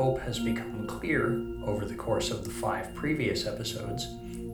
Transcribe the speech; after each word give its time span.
hope 0.00 0.18
has 0.20 0.38
become 0.38 0.86
clear 0.86 1.26
over 1.66 1.84
the 1.84 1.94
course 1.94 2.30
of 2.30 2.42
the 2.42 2.48
five 2.48 2.94
previous 2.94 3.46
episodes, 3.46 4.06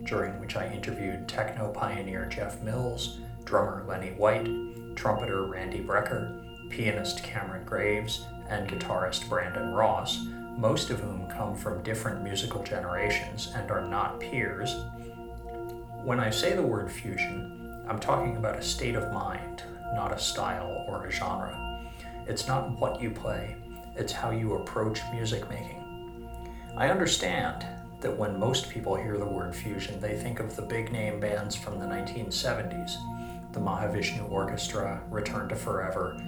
during 0.03 0.41
which 0.41 0.57
I 0.57 0.67
interviewed 0.67 1.29
techno 1.29 1.71
pioneer 1.71 2.27
Jeff 2.27 2.61
Mills, 2.65 3.21
drummer 3.45 3.85
Lenny 3.87 4.11
White, 4.15 4.49
trumpeter 4.97 5.45
Randy 5.45 5.79
Brecker, 5.79 6.69
pianist 6.69 7.23
Cameron 7.23 7.65
Graves, 7.65 8.27
and 8.49 8.69
guitarist 8.69 9.29
Brandon 9.29 9.73
Ross, 9.73 10.27
most 10.59 10.91
of 10.91 10.99
whom 10.99 11.29
come 11.29 11.55
from 11.55 11.81
different 11.85 12.25
musical 12.25 12.65
generations 12.65 13.53
and 13.55 13.71
are 13.71 13.87
not 13.87 14.19
peers. 14.19 14.75
When 16.03 16.19
I 16.19 16.29
say 16.29 16.57
the 16.57 16.63
word 16.63 16.91
fusion, 16.91 17.85
I'm 17.89 18.01
talking 18.01 18.37
about 18.37 18.59
a 18.59 18.63
state 18.63 18.97
of 18.97 19.13
mind, 19.13 19.63
not 19.95 20.13
a 20.13 20.19
style 20.19 20.85
or 20.89 21.07
a 21.07 21.11
genre. 21.13 21.89
It's 22.27 22.49
not 22.49 22.81
what 22.81 23.01
you 23.01 23.13
play, 23.13 23.55
it's 23.97 24.13
how 24.13 24.31
you 24.31 24.55
approach 24.55 25.01
music 25.13 25.49
making. 25.49 25.83
I 26.77 26.91
understand 26.91 27.67
that 28.01 28.17
when 28.17 28.39
most 28.39 28.69
people 28.69 28.95
hear 28.95 29.19
the 29.19 29.27
word 29.27 29.55
fusion, 29.55 30.01
they 30.01 30.17
think 30.17 30.41
of 30.41 30.55
the 30.55 30.63
big 30.63 30.93
name 30.93 31.19
bands 31.19 31.57
from 31.57 31.79
the 31.79 31.87
1970s 31.87 32.97
the 33.53 33.63
Mahavishnu 33.63 34.31
Orchestra, 34.31 35.01
Return 35.11 35.49
to 35.49 35.57
Forever, 35.57 36.21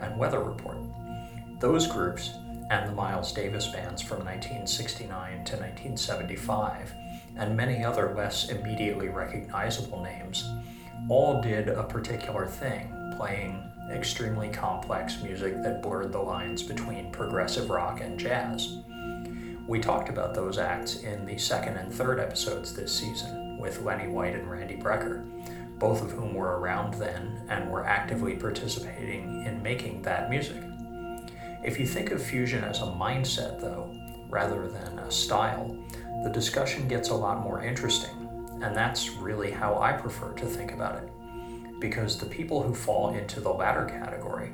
and 0.00 0.18
Weather 0.18 0.42
Report. 0.42 0.78
Those 1.60 1.86
groups, 1.86 2.32
and 2.70 2.88
the 2.88 2.94
Miles 2.94 3.30
Davis 3.32 3.68
bands 3.68 4.00
from 4.00 4.20
1969 4.20 5.44
to 5.44 5.56
1975, 5.56 6.94
and 7.36 7.54
many 7.54 7.84
other 7.84 8.14
less 8.16 8.48
immediately 8.48 9.08
recognizable 9.08 10.02
names, 10.02 10.50
all 11.10 11.42
did 11.42 11.68
a 11.68 11.82
particular 11.82 12.46
thing, 12.46 12.90
playing 13.22 13.62
extremely 13.92 14.48
complex 14.48 15.22
music 15.22 15.62
that 15.62 15.80
blurred 15.80 16.10
the 16.10 16.18
lines 16.18 16.60
between 16.60 17.12
progressive 17.12 17.70
rock 17.70 18.00
and 18.00 18.18
jazz. 18.18 18.78
We 19.68 19.78
talked 19.78 20.08
about 20.08 20.34
those 20.34 20.58
acts 20.58 21.04
in 21.04 21.24
the 21.24 21.38
second 21.38 21.76
and 21.76 21.94
third 21.94 22.18
episodes 22.18 22.74
this 22.74 22.92
season 22.92 23.58
with 23.60 23.80
Lenny 23.82 24.08
White 24.08 24.34
and 24.34 24.50
Randy 24.50 24.74
Brecker, 24.74 25.24
both 25.78 26.02
of 26.02 26.10
whom 26.10 26.34
were 26.34 26.58
around 26.58 26.94
then 26.94 27.46
and 27.48 27.70
were 27.70 27.86
actively 27.86 28.34
participating 28.34 29.46
in 29.46 29.62
making 29.62 30.02
that 30.02 30.28
music. 30.28 30.60
If 31.62 31.78
you 31.78 31.86
think 31.86 32.10
of 32.10 32.20
fusion 32.20 32.64
as 32.64 32.80
a 32.80 32.86
mindset, 32.86 33.60
though, 33.60 33.88
rather 34.30 34.66
than 34.66 34.98
a 34.98 35.12
style, 35.12 35.78
the 36.24 36.30
discussion 36.30 36.88
gets 36.88 37.10
a 37.10 37.14
lot 37.14 37.40
more 37.40 37.62
interesting, 37.62 38.28
and 38.60 38.74
that's 38.74 39.10
really 39.10 39.52
how 39.52 39.78
I 39.78 39.92
prefer 39.92 40.32
to 40.32 40.44
think 40.44 40.72
about 40.72 41.04
it. 41.04 41.08
Because 41.82 42.16
the 42.16 42.26
people 42.26 42.62
who 42.62 42.76
fall 42.76 43.12
into 43.12 43.40
the 43.40 43.52
latter 43.52 43.84
category 43.84 44.52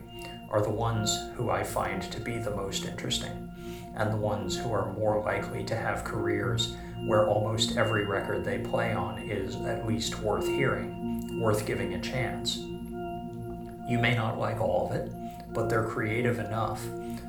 are 0.48 0.62
the 0.62 0.70
ones 0.70 1.14
who 1.34 1.50
I 1.50 1.62
find 1.62 2.02
to 2.10 2.20
be 2.20 2.38
the 2.38 2.56
most 2.56 2.86
interesting 2.86 3.52
and 3.96 4.10
the 4.10 4.16
ones 4.16 4.56
who 4.56 4.72
are 4.72 4.94
more 4.94 5.22
likely 5.22 5.62
to 5.64 5.76
have 5.76 6.04
careers 6.04 6.74
where 7.04 7.28
almost 7.28 7.76
every 7.76 8.06
record 8.06 8.46
they 8.46 8.56
play 8.56 8.94
on 8.94 9.18
is 9.18 9.56
at 9.56 9.86
least 9.86 10.20
worth 10.20 10.46
hearing, 10.46 11.38
worth 11.38 11.66
giving 11.66 11.92
a 11.92 12.00
chance. 12.00 12.56
You 12.56 13.98
may 14.00 14.14
not 14.14 14.38
like 14.38 14.58
all 14.58 14.88
of 14.88 14.96
it, 14.96 15.12
but 15.52 15.68
they're 15.68 15.84
creative 15.84 16.38
enough 16.38 16.82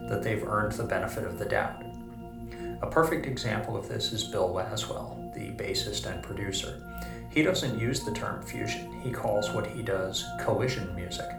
that 0.07 0.23
they've 0.23 0.47
earned 0.47 0.71
the 0.71 0.85
benefit 0.85 1.25
of 1.25 1.37
the 1.39 1.45
doubt. 1.45 1.83
A 2.81 2.87
perfect 2.87 3.25
example 3.25 3.75
of 3.75 3.89
this 3.89 4.13
is 4.13 4.23
Bill 4.23 4.49
Laswell, 4.49 5.33
the 5.33 5.51
bassist 5.61 6.09
and 6.09 6.23
producer. 6.23 6.88
He 7.29 7.43
doesn't 7.43 7.79
use 7.79 8.03
the 8.03 8.11
term 8.11 8.41
fusion, 8.41 8.91
he 9.01 9.11
calls 9.11 9.51
what 9.51 9.67
he 9.67 9.81
does 9.83 10.25
collision 10.39 10.95
music 10.95 11.29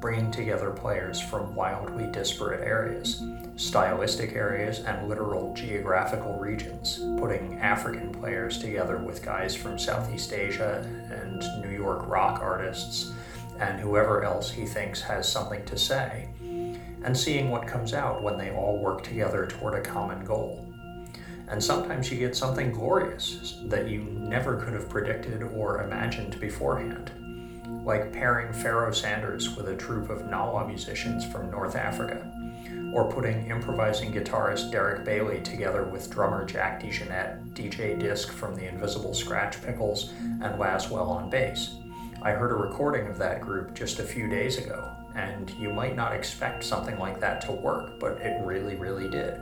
bringing 0.00 0.30
together 0.30 0.70
players 0.70 1.20
from 1.20 1.54
wildly 1.54 2.06
disparate 2.12 2.66
areas, 2.66 3.22
stylistic 3.56 4.32
areas, 4.32 4.80
and 4.80 5.08
literal 5.08 5.52
geographical 5.54 6.38
regions, 6.38 7.00
putting 7.18 7.58
African 7.58 8.12
players 8.12 8.58
together 8.58 8.98
with 8.98 9.24
guys 9.24 9.56
from 9.56 9.78
Southeast 9.78 10.32
Asia 10.32 10.86
and 11.10 11.40
New 11.62 11.76
York 11.76 12.06
rock 12.06 12.40
artists 12.40 13.12
and 13.58 13.80
whoever 13.80 14.22
else 14.22 14.50
he 14.50 14.64
thinks 14.64 15.00
has 15.00 15.30
something 15.30 15.64
to 15.64 15.76
say, 15.76 16.28
and 16.40 17.16
seeing 17.16 17.50
what 17.50 17.66
comes 17.66 17.92
out 17.92 18.22
when 18.22 18.38
they 18.38 18.52
all 18.52 18.78
work 18.78 19.02
together 19.02 19.46
toward 19.46 19.74
a 19.74 19.80
common 19.80 20.24
goal. 20.24 20.67
And 21.48 21.62
sometimes 21.62 22.10
you 22.10 22.18
get 22.18 22.36
something 22.36 22.72
glorious 22.72 23.58
that 23.66 23.88
you 23.88 24.02
never 24.02 24.56
could 24.56 24.74
have 24.74 24.88
predicted 24.88 25.42
or 25.42 25.82
imagined 25.82 26.38
beforehand 26.40 27.10
like 27.88 28.12
pairing 28.12 28.52
Pharoah 28.52 28.94
Sanders 28.94 29.56
with 29.56 29.68
a 29.68 29.74
troupe 29.74 30.10
of 30.10 30.26
Gnawa 30.28 30.66
musicians 30.66 31.24
from 31.24 31.50
North 31.50 31.74
Africa, 31.74 32.30
or 32.92 33.10
putting 33.10 33.46
improvising 33.46 34.12
guitarist 34.12 34.70
Derek 34.70 35.06
Bailey 35.06 35.40
together 35.40 35.84
with 35.84 36.10
drummer 36.10 36.44
Jack 36.44 36.82
DeJohnette, 36.82 37.54
DJ 37.54 37.98
Disk 37.98 38.30
from 38.30 38.54
the 38.54 38.62
Invisibl 38.62 39.16
Skratch 39.16 39.54
Piklz, 39.64 40.10
and 40.20 40.60
Laswell 40.60 41.08
on 41.08 41.30
bass. 41.30 41.76
I 42.20 42.32
heard 42.32 42.52
a 42.52 42.56
recording 42.56 43.06
of 43.06 43.16
that 43.18 43.40
group 43.40 43.74
just 43.74 44.00
a 44.00 44.04
few 44.04 44.28
days 44.28 44.58
ago, 44.58 44.90
and 45.14 45.48
you 45.58 45.72
might 45.72 45.96
not 45.96 46.12
expect 46.12 46.64
something 46.64 46.98
like 46.98 47.20
that 47.20 47.40
to 47.42 47.52
work, 47.52 47.98
but 47.98 48.18
it 48.18 48.44
really, 48.44 48.74
really 48.74 49.08
did. 49.08 49.40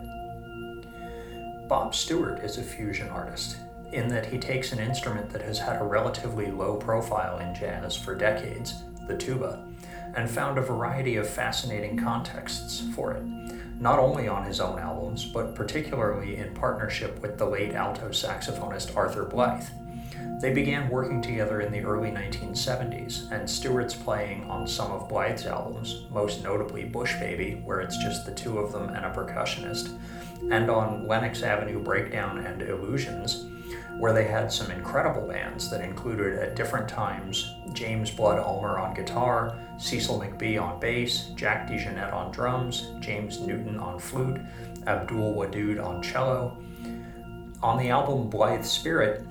Bob 1.69 1.97
Stewart 1.97 2.39
is 2.45 2.59
a 2.59 2.63
fusion 2.63 3.09
artist, 3.09 3.57
in 3.91 4.07
that 4.09 4.27
he 4.27 4.39
takes 4.39 4.71
an 4.71 4.79
instrument 4.79 5.31
that 5.31 5.43
has 5.43 5.59
had 5.59 5.83
a 5.83 5.85
relatively 5.85 6.49
low 6.49 6.77
profile 6.77 7.39
in 7.41 7.53
jazz 7.57 7.97
for 7.97 8.15
decades, 8.15 8.85
the 9.09 9.17
tuba, 9.17 9.67
and 10.15 10.31
found 10.31 10.59
a 10.59 10.63
variety 10.63 11.17
of 11.17 11.29
fascinating 11.29 11.99
contexts 11.99 12.85
for 12.95 13.15
it, 13.15 13.25
not 13.81 13.99
only 13.99 14.29
on 14.29 14.45
his 14.45 14.61
own 14.61 14.79
albums, 14.79 15.25
but 15.25 15.57
particularly 15.57 16.37
in 16.37 16.55
partnership 16.55 17.21
with 17.21 17.37
the 17.37 17.47
late 17.47 17.75
alto 17.75 18.11
saxophonist 18.11 18.97
Arthur 18.97 19.25
Blythe. 19.25 19.69
They 20.39 20.53
began 20.53 20.91
working 20.91 21.23
together 21.23 21.63
in 21.63 21.73
the 21.73 21.81
early 21.81 22.11
1970s, 22.11 23.31
and 23.33 23.49
Stewart's 23.49 23.95
playing 23.95 24.45
on 24.51 24.67
some 24.67 24.93
of 24.93 25.09
Blythe's 25.09 25.47
albums, 25.47 26.05
most 26.11 26.45
notably 26.45 26.85
Bush 26.85 27.15
Baby, 27.19 27.63
where 27.65 27.81
it's 27.81 27.97
just 27.97 28.27
the 28.27 28.35
two 28.35 28.59
of 28.59 28.71
them 28.71 28.91
and 28.91 29.07
a 29.07 29.11
percussionist, 29.11 29.99
and 30.51 30.71
on 30.71 31.07
Lenox 31.07 31.43
Avenue 31.43 31.83
Breakdown 31.83 32.45
and 32.45 32.61
Illusions, 32.61 33.47
where 33.99 34.13
they 34.13 34.25
had 34.25 34.53
some 34.53 34.71
incredible 34.71 35.27
bands 35.27 35.71
that 35.71 35.81
included 35.81 36.39
at 36.39 36.55
different 36.55 36.87
times 36.87 37.55
James 37.73 38.11
Blood 38.11 38.39
Ulmer 38.39 38.79
on 38.79 38.93
guitar, 38.93 39.59
Cecil 39.79 40.21
McBee 40.21 40.61
on 40.61 40.79
bass, 40.79 41.31
Jack 41.35 41.67
DeJohnette 41.67 42.13
on 42.13 42.31
drums, 42.31 42.91
James 43.01 43.41
Newton 43.41 43.79
on 43.79 43.99
flute, 43.99 44.39
Abdul 44.87 45.35
Wadud 45.35 45.83
on 45.83 46.03
cello. 46.03 46.59
On 47.63 47.79
the 47.79 47.89
album 47.89 48.29
Blythe 48.29 48.65
Spirit, 48.65 49.27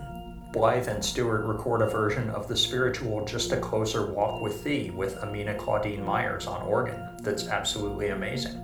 Blythe 0.55 0.87
and 0.87 1.03
Stewart 1.03 1.43
record 1.43 1.81
a 1.81 1.85
version 1.85 2.29
of 2.29 2.47
the 2.47 2.55
spiritual 2.55 3.25
Just 3.25 3.51
a 3.51 3.57
Closer 3.57 4.05
Walk 4.05 4.41
with 4.41 4.63
Thee 4.63 4.89
with 4.89 5.21
Amina 5.21 5.53
Claudine 5.55 6.01
Myers 6.01 6.47
on 6.47 6.61
organ 6.61 7.09
that's 7.19 7.49
absolutely 7.49 8.11
amazing. 8.11 8.63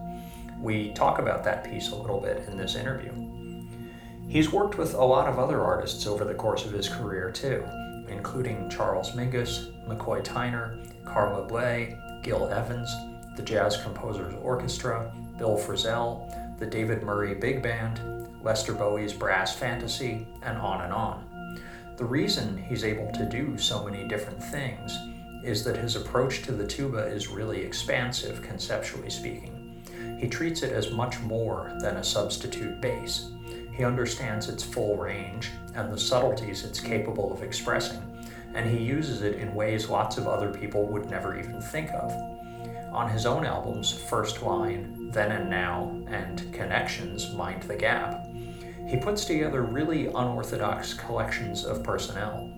We 0.61 0.93
talk 0.93 1.19
about 1.19 1.43
that 1.43 1.65
piece 1.65 1.91
a 1.91 1.95
little 1.97 2.21
bit 2.21 2.47
in 2.47 2.55
this 2.55 2.75
interview. 2.75 3.11
He's 4.29 4.53
worked 4.53 4.77
with 4.77 4.93
a 4.93 5.03
lot 5.03 5.27
of 5.27 5.37
other 5.37 5.61
artists 5.61 6.07
over 6.07 6.23
the 6.23 6.33
course 6.33 6.65
of 6.65 6.71
his 6.71 6.87
career, 6.87 7.29
too, 7.29 7.61
including 8.07 8.69
Charles 8.69 9.11
Mingus, 9.11 9.69
McCoy 9.85 10.23
Tyner, 10.23 10.87
Carla 11.03 11.45
Bley, 11.45 11.97
Gil 12.23 12.47
Evans, 12.47 12.89
the 13.35 13.43
Jazz 13.43 13.75
Composers 13.75 14.33
Orchestra, 14.41 15.13
Bill 15.37 15.57
Frisell, 15.57 16.57
the 16.57 16.65
David 16.65 17.03
Murray 17.03 17.33
Big 17.33 17.61
Band, 17.61 17.99
Lester 18.41 18.73
Bowie's 18.73 19.11
Brass 19.11 19.53
Fantasy, 19.53 20.25
and 20.41 20.57
on 20.57 20.85
and 20.85 20.93
on. 20.93 21.30
The 22.01 22.07
reason 22.07 22.57
he's 22.57 22.83
able 22.83 23.11
to 23.11 23.29
do 23.29 23.59
so 23.59 23.85
many 23.85 24.07
different 24.07 24.41
things 24.43 24.97
is 25.43 25.63
that 25.63 25.77
his 25.77 25.95
approach 25.95 26.41
to 26.41 26.51
the 26.51 26.65
tuba 26.65 27.05
is 27.05 27.27
really 27.27 27.61
expansive, 27.61 28.41
conceptually 28.41 29.11
speaking. 29.11 29.83
He 30.19 30.27
treats 30.27 30.63
it 30.63 30.73
as 30.73 30.89
much 30.89 31.19
more 31.19 31.77
than 31.79 31.97
a 31.97 32.03
substitute 32.03 32.81
bass. 32.81 33.29
He 33.77 33.83
understands 33.83 34.49
its 34.49 34.63
full 34.63 34.97
range 34.97 35.51
and 35.75 35.93
the 35.93 35.99
subtleties 35.99 36.63
it's 36.63 36.79
capable 36.79 37.31
of 37.31 37.43
expressing, 37.43 38.01
and 38.55 38.67
he 38.67 38.83
uses 38.83 39.21
it 39.21 39.35
in 39.35 39.53
ways 39.53 39.87
lots 39.87 40.17
of 40.17 40.27
other 40.27 40.51
people 40.51 40.87
would 40.87 41.07
never 41.07 41.37
even 41.37 41.61
think 41.61 41.91
of. 41.91 42.11
On 42.91 43.11
his 43.11 43.27
own 43.27 43.45
albums, 43.45 43.93
First 43.93 44.41
Line, 44.41 45.11
Then 45.11 45.31
and 45.31 45.51
Now, 45.51 45.95
and 46.07 46.51
Connections 46.51 47.31
Mind 47.35 47.61
the 47.61 47.75
Gap, 47.75 48.27
he 48.91 48.97
puts 48.97 49.23
together 49.23 49.61
really 49.61 50.07
unorthodox 50.07 50.93
collections 50.93 51.63
of 51.63 51.81
personnel. 51.81 52.51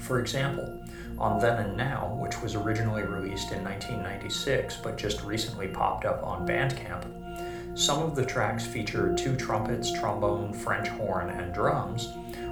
For 0.00 0.18
example, 0.18 0.82
on 1.16 1.38
Then 1.38 1.64
and 1.64 1.76
Now, 1.76 2.18
which 2.20 2.42
was 2.42 2.56
originally 2.56 3.02
released 3.02 3.52
in 3.52 3.62
1996 3.62 4.78
but 4.82 4.98
just 4.98 5.22
recently 5.22 5.68
popped 5.68 6.04
up 6.04 6.24
on 6.24 6.44
Bandcamp, 6.44 7.78
Some 7.78 8.02
of 8.02 8.16
the 8.16 8.26
tracks 8.26 8.66
feature 8.66 9.14
two 9.14 9.36
trumpets, 9.36 9.92
trombone, 9.92 10.52
French 10.52 10.88
horn, 10.88 11.30
and 11.30 11.54
drums, 11.54 12.08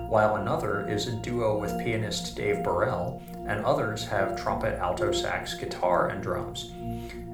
while 0.08 0.36
another 0.36 0.88
is 0.88 1.08
a 1.08 1.16
duo 1.16 1.58
with 1.58 1.76
pianist 1.80 2.36
Dave 2.36 2.62
Burrell, 2.62 3.20
and 3.48 3.64
others 3.64 4.04
have 4.04 4.40
trumpet, 4.40 4.78
alto 4.78 5.10
sax, 5.10 5.54
guitar, 5.54 6.10
and 6.10 6.22
drums. 6.22 6.70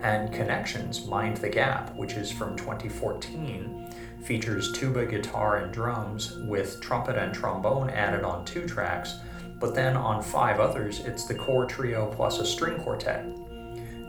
And 0.00 0.32
Connections 0.32 1.06
Mind 1.06 1.36
the 1.36 1.50
Gap, 1.50 1.94
which 1.94 2.14
is 2.14 2.32
from 2.32 2.56
2014, 2.56 3.92
features 4.24 4.72
tuba, 4.72 5.06
guitar, 5.06 5.58
and 5.58 5.72
drums 5.72 6.36
with 6.38 6.80
trumpet 6.80 7.16
and 7.16 7.34
trombone 7.34 7.90
added 7.90 8.24
on 8.24 8.44
two 8.44 8.66
tracks, 8.66 9.16
but 9.58 9.74
then 9.74 9.96
on 9.96 10.22
five 10.22 10.60
others, 10.60 11.00
it's 11.00 11.24
the 11.26 11.34
core 11.34 11.66
trio 11.66 12.06
plus 12.14 12.38
a 12.38 12.46
string 12.46 12.78
quartet. 12.78 13.26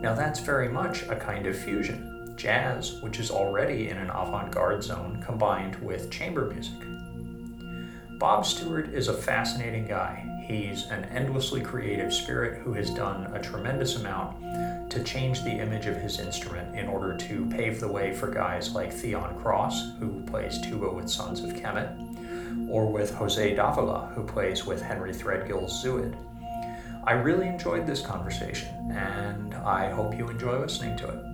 Now, 0.00 0.14
that's 0.14 0.40
very 0.40 0.68
much 0.68 1.02
a 1.04 1.16
kind 1.16 1.46
of 1.46 1.56
fusion 1.56 2.34
jazz, 2.36 3.00
which 3.00 3.20
is 3.20 3.30
already 3.30 3.88
in 3.88 3.96
an 3.96 4.10
avant 4.10 4.50
garde 4.50 4.82
zone, 4.82 5.22
combined 5.24 5.76
with 5.76 6.10
chamber 6.10 6.46
music. 6.52 6.74
Bob 8.18 8.44
Stewart 8.44 8.92
is 8.92 9.08
a 9.08 9.14
fascinating 9.14 9.86
guy. 9.86 10.44
He's 10.46 10.84
an 10.86 11.04
endlessly 11.06 11.60
creative 11.60 12.12
spirit 12.12 12.60
who 12.62 12.72
has 12.74 12.90
done 12.90 13.32
a 13.34 13.42
tremendous 13.42 13.96
amount 13.96 14.36
to 14.90 15.02
change 15.02 15.42
the 15.42 15.50
image 15.50 15.86
of 15.86 15.96
his 15.96 16.20
instrument 16.20 16.76
in 16.76 16.88
order 16.88 17.16
to 17.16 17.46
pave 17.46 17.80
the 17.80 17.88
way 17.88 18.12
for 18.12 18.30
guys 18.30 18.74
like 18.74 18.92
Theon 18.92 19.38
Cross, 19.40 19.92
who 19.98 20.22
plays 20.22 20.60
tuba 20.60 20.90
with 20.90 21.08
Sons 21.10 21.42
of 21.42 21.54
Kemet, 21.54 22.68
or 22.70 22.90
with 22.90 23.14
Jose 23.14 23.54
Davila, 23.54 24.12
who 24.14 24.24
plays 24.24 24.64
with 24.64 24.82
Henry 24.82 25.12
Threadgill's 25.12 25.84
Zooid. 25.84 26.16
I 27.04 27.12
really 27.12 27.46
enjoyed 27.46 27.86
this 27.86 28.00
conversation, 28.00 28.90
and 28.92 29.54
I 29.54 29.90
hope 29.90 30.16
you 30.16 30.28
enjoy 30.28 30.58
listening 30.58 30.96
to 30.98 31.08
it. 31.08 31.33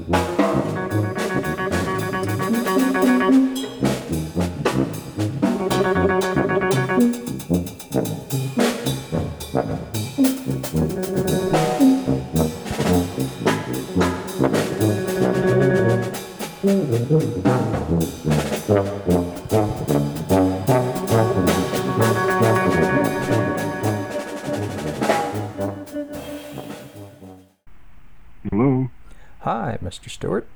Mr. 29.91 30.09
Stewart. 30.09 30.47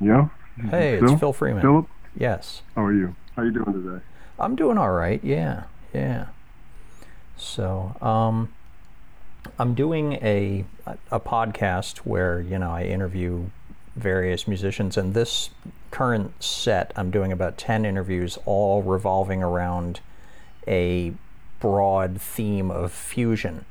Yeah. 0.00 0.28
Hey, 0.70 1.00
Phil? 1.00 1.10
it's 1.12 1.20
Phil 1.20 1.32
Freeman. 1.32 1.62
Philip, 1.62 1.86
Yes. 2.16 2.62
how 2.76 2.84
are 2.84 2.92
you? 2.92 3.16
How 3.34 3.42
are 3.42 3.46
you 3.46 3.50
doing 3.50 3.72
today? 3.72 4.04
I'm 4.38 4.54
doing 4.54 4.78
all 4.78 4.92
right. 4.92 5.22
Yeah, 5.24 5.64
yeah. 5.92 6.26
So, 7.36 7.96
um, 8.00 8.52
I'm 9.58 9.74
doing 9.74 10.14
a 10.14 10.64
a 11.10 11.18
podcast 11.20 11.98
where 11.98 12.40
you 12.40 12.58
know 12.58 12.70
I 12.70 12.84
interview 12.84 13.46
various 13.96 14.46
musicians, 14.46 14.96
and 14.96 15.12
this 15.12 15.50
current 15.90 16.42
set 16.42 16.92
I'm 16.96 17.10
doing 17.10 17.32
about 17.32 17.58
ten 17.58 17.84
interviews, 17.84 18.38
all 18.46 18.82
revolving 18.82 19.42
around 19.42 20.00
a 20.68 21.12
broad 21.60 22.20
theme 22.20 22.70
of 22.70 22.92
fusion. 22.92 23.64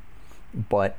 But 0.54 0.98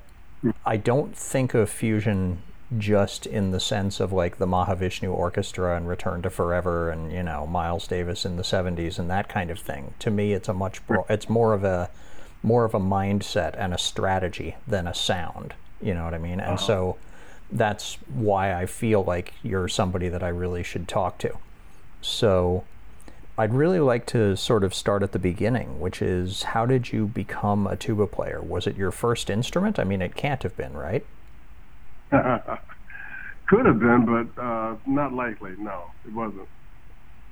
I 0.64 0.76
don't 0.76 1.16
think 1.16 1.54
of 1.54 1.68
fusion 1.70 2.42
just 2.76 3.26
in 3.26 3.52
the 3.52 3.60
sense 3.60 4.00
of 4.00 4.12
like 4.12 4.38
the 4.38 4.46
Mahavishnu 4.46 5.12
Orchestra 5.12 5.76
and 5.76 5.88
Return 5.88 6.22
to 6.22 6.30
Forever 6.30 6.90
and 6.90 7.12
you 7.12 7.22
know 7.22 7.46
Miles 7.46 7.86
Davis 7.86 8.24
in 8.24 8.36
the 8.36 8.42
70s 8.42 8.98
and 8.98 9.08
that 9.10 9.28
kind 9.28 9.50
of 9.50 9.58
thing. 9.58 9.94
To 10.00 10.10
me 10.10 10.32
it's 10.32 10.48
a 10.48 10.54
much 10.54 10.84
bro- 10.86 11.06
it's 11.08 11.28
more 11.28 11.52
of 11.52 11.62
a 11.62 11.90
more 12.42 12.64
of 12.64 12.74
a 12.74 12.80
mindset 12.80 13.54
and 13.56 13.72
a 13.72 13.78
strategy 13.78 14.56
than 14.66 14.86
a 14.86 14.94
sound, 14.94 15.54
you 15.80 15.94
know 15.94 16.04
what 16.04 16.14
I 16.14 16.18
mean? 16.18 16.40
And 16.40 16.54
uh-huh. 16.54 16.66
so 16.66 16.96
that's 17.50 17.98
why 18.12 18.54
I 18.54 18.66
feel 18.66 19.04
like 19.04 19.34
you're 19.42 19.68
somebody 19.68 20.08
that 20.08 20.22
I 20.22 20.28
really 20.28 20.62
should 20.62 20.88
talk 20.88 21.18
to. 21.18 21.38
So 22.00 22.64
I'd 23.38 23.52
really 23.52 23.80
like 23.80 24.06
to 24.06 24.36
sort 24.36 24.64
of 24.64 24.74
start 24.74 25.02
at 25.02 25.12
the 25.12 25.18
beginning, 25.18 25.78
which 25.78 26.00
is 26.00 26.44
how 26.44 26.66
did 26.66 26.92
you 26.92 27.06
become 27.06 27.66
a 27.66 27.76
tuba 27.76 28.06
player? 28.06 28.40
Was 28.40 28.66
it 28.66 28.76
your 28.76 28.90
first 28.90 29.30
instrument? 29.30 29.78
I 29.78 29.84
mean, 29.84 30.02
it 30.02 30.16
can't 30.16 30.42
have 30.42 30.56
been, 30.56 30.72
right? 30.72 31.04
Could 33.48 33.66
have 33.66 33.78
been, 33.78 34.04
but 34.06 34.42
uh, 34.42 34.76
not 34.86 35.12
likely. 35.12 35.52
No, 35.58 35.84
it 36.04 36.12
wasn't. 36.12 36.48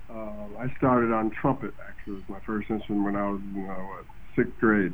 Uh, 0.09 0.59
I 0.59 0.73
started 0.77 1.13
on 1.13 1.31
trumpet. 1.41 1.75
Actually, 1.89 2.15
it 2.15 2.17
was 2.17 2.29
my 2.29 2.39
first 2.47 2.71
instrument 2.71 3.05
when 3.05 3.17
I 3.17 3.31
was 3.31 3.41
in 3.41 3.69
uh, 3.69 3.75
what, 3.75 4.05
sixth 4.37 4.59
grade 4.61 4.93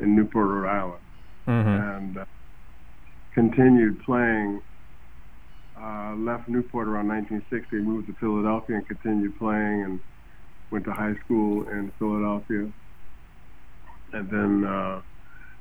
in 0.00 0.16
Newport, 0.16 0.48
Rhode 0.48 0.68
Island, 0.68 1.02
Mm-hmm. 1.48 1.68
and 1.68 2.18
uh, 2.18 2.24
continued 3.34 3.98
playing. 4.04 4.60
Uh, 5.80 6.14
left 6.16 6.48
Newport 6.48 6.88
around 6.88 7.08
1960, 7.08 7.76
moved 7.76 8.06
to 8.08 8.14
Philadelphia, 8.20 8.76
and 8.76 8.86
continued 8.86 9.36
playing, 9.38 9.84
and 9.84 10.00
went 10.70 10.84
to 10.84 10.92
high 10.92 11.14
school 11.24 11.66
in 11.68 11.92
Philadelphia, 11.98 12.70
and 14.12 14.30
then. 14.30 14.64
Uh, 14.64 15.00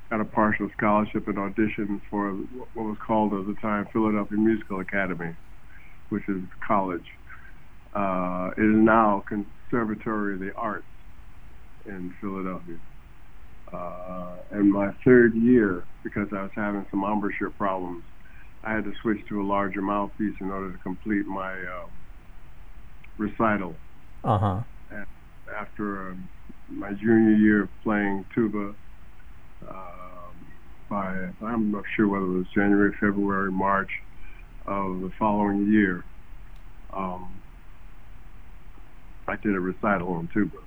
got 0.09 0.21
a 0.21 0.25
partial 0.25 0.69
scholarship 0.75 1.27
and 1.27 1.37
auditioned 1.37 2.01
for 2.09 2.31
what 2.73 2.85
was 2.85 2.97
called 3.05 3.33
at 3.33 3.45
the 3.45 3.55
time 3.61 3.87
Philadelphia 3.93 4.37
Musical 4.37 4.79
Academy, 4.79 5.35
which 6.09 6.27
is 6.27 6.41
college. 6.65 7.05
Uh, 7.93 8.49
it 8.57 8.63
is 8.63 8.75
now 8.75 9.23
Conservatory 9.27 10.33
of 10.33 10.39
the 10.39 10.53
Arts 10.55 10.85
in 11.85 12.13
Philadelphia. 12.19 12.77
Uh, 13.71 14.37
and 14.51 14.71
my 14.71 14.91
third 15.05 15.35
year, 15.35 15.83
because 16.03 16.27
I 16.31 16.41
was 16.41 16.51
having 16.55 16.85
some 16.89 17.03
embouchure 17.03 17.51
problems, 17.51 18.03
I 18.63 18.73
had 18.73 18.83
to 18.85 18.93
switch 19.01 19.19
to 19.29 19.41
a 19.41 19.45
larger 19.45 19.81
mouthpiece 19.81 20.35
in 20.41 20.49
order 20.49 20.71
to 20.71 20.77
complete 20.79 21.25
my 21.27 21.53
uh, 21.53 21.87
recital. 23.17 23.75
Uh 24.23 24.37
huh. 24.37 24.61
After 25.55 26.11
um, 26.11 26.29
my 26.67 26.93
junior 26.93 27.35
year 27.35 27.63
of 27.63 27.69
playing 27.83 28.25
tuba, 28.33 28.73
um, 29.67 29.98
by 30.89 31.29
I'm 31.41 31.71
not 31.71 31.83
sure 31.95 32.07
whether 32.07 32.25
it 32.25 32.37
was 32.37 32.47
January, 32.53 32.91
February, 32.99 33.51
March 33.51 33.89
of 34.65 35.01
the 35.01 35.11
following 35.17 35.71
year, 35.71 36.03
um, 36.93 37.29
I 39.27 39.35
did 39.35 39.55
a 39.55 39.59
recital 39.59 40.13
on 40.13 40.29
tuba, 40.33 40.57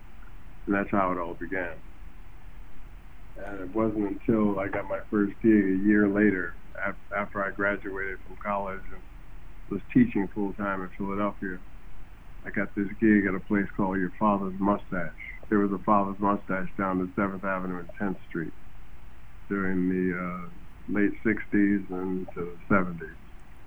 and 0.67 0.75
that's 0.75 0.91
how 0.91 1.13
it 1.13 1.19
all 1.19 1.35
began. 1.35 1.75
And 3.45 3.61
it 3.61 3.75
wasn't 3.75 4.09
until 4.09 4.61
I 4.61 4.69
got 4.69 4.89
my 4.89 5.01
first 5.11 5.33
gig 5.43 5.65
a 5.65 5.79
year 5.85 6.09
later, 6.09 6.55
af- 6.87 6.95
after 7.17 7.45
I 7.45 7.51
graduated 7.51 8.19
from 8.27 8.37
college 8.43 8.83
and 8.93 9.03
was 9.71 9.81
teaching 9.93 10.29
full 10.35 10.53
time 10.55 10.83
in 10.83 10.91
Philadelphia, 10.97 11.59
I 12.47 12.51
got 12.51 12.75
this 12.75 12.89
gig 13.01 13.27
at 13.27 13.35
a 13.35 13.41
place 13.41 13.67
called 13.77 13.99
Your 13.99 14.13
Father's 14.19 14.55
Mustache. 14.59 15.11
There 15.49 15.59
was 15.59 15.73
a 15.73 15.83
Father's 15.85 16.19
Mustache 16.19 16.69
down 16.79 17.01
at 17.03 17.09
Seventh 17.17 17.45
Avenue 17.45 17.81
and 17.81 17.89
10th 18.01 18.19
Street 18.29 18.53
during 19.49 19.89
the 19.89 20.19
uh, 20.19 20.49
late 20.89 21.13
60s 21.25 21.91
and 21.91 22.27
to 22.35 22.57
the 22.69 22.75
70s. 22.75 23.15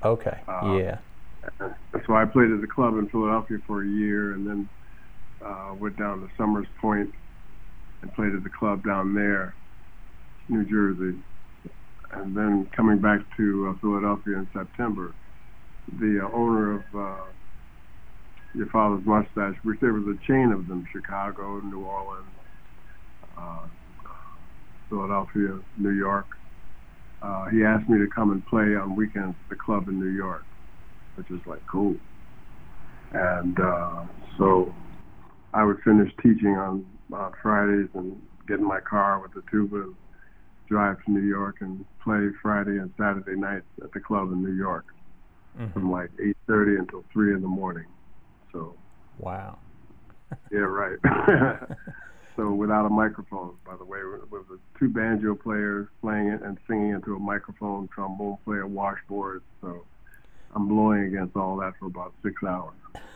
Okay. 0.03 0.39
Uh, 0.47 0.77
yeah. 0.77 0.97
So 2.07 2.15
I 2.15 2.25
played 2.25 2.51
at 2.51 2.61
the 2.61 2.67
club 2.67 2.97
in 2.97 3.07
Philadelphia 3.09 3.57
for 3.67 3.83
a 3.83 3.87
year 3.87 4.33
and 4.33 4.47
then 4.47 4.69
uh, 5.43 5.75
went 5.79 5.97
down 5.97 6.21
to 6.21 6.29
Summers 6.37 6.67
Point 6.81 7.11
and 8.01 8.13
played 8.13 8.33
at 8.33 8.43
the 8.43 8.49
club 8.49 8.83
down 8.83 9.13
there, 9.13 9.53
New 10.49 10.63
Jersey. 10.65 11.17
And 12.11 12.35
then 12.35 12.69
coming 12.75 12.99
back 12.99 13.19
to 13.37 13.69
uh, 13.69 13.79
Philadelphia 13.79 14.37
in 14.37 14.47
September, 14.53 15.13
the 15.99 16.21
uh, 16.23 16.35
owner 16.35 16.75
of 16.75 16.83
uh, 16.95 17.23
Your 18.53 18.67
Father's 18.67 19.05
Mustache, 19.05 19.55
which 19.63 19.79
there 19.81 19.93
was 19.93 20.05
a 20.07 20.27
chain 20.27 20.51
of 20.51 20.67
them, 20.67 20.85
Chicago, 20.91 21.59
New 21.61 21.83
Orleans, 21.83 22.25
uh, 23.37 23.67
Philadelphia, 24.89 25.59
New 25.77 25.91
York, 25.91 26.27
uh, 27.21 27.45
he 27.45 27.63
asked 27.63 27.89
me 27.89 27.97
to 27.97 28.07
come 28.07 28.31
and 28.31 28.45
play 28.45 28.75
on 28.75 28.95
weekends 28.95 29.35
at 29.43 29.49
the 29.49 29.55
club 29.55 29.87
in 29.87 29.99
New 29.99 30.15
York, 30.15 30.43
which 31.15 31.29
is 31.31 31.39
like 31.45 31.65
cool. 31.67 31.95
And 33.13 33.59
uh, 33.59 34.03
so 34.37 34.73
I 35.53 35.63
would 35.63 35.79
finish 35.83 36.11
teaching 36.21 36.57
on, 36.57 36.85
on 37.13 37.33
Fridays 37.41 37.89
and 37.93 38.21
get 38.47 38.59
in 38.59 38.67
my 38.67 38.79
car 38.79 39.19
with 39.19 39.33
the 39.33 39.41
tuba 39.49 39.77
and 39.77 39.95
drive 40.67 41.03
to 41.05 41.11
New 41.11 41.21
York 41.21 41.57
and 41.61 41.85
play 42.03 42.29
Friday 42.41 42.77
and 42.77 42.91
Saturday 42.97 43.39
nights 43.39 43.65
at 43.83 43.91
the 43.93 43.99
club 43.99 44.31
in 44.31 44.43
New 44.43 44.53
York 44.53 44.85
mm-hmm. 45.57 45.71
from 45.73 45.91
like 45.91 46.11
8:30 46.47 46.79
until 46.79 47.03
3 47.13 47.35
in 47.35 47.41
the 47.41 47.47
morning. 47.47 47.85
So 48.51 48.75
wow. 49.17 49.57
yeah, 50.51 50.59
right. 50.59 50.97
so 52.35 52.51
without 52.51 52.85
a 52.85 52.89
microphone, 52.89 53.55
by 53.65 53.75
the 53.77 53.85
way, 53.85 53.99
with 54.29 54.47
the 54.47 54.59
two 54.77 54.89
banjo 54.89 55.35
players 55.35 55.87
playing 56.01 56.27
it 56.27 56.41
and 56.41 56.57
singing 56.67 56.89
into 56.89 57.15
a 57.15 57.19
microphone, 57.19 57.87
trombone 57.87 58.37
player, 58.43 58.67
washboard. 58.67 59.41
So 59.61 59.85
I'm 60.53 60.67
blowing 60.67 61.03
against 61.03 61.35
all 61.35 61.57
that 61.57 61.73
for 61.79 61.85
about 61.85 62.13
six 62.23 62.43
hours. 62.43 62.75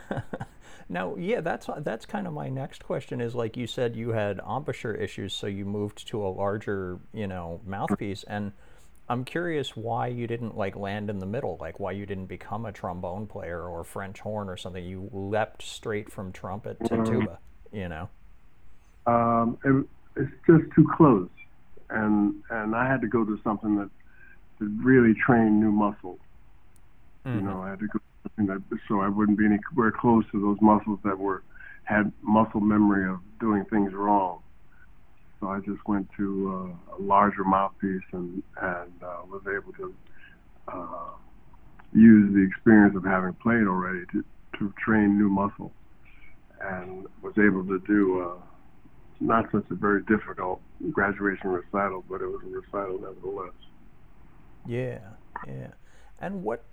now, 0.89 1.15
yeah, 1.17 1.41
that's 1.41 1.69
that's 1.79 2.05
kind 2.05 2.27
of 2.27 2.33
my 2.33 2.49
next 2.49 2.83
question. 2.83 3.19
Is 3.19 3.35
like 3.35 3.57
you 3.57 3.67
said, 3.67 3.95
you 3.95 4.09
had 4.09 4.39
embouchure 4.39 4.95
issues, 4.95 5.33
so 5.33 5.47
you 5.47 5.65
moved 5.65 6.07
to 6.07 6.25
a 6.25 6.29
larger, 6.29 6.99
you 7.13 7.27
know, 7.27 7.59
mouthpiece, 7.65 8.23
and 8.23 8.53
I'm 9.09 9.25
curious 9.25 9.75
why 9.75 10.07
you 10.07 10.27
didn't 10.27 10.55
like 10.55 10.75
land 10.75 11.09
in 11.09 11.19
the 11.19 11.25
middle, 11.25 11.57
like 11.59 11.79
why 11.79 11.91
you 11.91 12.05
didn't 12.05 12.27
become 12.27 12.65
a 12.65 12.71
trombone 12.71 13.27
player 13.27 13.61
or 13.67 13.83
French 13.83 14.19
horn 14.19 14.47
or 14.49 14.55
something. 14.55 14.85
You 14.85 15.09
leapt 15.11 15.63
straight 15.63 16.11
from 16.11 16.31
trumpet 16.31 16.77
to 16.85 17.03
tuba, 17.03 17.39
you 17.73 17.89
know. 17.89 18.09
Um, 19.05 19.57
it, 19.63 19.85
it's 20.21 20.31
just 20.45 20.71
too 20.75 20.87
close, 20.95 21.29
and 21.89 22.35
and 22.49 22.75
I 22.75 22.87
had 22.87 23.01
to 23.01 23.07
go 23.07 23.23
to 23.25 23.39
something 23.43 23.75
that 23.77 23.89
that 24.59 24.79
really 24.83 25.13
trained 25.13 25.59
new 25.59 25.71
muscles. 25.71 26.19
Mm-hmm. 27.25 27.39
You 27.39 27.45
know, 27.45 27.61
I 27.61 27.69
had 27.71 27.79
to 27.79 27.87
go 27.87 27.99
something 28.23 28.47
that 28.47 28.79
so 28.87 28.99
I 28.99 29.07
wouldn't 29.07 29.37
be 29.37 29.45
anywhere 29.45 29.91
close 29.91 30.25
to 30.31 30.41
those 30.41 30.57
muscles 30.61 30.99
that 31.03 31.17
were 31.17 31.43
had 31.83 32.11
muscle 32.21 32.59
memory 32.59 33.09
of 33.09 33.19
doing 33.39 33.65
things 33.65 33.93
wrong. 33.93 34.41
So 35.39 35.47
I 35.47 35.59
just 35.59 35.79
went 35.87 36.07
to 36.17 36.75
uh, 36.91 36.97
a 36.97 36.99
larger 37.01 37.43
mouthpiece 37.43 38.03
and 38.11 38.43
and 38.61 38.91
uh, 39.03 39.21
was 39.29 39.41
able 39.47 39.73
to 39.73 39.95
uh, 40.67 41.11
use 41.93 42.33
the 42.33 42.41
experience 42.41 42.95
of 42.95 43.03
having 43.03 43.33
played 43.33 43.65
already 43.65 44.05
to 44.11 44.23
to 44.59 44.73
train 44.83 45.17
new 45.17 45.29
muscle, 45.29 45.71
and 46.61 47.07
was 47.21 47.33
able 47.37 47.65
to 47.65 47.79
do 47.87 48.21
uh, 48.21 48.48
not 49.19 49.51
such 49.51 49.65
a 49.69 49.75
very 49.75 50.01
difficult 50.03 50.61
graduation 50.91 51.49
recital, 51.49 52.03
but 52.09 52.21
it 52.21 52.27
was 52.27 52.41
a 52.43 52.49
recital 52.49 52.99
nevertheless. 52.99 53.53
Yeah, 54.65 54.99
yeah. 55.47 55.67
And 56.19 56.43
what 56.43 56.63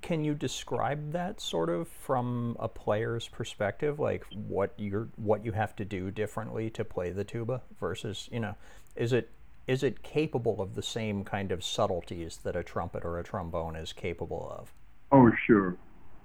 can 0.00 0.24
you 0.24 0.34
describe 0.34 1.12
that 1.12 1.40
sort 1.40 1.68
of 1.68 1.86
from 1.86 2.56
a 2.58 2.66
player's 2.66 3.28
perspective 3.28 4.00
like 4.00 4.24
what 4.32 4.72
you're 4.78 5.08
what 5.16 5.44
you 5.44 5.52
have 5.52 5.76
to 5.76 5.84
do 5.84 6.10
differently 6.10 6.70
to 6.70 6.82
play 6.82 7.10
the 7.10 7.24
tuba 7.24 7.60
versus 7.78 8.26
you 8.32 8.40
know 8.40 8.54
is 8.96 9.12
it 9.12 9.28
is 9.66 9.82
it 9.82 10.02
capable 10.02 10.62
of 10.62 10.74
the 10.74 10.82
same 10.82 11.22
kind 11.22 11.52
of 11.52 11.62
subtleties 11.62 12.38
that 12.38 12.56
a 12.56 12.62
trumpet 12.62 13.04
or 13.04 13.18
a 13.18 13.22
trombone 13.22 13.76
is 13.76 13.92
capable 13.92 14.50
of 14.58 14.72
oh 15.12 15.30
sure 15.46 15.76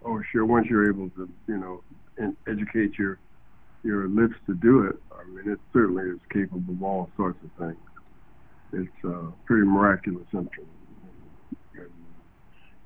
oh 0.05 0.21
sure 0.31 0.45
once 0.45 0.67
you're 0.69 0.89
able 0.89 1.09
to 1.09 1.27
you 1.47 1.57
know 1.57 1.83
educate 2.47 2.97
your 2.97 3.19
your 3.87 4.07
lips 4.09 4.35
to 4.45 4.53
do 4.55 4.83
it 4.83 4.95
i 5.19 5.23
mean 5.29 5.51
it 5.51 5.59
certainly 5.71 6.03
is 6.03 6.19
capable 6.31 6.73
of 6.73 6.83
all 6.83 7.09
sorts 7.15 7.39
of 7.43 7.49
things 7.57 7.77
it's 8.73 9.03
a 9.05 9.31
pretty 9.45 9.65
miraculous 9.65 10.27
instrument 10.33 10.69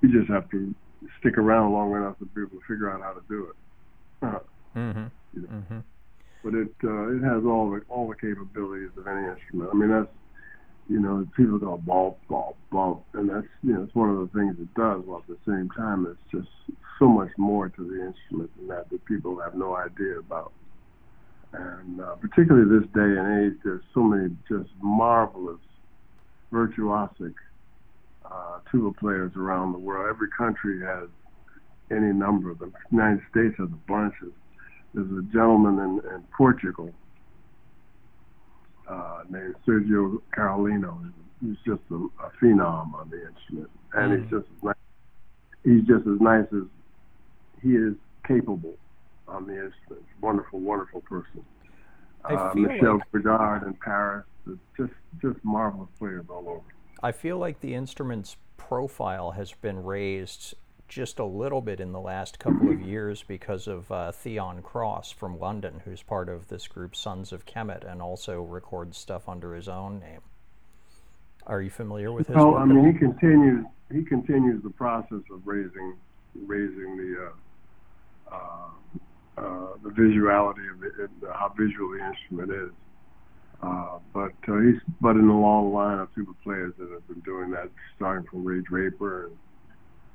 you 0.02 0.12
just 0.12 0.30
have 0.30 0.50
to 0.50 0.74
stick 1.20 1.38
around 1.38 1.72
long 1.72 1.96
enough 1.96 2.18
to 2.20 2.26
be 2.26 2.42
able 2.42 2.60
to 2.60 2.66
figure 2.68 2.90
out 2.90 3.02
how 3.02 3.14
to 3.14 3.22
do 3.30 3.48
it. 3.48 3.56
Uh, 4.24 4.40
mm-hmm. 4.76 5.06
You 5.34 5.42
know. 5.42 5.48
mm-hmm. 5.48 5.80
But 6.44 6.54
it 6.56 6.74
uh, 6.84 7.16
it 7.16 7.24
has 7.24 7.46
all 7.46 7.70
the 7.70 7.82
all 7.88 8.08
the 8.08 8.16
capabilities 8.16 8.90
of 8.98 9.08
any 9.08 9.28
instrument. 9.28 9.70
I 9.72 9.78
mean 9.78 9.90
that's 9.90 10.10
you 10.90 11.00
know 11.00 11.26
people 11.38 11.60
go 11.60 11.78
ball 11.78 12.18
ball 12.28 12.58
ball, 12.72 13.06
and 13.14 13.30
that's 13.30 13.48
you 13.64 13.74
know 13.74 13.84
it's 13.84 13.94
one 13.94 14.10
of 14.10 14.18
the 14.18 14.40
things 14.40 14.56
it 14.60 14.74
does. 14.74 15.04
While 15.06 15.20
at 15.20 15.28
the 15.28 15.38
same 15.46 15.70
time, 15.78 16.08
it's 16.08 16.32
just 16.32 16.50
so 16.98 17.08
much 17.08 17.30
more 17.38 17.70
to 17.70 17.84
the 17.84 18.06
instrument 18.08 18.50
than 18.58 18.68
that 18.70 18.90
that 18.90 19.06
people 19.06 19.40
have 19.40 19.54
no 19.54 19.76
idea 19.76 20.18
about. 20.18 20.52
And 21.54 22.00
uh, 22.00 22.16
particularly 22.16 22.80
this 22.80 22.88
day 22.94 23.02
and 23.02 23.46
age, 23.46 23.60
there's 23.64 23.84
so 23.94 24.02
many 24.02 24.30
just 24.48 24.70
marvelous, 24.82 25.60
virtuosic 26.52 27.34
uh, 28.26 28.60
tuba 28.72 28.98
players 28.98 29.34
around 29.36 29.74
the 29.74 29.80
world. 29.80 30.08
Every 30.10 30.30
country 30.30 30.80
has 30.86 31.10
any 31.92 32.14
number 32.14 32.52
of 32.52 32.60
them. 32.60 32.74
The 32.90 32.96
United 32.96 33.22
States 33.30 33.56
has 33.58 33.68
a 33.68 33.92
bunch. 33.92 34.14
Of, 34.22 34.30
there's 34.94 35.12
a 35.12 35.24
gentleman 35.34 35.80
in, 35.80 36.16
in 36.16 36.24
Portugal 36.36 36.94
uh, 38.88 39.24
named 39.30 39.56
Sergio 39.68 40.22
Carolino. 40.36 41.12
He's 41.42 41.58
just 41.66 41.82
a, 41.92 41.96
a 41.96 42.32
phenom 42.42 42.94
on 42.94 43.10
the 43.10 43.28
instrument, 43.28 43.70
and 43.94 44.12
mm. 44.12 44.22
he's 44.22 44.32
just 44.32 44.46
as 44.58 44.64
nice. 44.64 44.76
He's 45.64 45.82
just 45.82 46.08
as 46.08 46.22
nice 46.22 46.48
as 46.54 46.64
he 47.62 47.70
is 47.70 47.94
capable 48.26 48.76
on 49.32 49.48
the 49.48 49.54
instrument. 49.54 50.06
Wonderful, 50.22 50.60
wonderful 50.60 51.02
person. 51.02 51.44
Uh, 52.26 52.52
Michel 52.54 53.02
like... 53.14 53.64
In 53.64 53.74
Paris. 53.74 54.26
Just, 54.76 54.94
just 55.22 55.38
marvelous 55.44 55.90
players 55.98 56.26
all 56.30 56.50
over. 56.50 56.62
I 57.04 57.12
feel 57.12 57.38
like 57.38 57.62
the 57.62 57.74
instrument's 57.74 58.38
profile 58.58 59.32
has 59.32 59.54
been 59.54 59.84
raised 59.84 60.56
just 60.88 61.20
a 61.20 61.26
little 61.26 61.62
bit 61.62 61.80
in 61.80 61.94
the 61.94 62.00
last 62.00 62.38
couple 62.38 62.70
of 62.70 62.82
years 62.82 63.24
because 63.24 63.68
of 63.68 63.90
uh, 63.92 64.12
Theon 64.12 64.62
Cross 64.62 65.12
from 65.12 65.40
London, 65.40 65.82
who's 65.86 66.04
part 66.04 66.28
of 66.28 66.50
this 66.50 66.68
group 66.68 66.96
Sons 66.96 67.32
of 67.32 67.46
Kemet 67.46 67.90
and 67.90 68.02
also 68.02 68.42
records 68.42 68.98
stuff 68.98 69.30
under 69.30 69.56
his 69.56 69.70
own 69.70 70.00
name. 70.00 70.20
Are 71.48 71.62
you 71.62 71.70
familiar 71.70 72.12
with 72.12 72.28
his? 72.28 72.36
Well, 72.36 72.56
I 72.56 72.66
mean, 72.66 72.92
he 72.92 72.98
continues. 73.00 73.66
He 73.92 74.04
continues 74.04 74.62
the 74.64 74.70
process 74.70 75.22
of 75.32 75.46
raising, 75.46 75.96
raising 76.36 76.98
the 76.98 77.32
uh, 78.32 78.36
uh, 78.36 79.00
uh 79.38 79.68
the 79.84 79.90
visuality 79.90 80.70
of 80.72 80.84
it, 80.84 81.10
how 81.34 81.54
visual 81.58 81.92
the 81.92 82.06
instrument 82.06 82.52
is. 82.52 82.72
Uh, 83.64 84.00
but 84.14 84.34
uh, 84.48 84.58
he's 84.60 84.82
but 85.02 85.16
in 85.16 85.28
the 85.28 85.34
long 85.34 85.72
line 85.72 86.00
of 86.00 86.10
super 86.16 86.34
players 86.44 86.74
that 86.80 86.90
have 86.90 87.08
been 87.08 87.20
doing 87.20 87.52
that, 87.52 87.70
starting 87.96 88.28
from 88.28 88.44
Ray 88.44 88.62
Draper 88.62 89.28
and, 89.28 89.38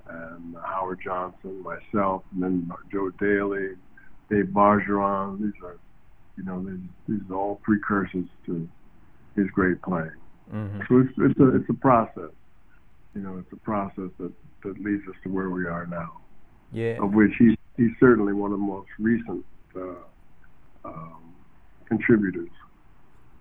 and 0.09 0.57
Howard 0.65 1.01
Johnson, 1.03 1.63
myself, 1.63 2.23
and 2.33 2.43
then 2.43 2.73
Joe 2.91 3.11
Daley, 3.11 3.77
Dave 4.31 4.53
Bargeron. 4.53 5.41
These 5.41 5.63
are, 5.63 5.79
you 6.37 6.45
know, 6.45 6.61
these, 6.65 6.89
these 7.09 7.31
are 7.31 7.37
all 7.37 7.61
precursors 7.63 8.27
to 8.47 8.69
his 9.37 9.47
great 9.53 9.81
playing. 9.83 10.11
Mm-hmm. 10.53 10.81
So 10.89 11.01
it's, 11.01 11.13
it's 11.19 11.41
a 11.41 11.57
it's 11.57 11.71
a 11.71 11.75
process. 11.75 12.33
You 13.15 13.23
know, 13.23 13.39
it's 13.39 13.53
a 13.53 13.57
process 13.65 14.11
that 14.19 14.33
that 14.65 14.81
leads 14.81 15.07
us 15.09 15.15
to 15.23 15.29
where 15.29 15.51
we 15.51 15.67
are 15.67 15.87
now. 15.87 16.21
Yeah. 16.73 16.99
Of 17.01 17.15
which 17.15 17.31
he's 17.39 17.57
he's 17.77 17.93
certainly 18.01 18.33
one 18.33 18.53
of 18.53 18.59
the 18.59 18.65
most 18.65 18.89
recent 18.99 19.45
uh, 19.77 19.95
um, 20.85 21.35
contributors. 21.87 22.51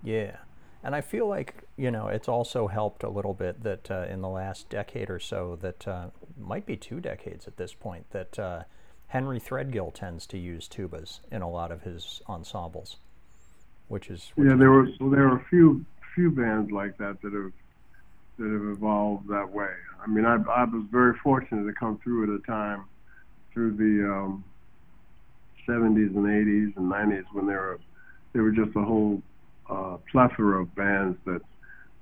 Yeah. 0.03 0.37
And 0.83 0.95
I 0.95 1.01
feel 1.01 1.27
like, 1.27 1.63
you 1.77 1.89
know, 1.89 2.07
it's 2.07 2.27
also 2.27 2.67
helped 2.67 3.03
a 3.03 3.09
little 3.09 3.33
bit 3.33 3.63
that 3.63 3.89
uh, 3.89 4.05
in 4.07 4.21
the 4.21 4.29
last 4.29 4.69
decade 4.69 5.09
or 5.09 5.19
so, 5.19 5.57
that 5.61 5.87
uh, 5.87 6.07
might 6.39 6.65
be 6.65 6.77
two 6.77 6.99
decades 6.99 7.47
at 7.47 7.57
this 7.57 7.73
point, 7.73 8.05
that 8.11 8.37
uh, 8.37 8.63
Henry 9.07 9.39
Threadgill 9.39 9.93
tends 9.93 10.27
to 10.27 10.37
use 10.37 10.67
tubas 10.67 11.21
in 11.31 11.41
a 11.41 11.49
lot 11.49 11.71
of 11.71 11.81
his 11.81 12.21
ensembles, 12.29 12.97
which 13.87 14.11
is. 14.11 14.31
Which 14.35 14.49
yeah, 14.49 14.55
there 14.55 14.69
were 14.69 14.87
well, 14.99 15.09
there 15.09 15.27
are 15.27 15.37
a 15.37 15.45
few 15.49 15.83
few 16.13 16.29
bands 16.29 16.71
like 16.71 16.97
that 16.99 17.19
that 17.21 17.33
have 17.33 17.51
that 18.37 18.51
have 18.51 18.77
evolved 18.77 19.27
that 19.29 19.49
way. 19.49 19.71
I 20.03 20.07
mean, 20.07 20.25
I, 20.25 20.35
I 20.35 20.65
was 20.65 20.85
very 20.91 21.15
fortunate 21.23 21.65
to 21.65 21.73
come 21.73 21.97
through 22.03 22.23
at 22.25 22.41
a 22.41 22.45
time 22.45 22.85
through 23.55 23.71
the 23.71 24.07
um, 24.07 24.43
70s 25.67 26.15
and 26.15 26.25
80s 26.27 26.77
and 26.77 26.91
90s 26.91 27.23
when 27.33 27.47
there 27.47 27.59
were 27.59 27.79
there 28.33 28.43
were 28.43 28.51
just 28.51 28.75
a 28.75 28.81
whole 28.81 29.23
uh, 29.69 29.97
plethora 30.11 30.61
of 30.61 30.75
bands 30.75 31.17
that 31.25 31.41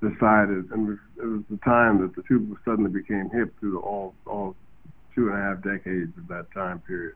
decided, 0.01 0.69
and 0.71 0.99
it 1.17 1.25
was 1.25 1.43
the 1.49 1.57
time 1.63 2.01
that 2.01 2.15
the 2.15 2.23
tuba 2.27 2.55
suddenly 2.65 2.89
became 2.89 3.29
hip 3.29 3.53
through 3.59 3.71
the 3.71 3.77
all 3.77 4.15
all 4.25 4.55
two 5.15 5.29
and 5.29 5.37
a 5.37 5.41
half 5.41 5.63
decades 5.63 6.11
of 6.17 6.27
that 6.27 6.51
time 6.53 6.79
period, 6.81 7.13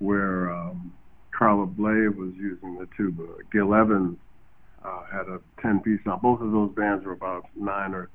where 0.00 0.52
um, 0.52 0.92
Carla 1.30 1.66
Bley 1.66 2.08
was 2.08 2.32
using 2.36 2.78
the 2.78 2.88
tuba. 2.96 3.24
Gil 3.52 3.74
Evans 3.74 4.18
uh, 4.84 5.04
had 5.10 5.28
a 5.28 5.40
10-piece. 5.64 6.00
Both 6.20 6.40
of 6.40 6.50
those 6.50 6.72
bands 6.74 7.04
were 7.04 7.12
about 7.12 7.44
nine 7.54 7.94
or 7.94 8.10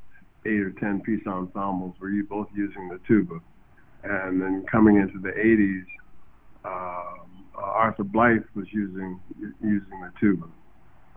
eight 0.45 0.59
or 0.59 0.71
10-piece 0.71 1.25
ensembles, 1.25 1.95
were 1.99 2.09
you 2.09 2.25
both 2.25 2.47
using 2.53 2.89
the 2.89 2.99
tuba. 3.07 3.39
And 4.03 4.41
then 4.41 4.65
coming 4.71 4.97
into 4.97 5.19
the 5.19 5.31
80s, 5.31 5.85
um, 6.65 7.45
uh, 7.57 7.61
Arthur 7.61 8.03
Blythe 8.03 8.43
was 8.55 8.67
using 8.71 9.19
using 9.61 10.01
the 10.01 10.11
tuba. 10.19 10.45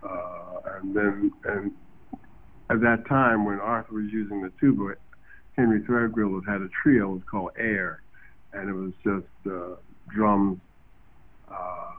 Uh, 0.02 0.78
and 0.80 0.96
then 0.96 1.32
and 1.44 1.72
at 2.70 2.80
that 2.80 3.06
time 3.08 3.44
when 3.44 3.60
Arthur 3.60 3.94
was 3.94 4.10
using 4.10 4.42
the 4.42 4.52
tuba, 4.60 4.94
Henry 5.56 5.80
Threadgill 5.80 6.40
had 6.46 6.62
a 6.62 6.68
trio. 6.82 7.10
It 7.10 7.14
was 7.14 7.22
called 7.30 7.50
Air, 7.58 8.02
and 8.52 8.68
it 8.68 8.72
was 8.72 8.92
just 9.04 9.52
uh, 9.52 9.76
drums, 10.08 10.58
uh, 11.50 11.90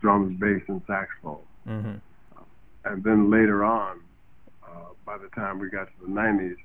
drums, 0.00 0.38
bass, 0.40 0.62
and 0.68 0.82
saxophone. 0.86 1.42
Mm-hmm. 1.68 1.94
And 2.84 3.04
then 3.04 3.30
later 3.30 3.64
on, 3.64 4.00
uh, 4.66 4.90
by 5.04 5.18
the 5.18 5.28
time 5.28 5.58
we 5.58 5.68
got 5.68 5.84
to 5.84 6.06
the 6.06 6.12
90s, 6.12 6.56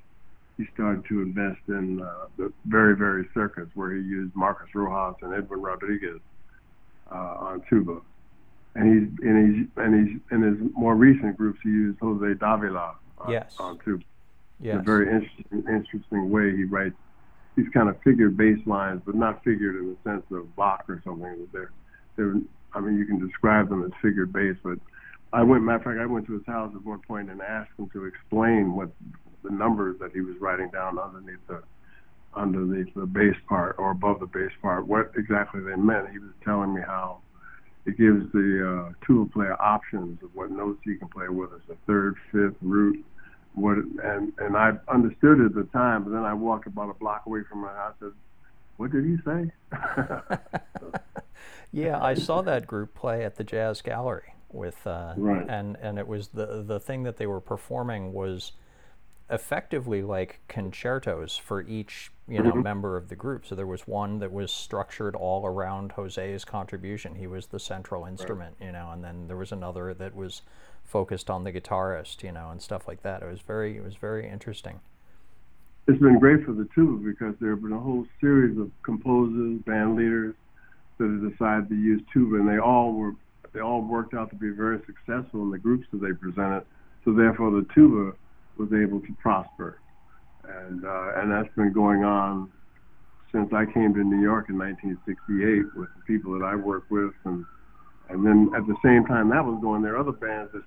he 0.56 0.64
started 0.74 1.04
to 1.08 1.22
invest 1.22 1.60
in 1.68 2.00
uh, 2.00 2.26
the 2.36 2.52
very, 2.66 2.96
very 2.96 3.28
Circus 3.34 3.68
where 3.74 3.92
he 3.92 4.00
used 4.00 4.34
Marcus 4.36 4.68
Rojas 4.74 5.16
and 5.22 5.34
Edwin 5.34 5.60
Rodriguez 5.60 6.20
uh, 7.10 7.14
on 7.14 7.62
tuba. 7.68 8.00
And 8.76 8.86
he's 8.88 9.26
in 9.26 9.68
his 9.76 9.84
and 9.84 10.08
he's 10.08 10.20
in 10.30 10.42
his 10.42 10.72
more 10.74 10.94
recent 10.94 11.36
groups 11.36 11.60
he 11.62 11.68
used 11.68 11.98
Jose 12.00 12.34
Davila 12.34 12.96
on, 13.18 13.30
yes. 13.30 13.54
on 13.58 13.78
tuba. 13.84 14.04
Yes. 14.60 14.74
In 14.74 14.80
a 14.80 14.82
very 14.82 15.10
interesting, 15.10 15.64
interesting 15.68 16.30
way 16.30 16.56
he 16.56 16.64
writes 16.64 16.96
these 17.56 17.68
kind 17.72 17.88
of 17.88 18.00
figured 18.02 18.36
bass 18.36 18.58
lines, 18.66 19.02
but 19.04 19.14
not 19.14 19.44
figured 19.44 19.76
in 19.76 19.90
the 19.90 20.10
sense 20.10 20.24
of 20.32 20.54
Bach 20.56 20.84
or 20.88 21.00
something. 21.04 21.48
They're, 21.52 21.70
they're, 22.16 22.34
I 22.72 22.80
mean, 22.80 22.98
you 22.98 23.06
can 23.06 23.24
describe 23.24 23.68
them 23.68 23.84
as 23.84 23.92
figured 24.02 24.32
bass, 24.32 24.56
but 24.62 24.78
I 25.32 25.42
went, 25.42 25.64
matter 25.64 25.76
of 25.78 25.84
fact, 25.84 25.98
I 25.98 26.06
went 26.06 26.26
to 26.26 26.34
his 26.34 26.46
house 26.46 26.72
at 26.74 26.84
one 26.84 27.00
point 27.00 27.30
and 27.30 27.40
asked 27.40 27.72
him 27.78 27.88
to 27.90 28.04
explain 28.04 28.74
what 28.74 28.90
the 29.44 29.50
numbers 29.50 29.96
that 30.00 30.12
he 30.12 30.20
was 30.20 30.36
writing 30.40 30.70
down 30.70 30.98
underneath 30.98 31.46
the 31.46 31.62
underneath 32.36 32.92
the 32.94 33.06
bass 33.06 33.36
part 33.48 33.76
or 33.78 33.92
above 33.92 34.18
the 34.18 34.26
bass 34.26 34.50
part, 34.60 34.86
what 34.86 35.12
exactly 35.16 35.60
they 35.60 35.76
meant. 35.76 36.10
He 36.10 36.18
was 36.18 36.32
telling 36.42 36.74
me 36.74 36.82
how 36.84 37.20
it 37.86 37.96
gives 37.96 38.30
the 38.32 38.88
uh, 38.88 39.06
tuba 39.06 39.30
player 39.30 39.60
options 39.60 40.22
of 40.22 40.34
what 40.34 40.50
notes 40.50 40.80
he 40.84 40.96
can 40.96 41.08
play, 41.08 41.28
whether 41.28 41.56
it's 41.56 41.70
a 41.70 41.76
third, 41.86 42.16
fifth, 42.32 42.56
root, 42.60 43.04
what, 43.54 43.78
and 44.02 44.32
and 44.38 44.56
I 44.56 44.72
understood 44.88 45.40
it 45.40 45.46
at 45.46 45.54
the 45.54 45.68
time, 45.72 46.04
but 46.04 46.10
then 46.10 46.24
I 46.24 46.34
walked 46.34 46.66
about 46.66 46.90
a 46.90 46.94
block 46.94 47.26
away 47.26 47.42
from 47.48 47.60
my 47.60 47.72
house. 47.72 47.94
I 48.00 48.06
said, 48.06 48.12
"What 48.78 48.90
did 48.90 49.04
he 49.04 49.16
say?" 49.24 49.52
yeah, 51.72 52.02
I 52.02 52.14
saw 52.14 52.42
that 52.42 52.66
group 52.66 52.94
play 52.94 53.24
at 53.24 53.36
the 53.36 53.44
Jazz 53.44 53.80
Gallery 53.80 54.34
with, 54.50 54.84
uh, 54.86 55.14
right. 55.16 55.46
and 55.48 55.76
and 55.80 55.98
it 55.98 56.08
was 56.08 56.28
the 56.28 56.64
the 56.66 56.80
thing 56.80 57.04
that 57.04 57.16
they 57.16 57.26
were 57.26 57.40
performing 57.40 58.12
was 58.12 58.52
effectively 59.30 60.02
like 60.02 60.40
concertos 60.48 61.36
for 61.36 61.62
each 61.62 62.10
you 62.28 62.42
know 62.42 62.52
Mhm. 62.52 62.62
member 62.62 62.96
of 62.96 63.08
the 63.08 63.16
group. 63.16 63.44
So 63.46 63.54
there 63.54 63.66
was 63.66 63.86
one 63.86 64.18
that 64.18 64.32
was 64.32 64.50
structured 64.52 65.14
all 65.14 65.46
around 65.46 65.92
Jose's 65.92 66.44
contribution. 66.44 67.14
He 67.16 67.26
was 67.26 67.46
the 67.48 67.58
central 67.58 68.04
instrument, 68.04 68.56
you 68.60 68.72
know, 68.72 68.90
and 68.90 69.02
then 69.04 69.26
there 69.26 69.36
was 69.36 69.52
another 69.52 69.92
that 69.94 70.14
was 70.14 70.42
focused 70.84 71.30
on 71.30 71.44
the 71.44 71.52
guitarist, 71.52 72.22
you 72.22 72.32
know, 72.32 72.50
and 72.50 72.60
stuff 72.60 72.86
like 72.88 73.02
that. 73.02 73.22
It 73.22 73.26
was 73.26 73.40
very 73.40 73.76
it 73.76 73.84
was 73.84 73.96
very 73.96 74.28
interesting. 74.28 74.80
It's 75.86 76.00
been 76.00 76.18
great 76.18 76.44
for 76.44 76.52
the 76.52 76.66
tuba 76.74 77.04
because 77.04 77.34
there 77.40 77.50
have 77.50 77.62
been 77.62 77.72
a 77.72 77.78
whole 77.78 78.06
series 78.20 78.56
of 78.58 78.70
composers, 78.82 79.60
band 79.62 79.96
leaders 79.96 80.34
that 80.96 81.04
have 81.04 81.30
decided 81.30 81.68
to 81.68 81.74
use 81.74 82.02
tuba, 82.12 82.36
and 82.36 82.48
they 82.48 82.58
all 82.58 82.92
were 82.94 83.14
they 83.52 83.60
all 83.60 83.82
worked 83.82 84.14
out 84.14 84.30
to 84.30 84.36
be 84.36 84.50
very 84.50 84.80
successful 84.84 85.42
in 85.42 85.50
the 85.50 85.58
groups 85.58 85.86
that 85.92 86.00
they 86.00 86.12
presented. 86.12 86.64
So 87.04 87.12
therefore, 87.12 87.50
the 87.50 87.66
tuba 87.74 88.16
was 88.58 88.68
able 88.72 89.00
to 89.00 89.12
prosper, 89.20 89.80
and 90.44 90.84
uh, 90.84 91.20
and 91.20 91.30
that's 91.30 91.52
been 91.56 91.72
going 91.72 92.04
on 92.04 92.50
since 93.32 93.52
I 93.52 93.66
came 93.66 93.92
to 93.94 94.04
New 94.04 94.22
York 94.22 94.48
in 94.48 94.58
1968 94.58 95.74
with 95.74 95.88
the 95.96 96.02
people 96.06 96.38
that 96.38 96.44
I 96.44 96.54
work 96.54 96.84
with, 96.90 97.12
and 97.24 97.44
and 98.08 98.24
then 98.24 98.50
at 98.56 98.66
the 98.66 98.76
same 98.84 99.04
time 99.06 99.30
that 99.30 99.44
was 99.44 99.58
going, 99.60 99.82
there 99.82 99.94
are 99.94 100.00
other 100.00 100.12
bands 100.12 100.52
that, 100.52 100.62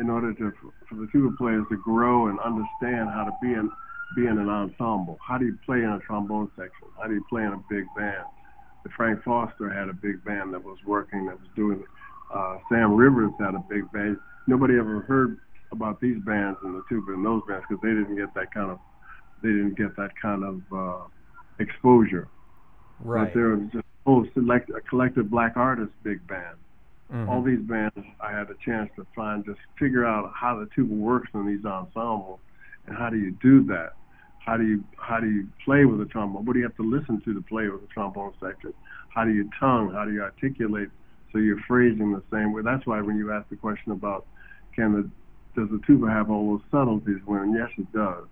in 0.00 0.08
order 0.08 0.32
to 0.32 0.52
for 0.88 0.94
the 0.94 1.08
tuba 1.12 1.36
players 1.36 1.64
to 1.70 1.76
grow 1.76 2.28
and 2.28 2.38
understand 2.40 3.10
how 3.10 3.24
to 3.24 3.32
be 3.42 3.52
in 3.52 3.70
be 4.14 4.26
in 4.26 4.38
an 4.38 4.48
ensemble. 4.48 5.18
How 5.26 5.38
do 5.38 5.46
you 5.46 5.58
play 5.66 5.78
in 5.78 5.90
a 5.90 5.98
trombone 5.98 6.50
section? 6.56 6.88
How 7.00 7.08
do 7.08 7.14
you 7.14 7.24
play 7.28 7.42
in 7.42 7.52
a 7.52 7.62
big 7.68 7.84
band? 7.96 8.24
The 8.84 8.90
Frank 8.96 9.22
Foster 9.24 9.68
had 9.68 9.88
a 9.88 9.92
big 9.92 10.24
band 10.24 10.54
that 10.54 10.62
was 10.62 10.78
working, 10.86 11.26
that 11.26 11.38
was 11.40 11.48
doing. 11.56 11.82
Uh, 12.32 12.58
Sam 12.68 12.94
Rivers 12.94 13.32
had 13.40 13.54
a 13.54 13.64
big 13.68 13.90
band. 13.92 14.16
Nobody 14.46 14.78
ever 14.78 15.00
heard 15.00 15.38
about 15.72 16.00
these 16.00 16.18
bands 16.24 16.58
and 16.62 16.74
the 16.74 16.82
tuba 16.88 17.12
and 17.12 17.24
those 17.24 17.42
bands 17.48 17.64
because 17.68 17.82
they 17.82 17.90
didn't 17.90 18.16
get 18.16 18.32
that 18.34 18.52
kind 18.52 18.70
of 18.70 18.78
they 19.42 19.48
didn't 19.48 19.76
get 19.76 19.94
that 19.96 20.10
kind 20.20 20.44
of 20.44 20.60
uh, 20.72 21.04
exposure. 21.58 22.28
Right. 23.00 23.24
But 23.24 23.34
there 23.34 23.48
was 23.50 23.68
just 23.72 23.84
oh, 24.06 24.24
select 24.34 24.70
a 24.70 24.80
collective 24.80 25.30
black 25.30 25.56
artist 25.56 25.92
big 26.02 26.26
band. 26.26 26.56
Mhm. 27.12 27.28
All 27.28 27.42
these 27.42 27.60
bands 27.60 27.94
I 28.20 28.32
had 28.32 28.50
a 28.50 28.56
chance 28.64 28.90
to 28.96 29.06
find 29.14 29.44
just 29.44 29.60
figure 29.78 30.04
out 30.04 30.32
how 30.34 30.58
the 30.58 30.66
tuba 30.74 30.94
works 30.94 31.28
in 31.34 31.46
these 31.46 31.64
ensembles 31.64 32.40
and 32.86 32.96
how 32.96 33.10
do 33.10 33.16
you 33.16 33.36
do 33.42 33.64
that? 33.64 33.92
How 34.44 34.56
do 34.56 34.64
you 34.64 34.84
how 34.96 35.20
do 35.20 35.28
you 35.28 35.48
play 35.64 35.84
with 35.84 36.00
a 36.00 36.06
trombone? 36.06 36.44
What 36.44 36.54
do 36.54 36.60
you 36.60 36.64
have 36.64 36.76
to 36.76 36.88
listen 36.88 37.20
to 37.22 37.34
to 37.34 37.40
play 37.42 37.68
with 37.68 37.82
a 37.82 37.86
trombone 37.86 38.32
section? 38.40 38.72
How 39.08 39.24
do 39.24 39.32
you 39.32 39.48
tongue? 39.58 39.92
How 39.92 40.04
do 40.04 40.12
you 40.12 40.22
articulate 40.22 40.88
so 41.32 41.38
you're 41.38 41.60
phrasing 41.66 42.12
the 42.12 42.22
same 42.30 42.52
way? 42.52 42.62
That's 42.62 42.86
why 42.86 43.00
when 43.00 43.16
you 43.16 43.32
ask 43.32 43.48
the 43.48 43.56
question 43.56 43.92
about 43.92 44.26
can 44.74 44.92
the 44.92 45.10
does 45.56 45.68
the 45.70 45.80
tuba 45.86 46.06
have 46.06 46.30
all 46.30 46.52
those 46.52 46.66
subtleties? 46.70 47.20
When 47.24 47.54
yes, 47.54 47.70
it 47.78 47.90
does. 47.92 48.24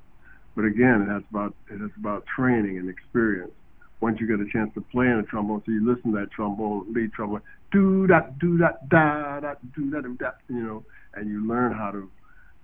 But 0.54 0.66
again, 0.66 1.02
it 1.02 1.08
has 1.08 1.22
about 1.30 1.54
it 1.70 1.82
is 1.82 1.90
about 1.98 2.24
training 2.26 2.78
and 2.78 2.88
experience. 2.88 3.52
Once 4.00 4.20
you 4.20 4.26
get 4.26 4.38
a 4.38 4.48
chance 4.52 4.72
to 4.74 4.80
play 4.80 5.06
in 5.06 5.18
a 5.18 5.22
trombone, 5.22 5.62
so 5.64 5.72
you 5.72 5.84
listen 5.84 6.12
to 6.12 6.18
that 6.20 6.30
trombone 6.30 6.92
lead 6.92 7.12
trombone, 7.12 7.40
do 7.72 8.06
that, 8.06 8.38
do 8.38 8.58
that, 8.58 8.88
da 8.88 9.40
da, 9.40 9.54
do 9.74 9.90
that, 9.90 10.02
do 10.02 10.16
that, 10.20 10.36
you 10.48 10.62
know, 10.62 10.84
and 11.14 11.28
you 11.28 11.46
learn 11.46 11.72
how 11.72 11.90
to. 11.90 12.08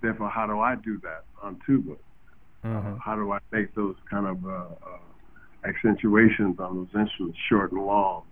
Therefore, 0.01 0.29
how 0.29 0.47
do 0.47 0.59
I 0.59 0.75
do 0.75 0.99
that 0.99 1.23
on 1.41 1.59
tuba? 1.65 1.95
Mhm. 2.63 2.99
How 2.99 3.15
do 3.15 3.31
I 3.31 3.39
make 3.51 3.73
those 3.75 3.95
kind 4.09 4.27
of 4.27 4.45
uh, 4.45 4.49
uh, 4.49 5.67
accentuations 5.67 6.59
on 6.59 6.75
those 6.77 7.01
instruments, 7.01 7.39
short 7.49 7.71
and 7.71 7.83
long, 7.85 8.23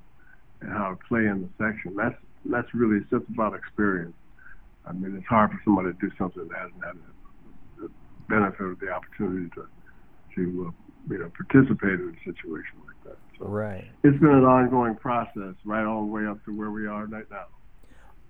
and 0.61 0.71
how 0.71 0.91
to 0.91 0.95
play 1.07 1.25
in 1.25 1.41
the 1.41 1.49
section? 1.57 1.95
That's 1.95 2.15
that's 2.45 2.73
really 2.73 2.97
it's 2.97 3.09
just 3.09 3.27
about 3.29 3.55
experience. 3.55 4.13
I 4.85 4.91
mean, 4.93 5.15
it's 5.15 5.27
hard 5.27 5.51
for 5.51 5.59
somebody 5.63 5.89
to 5.93 5.97
do 5.99 6.11
something 6.17 6.47
that 6.47 6.57
hasn't 6.57 6.83
had 6.83 6.95
the, 6.95 7.83
the 7.83 7.89
benefit 8.27 8.61
of 8.65 8.79
the 8.79 8.89
opportunity 8.89 9.49
to 9.55 9.67
to 10.35 10.67
uh, 10.67 10.71
you 11.13 11.17
know 11.19 11.31
participate 11.35 11.99
in 11.99 12.15
a 12.15 12.23
situation 12.23 12.77
like 12.85 12.95
that. 13.05 13.17
So 13.37 13.45
Right. 13.45 13.85
it's 14.03 14.19
been 14.19 14.29
an 14.29 14.45
ongoing 14.45 14.95
process, 14.95 15.55
right 15.65 15.85
all 15.85 16.01
the 16.05 16.11
way 16.11 16.25
up 16.25 16.43
to 16.45 16.55
where 16.57 16.71
we 16.71 16.87
are 16.87 17.05
right 17.05 17.29
now. 17.31 17.45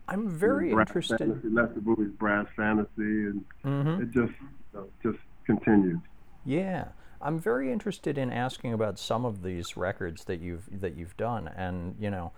I'm 0.07 0.27
very 0.29 0.71
brass 0.73 0.87
interested. 0.87 1.19
Fantasy, 1.19 1.49
Lester 1.49 1.81
Bowie's, 1.81 2.11
Brass 2.17 2.47
Fantasy, 2.55 2.89
and 2.97 3.45
Mhm. 3.63 4.01
it 4.01 4.05
just 4.11 4.33
you 4.41 4.47
know, 4.73 4.87
just 5.03 5.19
continues. 5.45 5.99
Yeah, 6.45 6.87
I'm 7.21 7.37
very 7.37 7.71
interested 7.71 8.17
in 8.17 8.31
asking 8.31 8.71
about 8.73 8.97
some 8.97 9.25
of 9.25 9.43
these 9.43 9.75
records 9.75 10.23
that 10.25 10.39
you've 10.39 10.81
that 10.81 10.95
you've 10.95 11.17
done, 11.17 11.49
and 11.49 11.95
you 11.99 12.09
know, 12.09 12.31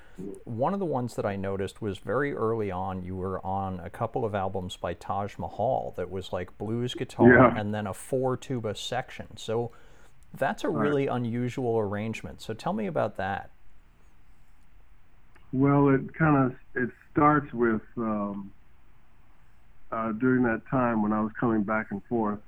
one 0.43 0.73
of 0.73 0.79
the 0.79 0.85
ones 0.85 1.15
that 1.15 1.25
I 1.25 1.35
noticed 1.35 1.81
was 1.81 1.99
very 1.99 2.33
early 2.33 2.71
on. 2.71 3.03
You 3.03 3.15
were 3.15 3.45
on 3.45 3.79
a 3.79 3.89
couple 3.91 4.25
of 4.25 4.33
albums 4.33 4.77
by 4.77 4.95
Taj 4.95 5.37
Mahal 5.37 5.93
that 5.97 6.09
was 6.09 6.33
like 6.33 6.57
blues 6.57 6.95
guitar 6.95 7.29
Yeah. 7.31 7.53
and 7.55 7.73
then 7.73 7.85
a 7.85 7.93
four 7.93 8.35
tuba 8.37 8.73
section. 8.73 9.37
So 9.37 9.71
that's 10.33 10.63
a 10.63 10.69
really 10.69 11.05
unusual 11.07 11.77
arrangement. 11.77 12.41
So 12.41 12.53
tell 12.55 12.73
me 12.73 12.87
about 12.87 13.17
that. 13.17 13.51
Well, 15.53 15.89
it 15.89 16.13
kind 16.15 16.37
of 16.51 16.55
it 16.81 16.89
starts 17.11 17.53
with 17.53 17.81
um, 17.97 18.51
uh, 19.91 20.13
during 20.13 20.43
that 20.43 20.61
time 20.71 21.03
when 21.03 21.13
I 21.13 21.21
was 21.21 21.31
coming 21.39 21.63
back 21.63 21.91
and 21.91 22.01
forth 22.05 22.39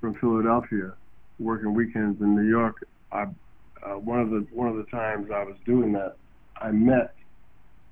from 0.00 0.14
Philadelphia, 0.14 0.92
working 1.38 1.74
weekends 1.74 2.20
in 2.20 2.34
New 2.34 2.48
York. 2.48 2.76
I 3.12 3.26
uh, 3.82 3.94
one 3.94 4.20
of 4.20 4.30
the 4.30 4.46
one 4.52 4.68
of 4.68 4.76
the 4.76 4.84
times 4.84 5.30
I 5.32 5.44
was 5.44 5.56
doing 5.64 5.92
that, 5.92 6.16
I 6.60 6.70
met 6.70 7.14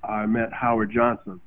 I 0.02 0.26
met 0.26 0.52
Howard 0.52 0.90
Johnson, 0.92 1.40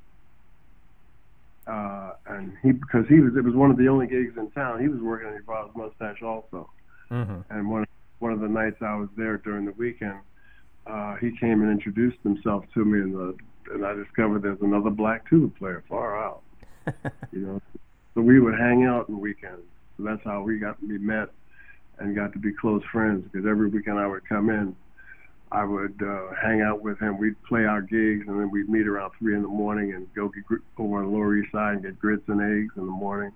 uh, 1.68 2.12
and 2.28 2.54
he 2.64 2.72
because 2.72 3.06
he 3.08 3.20
was 3.20 3.36
it 3.36 3.44
was 3.44 3.56
one 3.56 3.72
of 3.72 3.78
the 3.78 3.88
only 3.88 4.08
gigs 4.08 4.38
in 4.38 4.50
town. 4.52 4.82
He 4.82 4.88
was 4.88 5.02
working 5.02 5.28
on 5.28 5.34
his 5.34 5.46
father's 5.46 5.76
mustache 5.76 6.22
also 6.22 6.70
Mm-hmm. 7.12 7.40
and 7.50 7.70
one 7.70 7.86
one 8.20 8.34
of 8.34 8.40
the 8.40 8.48
nights 8.48 8.78
I 8.82 8.96
was 8.96 9.08
there 9.18 9.38
during 9.38 9.66
the 9.66 9.72
weekend, 9.72 10.20
uh, 10.86 11.16
he 11.16 11.32
came 11.40 11.62
and 11.62 11.72
introduced 11.72 12.18
himself 12.22 12.66
to 12.74 12.84
me, 12.84 13.00
and, 13.00 13.14
the, 13.16 13.36
and 13.74 13.86
I 13.86 13.94
discovered 13.94 14.42
there's 14.42 14.62
another 14.62 14.90
black 14.90 15.28
tuba 15.30 15.48
player 15.58 15.84
far 15.88 16.22
out. 16.22 16.42
you 17.32 17.40
know, 17.40 17.62
so 18.14 18.22
we 18.22 18.40
would 18.40 18.60
hang 18.60 18.84
out 18.84 19.10
on 19.10 19.22
weekends. 19.22 19.62
So 19.98 20.04
that's 20.04 20.22
how 20.24 20.42
we 20.42 20.60
got 20.60 20.78
we 20.86 20.98
met 20.98 21.30
and 22.00 22.16
got 22.16 22.34
to 22.34 22.40
be 22.40 22.52
close 22.54 22.84
friends. 22.92 23.24
Because 23.32 23.48
every 23.48 23.70
weekend 23.70 24.00
I 24.00 24.08
would 24.08 24.28
come 24.28 24.50
in, 24.50 24.76
I 25.52 25.64
would 25.64 26.00
uh, 26.02 26.34
hang 26.42 26.62
out 26.62 26.82
with 26.82 27.00
him. 27.00 27.18
We'd 27.18 27.42
play 27.44 27.66
our 27.66 27.82
gigs, 27.82 28.28
and 28.28 28.40
then 28.40 28.52
we'd 28.52 28.70
meet 28.70 28.88
around 28.88 29.12
three 29.18 29.36
in 29.36 29.42
the 29.42 29.48
morning 29.48 29.94
and 29.94 30.08
go 30.14 30.30
get 30.30 30.44
over 30.78 31.00
on 31.00 31.06
the 31.06 31.18
Lower 31.18 31.36
East 31.36 31.52
Side 31.52 31.74
and 31.74 31.84
get 31.84 32.00
grits 32.00 32.24
and 32.28 32.42
eggs 32.42 32.74
in 32.78 32.86
the 32.86 32.92
morning, 32.92 33.32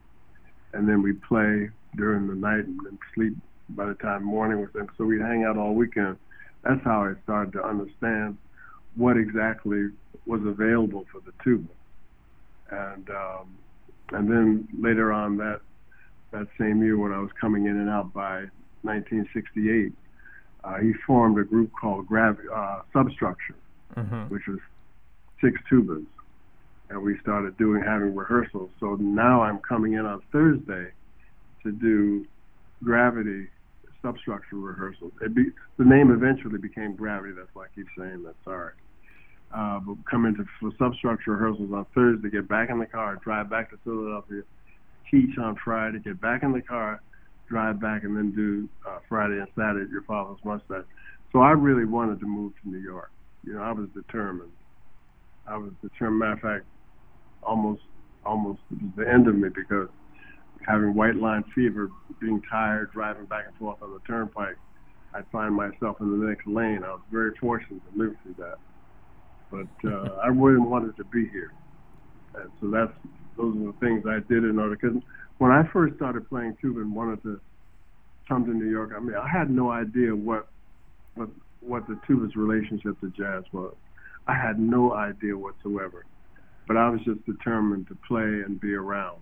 and 0.74 0.88
then 0.88 1.02
we'd 1.02 1.22
play 1.24 1.70
during 1.96 2.28
the 2.28 2.36
night 2.36 2.66
and 2.66 2.80
then 2.86 3.00
sleep 3.14 3.34
by 3.70 3.86
the 3.86 3.94
time 3.96 4.24
morning 4.24 4.60
was 4.60 4.70
in. 4.76 4.88
So 4.98 5.06
we'd 5.06 5.22
hang 5.22 5.44
out 5.44 5.58
all 5.58 5.74
weekend. 5.74 6.18
That's 6.64 6.84
how 6.84 7.04
I 7.04 7.14
started 7.24 7.54
to 7.54 7.64
understand 7.64 8.38
what 8.96 9.18
exactly 9.18 9.90
was 10.26 10.42
available 10.46 11.06
for 11.12 11.20
the 11.22 11.34
tuba. 11.44 11.70
And 12.70 13.10
um, 13.10 13.58
and 14.12 14.30
then 14.30 14.68
later 14.80 15.12
on 15.12 15.38
that 15.38 15.62
that 16.34 16.48
same 16.60 16.84
year 16.84 16.98
when 16.98 17.14
I 17.14 17.20
was 17.20 17.30
coming 17.40 17.66
in 17.66 17.78
and 17.78 17.90
out 17.90 18.12
by 18.12 18.46
1968, 18.82 19.94
uh, 20.64 20.78
he 20.80 20.94
formed 21.06 21.38
a 21.40 21.44
group 21.44 21.72
called 21.80 22.08
Grav- 22.08 22.40
uh, 22.54 22.82
Substructure, 22.92 23.56
Mhm. 23.96 24.30
which 24.30 24.46
was 24.48 24.60
six 25.40 25.62
tubas, 25.70 26.06
and 26.90 27.02
we 27.02 27.18
started 27.20 27.56
doing 27.58 27.84
having 27.84 28.16
rehearsals. 28.16 28.72
So 28.80 28.96
now 28.96 29.42
I'm 29.42 29.60
coming 29.60 29.94
in 29.94 30.06
on 30.06 30.22
Thursday 30.32 30.92
to 31.64 31.72
do 31.72 32.26
Gravity 32.84 33.48
Substructure 34.02 34.58
rehearsals. 34.58 35.14
It 35.22 35.34
be, 35.34 35.52
the 35.78 35.86
name 35.86 36.12
eventually 36.12 36.58
became 36.58 36.96
Gravity. 36.96 37.34
That's 37.34 37.54
why 37.54 37.66
I 37.66 37.68
keep 37.76 37.88
saying 37.98 38.24
that. 38.24 38.36
Sorry. 38.44 38.74
Uh, 39.52 39.80
but 39.80 39.98
come 40.10 40.26
into 40.26 40.46
for 40.60 40.72
substructure 40.78 41.34
rehearsals 41.34 41.72
on 41.72 41.86
Thursday, 41.94 42.30
get 42.30 42.48
back 42.48 42.70
in 42.70 42.80
the 42.80 42.88
car, 42.88 43.18
drive 43.18 43.50
back 43.50 43.70
to 43.70 43.78
Philadelphia, 43.78 44.44
teach 45.10 45.38
on 45.38 45.56
Friday, 45.64 46.00
get 46.00 46.20
back 46.22 46.44
in 46.44 46.52
the 46.52 46.62
car, 46.62 47.02
drive 47.50 47.80
back, 47.80 48.04
and 48.04 48.16
then 48.16 48.32
do 48.36 48.70
uh, 48.88 49.00
Friday 49.08 49.40
and 49.40 49.48
Saturday 49.56 49.86
at 49.86 49.90
your 49.90 50.04
father's 50.04 50.40
mustache. 50.44 50.86
So 51.32 51.40
I 51.40 51.52
really 51.52 51.86
wanted 51.86 52.20
to 52.20 52.26
move 52.26 52.54
to 52.62 52.70
New 52.70 52.80
York. 52.80 53.12
You 53.44 53.54
know, 53.56 53.62
I 53.62 53.72
was 53.72 53.88
determined. 53.94 54.52
I 55.48 55.58
was 55.58 55.72
determined. 55.82 56.20
Matter 56.20 56.34
of 56.34 56.40
fact, 56.40 56.66
almost, 57.42 57.82
almost 58.26 58.60
it 58.72 58.82
was 58.82 58.92
the 58.98 59.10
end 59.10 59.28
of 59.28 59.36
me 59.36 59.50
because 59.50 59.90
having 60.66 60.94
white 60.94 61.16
line 61.16 61.44
fever, 61.54 61.90
being 62.22 62.42
tired, 62.50 62.92
driving 62.92 63.26
back 63.26 63.46
and 63.48 63.56
forth 63.58 63.82
on 63.82 63.92
the 63.92 64.00
turnpike, 64.08 64.58
I'd 65.14 65.26
find 65.32 65.54
myself 65.54 65.98
in 66.00 66.20
the 66.20 66.26
next 66.26 66.48
lane. 66.48 66.82
I 66.84 66.92
was 66.92 67.02
very 67.12 67.32
fortunate 67.40 67.82
to 67.92 68.00
live 68.00 68.16
through 68.24 68.36
that. 68.40 68.58
But 69.52 69.90
uh, 69.90 70.16
I 70.24 70.28
really 70.28 70.60
wanted 70.60 70.98
to 70.98 71.04
be 71.06 71.28
here. 71.30 71.52
And 72.36 72.50
so 72.60 72.72
that's 72.72 72.92
those 73.38 73.56
are 73.56 73.72
the 73.72 73.76
things 73.80 74.04
I 74.08 74.20
did 74.32 74.44
in 74.44 74.60
order. 74.60 74.76
Because 74.76 75.02
when 75.38 75.52
I 75.52 75.64
first 75.72 75.96
started 75.96 76.28
playing 76.30 76.58
tuba 76.62 76.82
and 76.82 76.96
wanted 76.96 77.22
to 77.24 77.40
come 78.28 78.46
to 78.46 78.52
New 78.52 78.70
York, 78.70 78.92
I 78.96 79.00
mean, 79.00 79.16
I 79.16 79.28
had 79.28 79.50
no 79.50 79.72
idea 79.72 80.16
what 80.16 80.48
what 81.16 81.30
what 81.62 81.88
the 81.88 82.00
tuba's 82.08 82.36
relationship 82.36 83.00
to 83.02 83.10
jazz 83.12 83.44
was. 83.52 83.76
I 84.28 84.34
had 84.34 84.60
no 84.60 84.94
idea 84.94 85.38
whatsoever. 85.38 86.06
But 86.68 86.78
I 86.78 86.90
was 86.90 87.02
just 87.04 87.26
determined 87.26 87.88
to 87.88 87.98
play 88.08 88.24
and 88.24 88.60
be 88.60 88.74
around. 88.74 89.20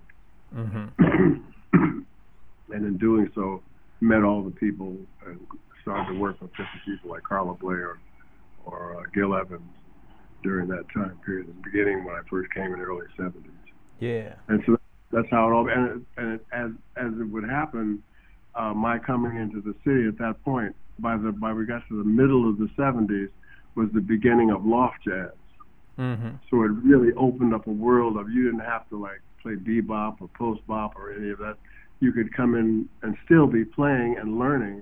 Mhm. 0.54 1.42
and 1.74 2.06
in 2.70 2.98
doing 2.98 3.32
so, 3.34 3.64
met 4.00 4.24
all 4.24 4.44
the 4.44 4.52
people 4.52 4.96
and 5.26 5.40
started 5.82 6.14
to 6.14 6.20
work 6.20 6.40
with 6.42 6.52
different 6.52 6.86
people 6.86 7.10
like 7.10 7.24
Carla 7.24 7.54
Bley 7.56 7.76
or 7.76 7.98
uh, 9.00 9.04
Gil 9.14 9.36
Evans 9.36 9.62
during 10.44 10.68
that 10.70 10.86
time 10.94 11.20
period, 11.26 11.48
in 11.48 11.56
the 11.56 11.62
beginning 11.64 12.04
when 12.04 12.16
I 12.16 12.22
first 12.30 12.52
came 12.54 12.74
in 12.74 12.80
the 12.80 12.86
early 12.86 13.06
70s. 13.18 13.34
Yeah. 14.02 14.34
And 14.50 14.62
so 14.66 14.78
that's 15.12 15.30
how 15.30 15.48
it 15.48 15.54
all, 15.54 15.70
and, 15.70 16.02
it, 16.02 16.02
and 16.18 16.34
it, 16.34 16.46
as 16.52 16.72
as 16.98 17.14
it 17.20 17.24
would 17.24 17.48
happen, 17.48 18.04
uh, 18.56 18.74
my 18.74 18.98
coming 18.98 19.38
into 19.38 19.62
the 19.62 19.76
city 19.86 20.08
at 20.08 20.18
that 20.18 20.44
point, 20.44 20.76
by 21.00 21.16
the 21.16 21.32
by 21.32 21.54
we 21.54 21.66
got 21.66 21.88
to 21.88 21.98
the 21.98 22.10
middle 22.10 22.50
of 22.50 22.58
the 22.58 22.68
70s, 22.78 23.30
was 23.76 23.90
the 23.94 24.02
beginning 24.02 24.50
of 24.50 24.66
loft 24.66 25.04
jazz. 25.06 25.30
Mhm. 26.00 26.40
So 26.50 26.64
it 26.64 26.72
really 26.84 27.14
opened 27.14 27.54
up 27.54 27.68
a 27.68 27.72
world 27.72 28.18
of 28.18 28.30
you 28.30 28.46
didn't 28.46 28.66
have 28.66 28.90
to 28.90 28.98
like 29.00 29.22
play 29.42 29.56
bebop 29.56 30.18
or 30.20 30.30
post 30.30 30.66
bop 30.68 30.96
or 30.98 31.14
any 31.14 31.30
of 31.30 31.38
that. 31.40 31.58
You 32.00 32.12
could 32.12 32.34
come 32.34 32.56
in 32.56 32.90
and 33.04 33.16
still 33.26 33.46
be 33.46 33.64
playing 33.64 34.18
and 34.18 34.40
learning 34.40 34.82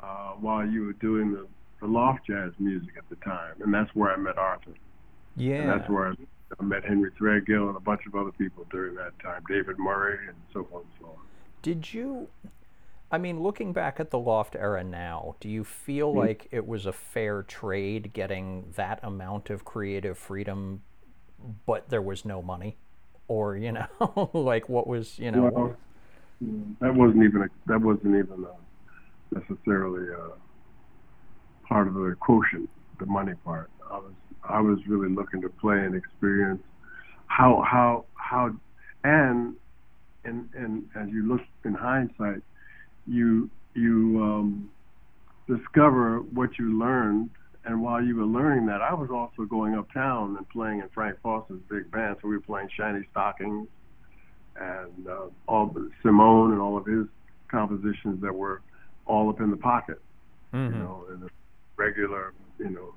uh, 0.00 0.32
while 0.40 0.66
you 0.66 0.86
were 0.86 0.94
doing 0.94 1.32
the, 1.32 1.46
the 1.80 1.86
loft 1.86 2.26
jazz 2.26 2.52
music 2.58 2.94
at 2.98 3.08
the 3.08 3.16
time, 3.16 3.54
and 3.62 3.72
that's 3.72 3.94
where 3.94 4.10
I 4.12 4.16
met 4.16 4.38
Arthur, 4.38 4.72
Yeah. 5.36 5.56
and 5.60 5.68
that's 5.68 5.88
where 5.88 6.08
I, 6.08 6.14
I 6.58 6.62
met 6.62 6.84
Henry 6.84 7.10
Threadgill 7.12 7.68
and 7.68 7.76
a 7.76 7.80
bunch 7.80 8.06
of 8.06 8.14
other 8.14 8.32
people 8.32 8.66
during 8.70 8.94
that 8.96 9.18
time, 9.20 9.42
David 9.48 9.78
Murray 9.78 10.18
and 10.28 10.36
so 10.52 10.66
on 10.72 10.82
and 10.82 10.90
so 11.00 11.06
on. 11.06 11.26
Did 11.62 11.92
you? 11.92 12.28
I 13.10 13.18
mean, 13.18 13.40
looking 13.40 13.72
back 13.72 14.00
at 14.00 14.10
the 14.10 14.18
loft 14.18 14.56
era 14.56 14.84
now, 14.84 15.36
do 15.40 15.48
you 15.48 15.64
feel 15.64 16.12
Hmm. 16.12 16.26
like 16.26 16.48
it 16.52 16.66
was 16.66 16.86
a 16.86 16.92
fair 16.92 17.42
trade 17.42 18.12
getting 18.12 18.72
that 18.76 19.00
amount 19.02 19.50
of 19.50 19.64
creative 19.64 20.18
freedom, 20.18 20.82
but 21.66 21.88
there 21.90 22.02
was 22.02 22.24
no 22.24 22.42
money, 22.42 22.78
or 23.28 23.56
you 23.56 23.72
know, 23.72 24.30
like 24.34 24.68
what 24.68 24.86
was 24.86 25.18
you 25.18 25.30
know? 25.32 25.52
Well, 25.52 25.76
that 26.80 26.94
wasn't 26.94 27.24
even 27.24 27.42
a, 27.42 27.48
that 27.66 27.80
wasn't 27.80 28.16
even 28.16 28.44
uh 28.44 28.56
necessarily 29.40 30.08
uh 30.14 30.36
part 31.66 31.88
of 31.88 31.94
the 31.94 32.16
quotient, 32.20 32.68
the 32.98 33.06
money 33.06 33.34
part. 33.44 33.70
I 33.90 33.98
was 33.98 34.12
I 34.48 34.60
was 34.60 34.78
really 34.86 35.08
looking 35.08 35.40
to 35.42 35.48
play 35.48 35.78
and 35.78 35.94
experience 35.94 36.62
how 37.26 37.62
how 37.66 38.04
how 38.14 38.50
and 39.04 39.54
and 40.24 40.48
and 40.54 40.84
as 40.96 41.08
you 41.08 41.26
look 41.26 41.40
in 41.64 41.74
hindsight, 41.74 42.42
you 43.06 43.50
you 43.74 44.20
um, 44.22 44.70
discover 45.46 46.20
what 46.20 46.58
you 46.58 46.78
learned. 46.78 47.30
And 47.64 47.82
while 47.82 48.02
you 48.02 48.16
were 48.16 48.24
learning 48.24 48.66
that, 48.66 48.80
I 48.80 48.94
was 48.94 49.10
also 49.10 49.46
going 49.46 49.74
uptown 49.74 50.36
and 50.38 50.48
playing 50.48 50.78
in 50.80 50.88
Frank 50.94 51.18
Foster's 51.22 51.60
big 51.68 51.90
band. 51.90 52.16
So 52.22 52.28
we 52.28 52.36
were 52.36 52.42
playing 52.42 52.70
Shiny 52.74 53.06
Stockings 53.10 53.68
and 54.56 55.06
uh, 55.06 55.26
all 55.46 55.66
the 55.66 55.90
Simone 56.02 56.52
and 56.52 56.60
all 56.60 56.78
of 56.78 56.86
his 56.86 57.06
compositions 57.48 58.22
that 58.22 58.34
were 58.34 58.62
all 59.06 59.28
up 59.28 59.40
in 59.40 59.50
the 59.50 59.56
pocket, 59.56 60.00
Mhm. 60.54 60.72
you 60.72 60.78
know, 60.78 61.04
in 61.14 61.22
a 61.22 61.28
regular, 61.76 62.32
you 62.58 62.70
know, 62.70 62.94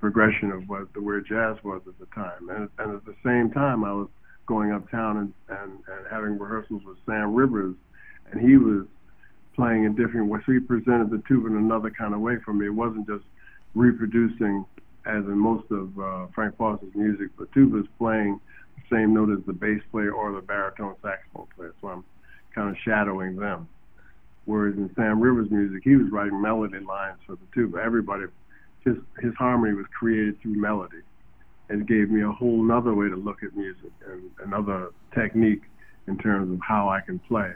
progression 0.00 0.50
of 0.52 0.68
what 0.68 0.92
the 0.94 1.00
where 1.00 1.20
jazz 1.20 1.56
was 1.64 1.82
at 1.86 1.98
the 1.98 2.06
time. 2.14 2.48
And, 2.50 2.68
and 2.78 2.96
at 2.96 3.04
the 3.04 3.14
same 3.24 3.50
time, 3.50 3.84
I 3.84 3.92
was 3.92 4.08
going 4.46 4.72
uptown 4.72 5.16
and, 5.16 5.32
and, 5.48 5.72
and 5.72 6.06
having 6.10 6.38
rehearsals 6.38 6.82
with 6.84 6.98
Sam 7.06 7.34
Rivers, 7.34 7.74
and 8.30 8.40
he 8.40 8.56
was 8.56 8.86
playing 9.54 9.84
in 9.84 9.96
different 9.96 10.28
ways. 10.28 10.42
So 10.46 10.52
he 10.52 10.60
presented 10.60 11.10
the 11.10 11.22
tuba 11.26 11.48
in 11.48 11.56
another 11.56 11.90
kind 11.90 12.14
of 12.14 12.20
way 12.20 12.36
for 12.44 12.52
me. 12.52 12.66
It 12.66 12.74
wasn't 12.74 13.06
just 13.06 13.24
reproducing, 13.74 14.64
as 15.06 15.24
in 15.24 15.38
most 15.38 15.70
of 15.70 15.98
uh, 15.98 16.26
Frank 16.34 16.56
Foster's 16.56 16.94
music, 16.94 17.28
but 17.38 17.50
tuba's 17.52 17.86
playing 17.98 18.40
the 18.76 18.96
same 18.96 19.14
note 19.14 19.30
as 19.30 19.44
the 19.46 19.52
bass 19.52 19.82
player 19.90 20.12
or 20.12 20.32
the 20.32 20.40
baritone 20.40 20.94
saxophone 21.02 21.46
player. 21.56 21.74
So 21.80 21.88
I'm 21.88 22.04
kind 22.54 22.70
of 22.70 22.76
shadowing 22.84 23.36
them. 23.36 23.68
Whereas 24.44 24.76
in 24.76 24.90
Sam 24.94 25.20
Rivers' 25.20 25.50
music, 25.50 25.82
he 25.82 25.96
was 25.96 26.06
writing 26.12 26.40
melody 26.40 26.78
lines 26.78 27.18
for 27.26 27.32
the 27.32 27.46
tuba. 27.52 27.78
Everybody, 27.78 28.26
his 28.86 28.96
his 29.20 29.34
harmony 29.36 29.74
was 29.74 29.86
created 29.98 30.40
through 30.40 30.54
melody. 30.54 31.02
It 31.68 31.86
gave 31.86 32.10
me 32.10 32.22
a 32.22 32.30
whole 32.30 32.62
nother 32.62 32.94
way 32.94 33.08
to 33.08 33.16
look 33.16 33.42
at 33.42 33.54
music 33.56 33.90
and 34.08 34.30
another 34.44 34.90
technique 35.12 35.62
in 36.06 36.16
terms 36.16 36.52
of 36.52 36.60
how 36.66 36.88
I 36.88 37.00
can 37.00 37.18
play 37.18 37.50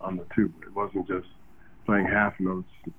on 0.00 0.16
the 0.16 0.24
tube. 0.34 0.54
It 0.62 0.74
wasn't 0.74 1.08
just 1.08 1.26
playing 1.84 2.06
half 2.06 2.34
notes 2.38 2.68
and 2.84 2.94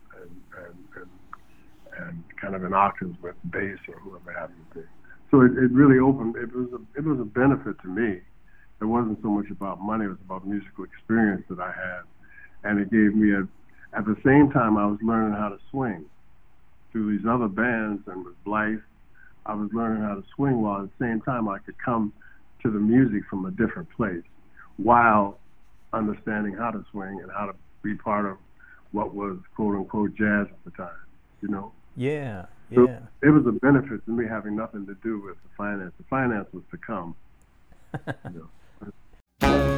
and, 0.58 0.78
and, 0.97 2.08
and 2.08 2.23
kind 2.39 2.56
of 2.56 2.63
in 2.65 2.73
octaves 2.73 3.15
with 3.23 3.36
bass 3.50 3.80
or 3.88 4.00
whoever 4.02 4.38
happened 4.38 4.65
to 4.73 4.80
be. 4.80 4.86
So 5.32 5.41
it, 5.41 5.52
it 5.52 5.71
really 5.71 6.00
opened. 6.00 6.36
It 6.36 6.54
was 6.54 6.67
a 6.73 7.00
it 7.00 7.06
was 7.06 7.19
a 7.19 7.26
benefit 7.26 7.80
to 7.82 7.88
me. 7.88 8.19
It 8.80 8.86
wasn't 8.86 9.19
so 9.23 9.30
much 9.30 9.50
about 9.50 9.82
money; 9.82 10.06
it 10.06 10.10
was 10.10 10.21
about 10.26 10.45
musical 10.45 10.84
experience 10.84 11.43
that 11.50 11.60
I 11.60 11.71
had, 11.71 12.04
and 12.69 12.80
it 12.80 12.91
gave 12.91 13.15
me 13.15 13.34
a. 13.34 13.47
At 13.97 14.06
the 14.06 14.17
same 14.23 14.52
time, 14.52 14.78
I 14.78 14.86
was 14.86 15.00
learning 15.02 15.34
how 15.34 15.47
to 15.47 15.58
swing 15.71 16.06
through 16.97 17.15
these 17.15 17.27
other 17.29 17.47
bands 17.47 18.01
and 18.07 18.25
with 18.25 18.33
Blythe. 18.43 18.79
I 19.45 19.53
was 19.53 19.69
learning 19.71 20.01
how 20.01 20.15
to 20.15 20.23
swing 20.36 20.62
while 20.62 20.81
at 20.83 20.89
the 20.97 21.05
same 21.05 21.21
time 21.21 21.47
I 21.47 21.60
could 21.60 21.75
come 21.83 22.12
to 22.63 22.71
the 22.71 22.79
music 22.79 23.21
from 23.29 23.45
a 23.45 23.51
different 23.51 23.88
place 23.95 24.23
while 24.77 25.38
understanding 25.93 26.53
how 26.53 26.71
to 26.71 26.83
swing 26.91 27.19
and 27.21 27.31
how 27.31 27.45
to 27.45 27.55
be 27.83 27.95
part 27.95 28.25
of 28.25 28.38
what 28.91 29.13
was 29.13 29.38
quote 29.55 29.75
unquote 29.75 30.15
jazz 30.15 30.47
at 30.49 30.63
the 30.65 30.71
time, 30.71 30.89
you 31.41 31.49
know. 31.49 31.71
Yeah. 31.95 32.47
So 32.73 32.88
Yeah. 32.88 32.99
it 33.21 33.29
was 33.29 33.45
a 33.45 33.51
benefit 33.51 34.03
to 34.05 34.12
me 34.12 34.25
having 34.27 34.55
nothing 34.55 34.86
to 34.88 34.95
do 35.03 35.19
with 35.21 35.36
the 35.43 35.49
finance. 35.55 35.93
The 35.99 36.03
finance 36.10 36.47
was 36.51 36.63
to 36.71 36.77
come. 36.77 37.15
You 38.33 38.49
know. 39.51 39.71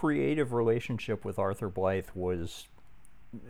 Creative 0.00 0.52
relationship 0.54 1.26
with 1.26 1.38
Arthur 1.38 1.68
Blythe 1.68 2.08
was 2.14 2.68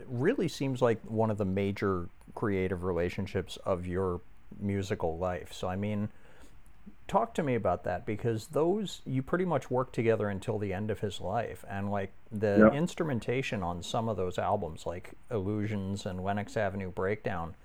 really 0.05 0.49
seems 0.49 0.81
like 0.81 1.01
one 1.05 1.31
of 1.31 1.37
the 1.37 1.45
major 1.45 2.09
creative 2.35 2.83
relationships 2.83 3.57
of 3.65 3.87
your 3.87 4.19
musical 4.59 5.17
life. 5.17 5.53
So 5.53 5.69
I 5.69 5.77
mean, 5.77 6.09
talk 7.07 7.33
to 7.35 7.43
me 7.43 7.55
about 7.55 7.85
that 7.85 8.05
because 8.05 8.47
those 8.47 9.01
you 9.05 9.23
pretty 9.23 9.45
much 9.45 9.71
worked 9.71 9.95
together 9.95 10.27
until 10.27 10.59
the 10.59 10.73
end 10.73 10.91
of 10.91 10.99
his 10.99 11.21
life 11.21 11.63
and 11.69 11.89
like 11.89 12.11
the 12.31 12.63
Yep. 12.65 12.73
instrumentation 12.73 13.63
on 13.63 13.81
some 13.81 14.09
of 14.09 14.17
those 14.17 14.37
albums 14.37 14.85
like 14.85 15.11
illusions 15.31 16.05
and 16.05 16.21
lenox 16.21 16.57
avenue 16.57 16.91
breakdown 16.91 17.55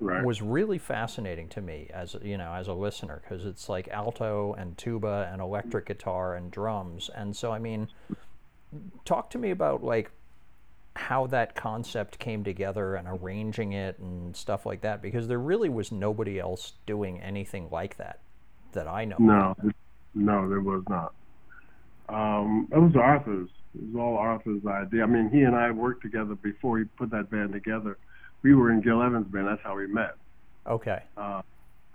Right. 0.00 0.24
was 0.24 0.40
really 0.40 0.78
fascinating 0.78 1.48
to 1.48 1.60
me 1.60 1.90
as 1.92 2.14
you 2.22 2.38
know 2.38 2.52
as 2.52 2.68
a 2.68 2.72
listener 2.72 3.20
because 3.22 3.44
it's 3.44 3.68
like 3.68 3.88
alto 3.88 4.54
and 4.56 4.78
tuba 4.78 5.28
and 5.32 5.40
electric 5.42 5.86
guitar 5.86 6.36
and 6.36 6.52
drums 6.52 7.10
and 7.16 7.34
so 7.34 7.50
i 7.50 7.58
mean 7.58 7.88
talk 9.04 9.28
to 9.30 9.38
me 9.38 9.50
about 9.50 9.82
like 9.82 10.12
how 10.94 11.26
that 11.28 11.56
concept 11.56 12.18
came 12.20 12.44
together 12.44 12.94
and 12.94 13.08
arranging 13.08 13.72
it 13.72 13.98
and 13.98 14.36
stuff 14.36 14.64
like 14.66 14.82
that 14.82 15.02
because 15.02 15.26
there 15.26 15.38
really 15.40 15.68
was 15.68 15.90
nobody 15.90 16.38
else 16.38 16.74
doing 16.86 17.20
anything 17.20 17.68
like 17.72 17.96
that 17.96 18.20
that 18.72 18.86
i 18.86 19.04
know 19.04 19.16
No, 19.18 19.56
it- 19.64 19.74
no, 20.14 20.48
there 20.48 20.60
was 20.60 20.82
not. 20.88 21.12
Um, 22.08 22.66
it 22.72 22.78
was 22.78 22.96
Arthur's. 22.96 23.50
It 23.74 23.82
was 23.92 23.96
all 24.00 24.16
Arthur's 24.16 24.64
idea. 24.66 25.02
I 25.02 25.06
mean, 25.06 25.28
he 25.30 25.42
and 25.42 25.54
I 25.54 25.70
worked 25.70 26.02
together 26.02 26.34
before 26.34 26.78
he 26.78 26.84
put 26.84 27.10
that 27.10 27.30
band 27.30 27.52
together. 27.52 27.98
We 28.42 28.54
were 28.54 28.70
in 28.70 28.80
Gil 28.80 29.02
Evans' 29.02 29.26
band. 29.28 29.48
That's 29.48 29.62
how 29.62 29.76
we 29.76 29.86
met. 29.86 30.14
okay 30.66 31.02
Uh, 31.16 31.42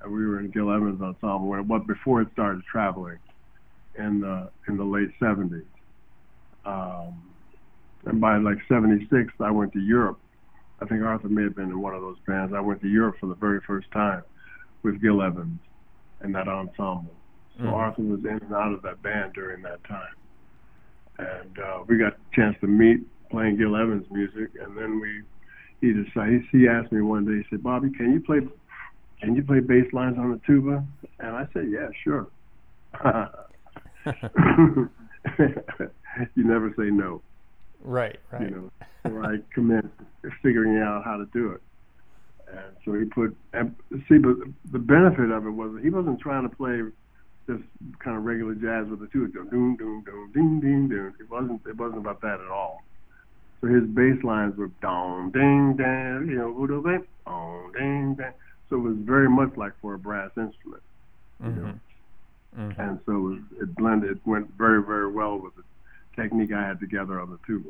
and 0.02 0.12
we 0.12 0.26
were 0.26 0.40
in 0.40 0.50
Gil 0.52 0.72
Evans' 0.72 1.02
ensemble, 1.02 1.48
when- 1.48 1.64
but 1.68 1.88
before 1.88 2.22
it 2.22 2.32
started 2.34 2.64
traveling 2.66 3.20
in 3.96 4.20
the 4.20 4.50
in 4.68 4.78
the 4.78 4.84
late 4.84 5.12
'70s. 5.20 5.66
Um, 6.66 7.14
and 8.06 8.20
by 8.20 8.38
like 8.38 8.58
'76, 8.68 9.32
I 9.40 9.52
went 9.52 9.72
to 9.74 9.80
Europe. 9.80 10.20
I 10.82 10.86
think 10.86 11.04
Arthur 11.04 11.30
may 11.30 11.44
have 11.44 11.56
been 11.56 11.70
in 11.70 11.80
one 11.80 11.94
of 11.96 12.02
those 12.02 12.20
bands. 12.28 12.54
I 12.54 12.60
went 12.60 12.82
to 12.82 12.88
Europe 12.90 13.18
for 13.20 13.28
the 13.28 13.36
very 13.36 13.62
first 13.62 13.90
time 13.92 14.24
with 14.82 15.00
Gil 15.02 15.22
Evans 15.22 15.60
and 16.22 16.34
that 16.36 16.48
ensemble. 16.48 17.16
So 17.58 17.64
Mhm. 17.66 17.74
Arthur 17.74 18.02
was 18.02 18.26
in 18.26 18.40
and 18.40 18.54
out 18.54 18.74
of 18.74 18.82
that 18.82 19.02
band 19.04 19.34
during 19.34 19.62
that 19.62 19.84
time, 19.84 20.16
and 21.20 21.60
uh, 21.60 21.84
we 21.88 21.98
got 21.98 22.14
a 22.14 22.36
chance 22.36 22.60
to 22.62 22.68
meet 22.68 23.02
playing 23.30 23.58
Gil 23.58 23.76
Evans' 23.76 24.10
music, 24.12 24.50
and 24.60 24.76
then 24.76 25.00
we 25.00 25.22
he 25.84 25.92
decided 25.92 26.44
he 26.50 26.66
asked 26.66 26.94
me 26.94 27.02
one 27.02 27.26
day. 27.26 27.44
He 27.44 27.44
said, 27.50 27.62
"Bobby, 27.62 27.90
can 27.92 28.14
you 28.14 28.22
play 28.22 28.40
can 29.20 29.36
you 29.36 29.44
play 29.44 29.60
bass 29.60 29.92
lines 29.92 30.18
on 30.18 30.32
the 30.32 30.40
tuba?" 30.48 30.82
And 31.20 31.36
I 31.36 31.46
said, 31.52 31.70
"Yeah, 31.70 31.90
sure." 32.04 32.28
you 36.36 36.44
never 36.44 36.74
say 36.78 36.86
no, 36.86 37.22
right 37.82 38.18
right 38.32 38.42
you 38.42 38.50
know. 38.50 38.72
So 39.04 39.22
I 39.24 39.40
commenced 39.54 39.90
figuring 40.42 40.78
out 40.78 41.04
how 41.04 41.18
to 41.18 41.26
do 41.34 41.52
it. 41.52 41.62
And 42.48 42.76
so 42.86 42.94
he 42.94 43.04
put, 43.06 43.36
and 43.54 43.76
see, 44.08 44.20
but 44.20 44.38
the 44.72 44.80
benefit 44.80 45.32
of 45.32 45.46
it 45.46 45.50
was 45.50 45.78
he 45.82 45.90
wasn't 45.90 46.20
trying 46.22 46.48
to 46.48 46.56
play 46.56 46.82
just 47.48 47.64
kind 48.00 48.16
of 48.16 48.24
regular 48.24 48.54
jazz 48.56 48.90
with 48.90 49.02
the 49.02 49.08
tuba, 49.08 49.34
doom, 49.50 49.76
doom, 49.76 50.04
doom, 50.06 50.32
ding, 50.34 50.62
ding. 50.62 51.14
It 51.20 51.30
wasn't, 51.30 51.62
it 51.68 51.76
wasn't 51.76 52.02
about 52.02 52.22
that 52.22 52.40
at 52.40 52.52
all. 52.52 52.84
So 53.64 53.70
his 53.70 53.86
bass 53.86 54.22
lines 54.26 54.58
were 54.58 54.72
dong, 54.82 55.32
ding, 55.32 55.78
dang, 55.78 56.28
you 56.28 56.36
know, 56.36 56.54
who 56.54 56.82
bang, 56.82 57.06
dong, 57.26 57.72
ding, 57.72 58.16
dang. 58.16 58.34
So 58.70 58.76
it 58.76 58.80
was 58.80 58.98
very 58.98 59.30
much 59.30 59.56
like 59.56 59.72
for 59.82 59.94
a 59.94 59.98
brass 60.00 60.32
instrument. 60.36 60.84
Mhm. 61.42 61.80
Mhm. 62.58 62.78
And 62.78 63.00
so 63.06 63.12
it, 63.16 63.20
was, 63.20 63.40
it 63.62 63.76
blended, 63.76 64.12
it 64.12 64.28
went 64.28 64.52
very, 64.58 64.84
very 64.84 65.10
well 65.10 65.38
with 65.40 65.56
the 65.56 65.64
technique 66.14 66.52
I 66.52 66.68
had 66.68 66.82
together 66.82 67.22
on 67.22 67.30
the 67.30 67.40
tuba. 67.48 67.70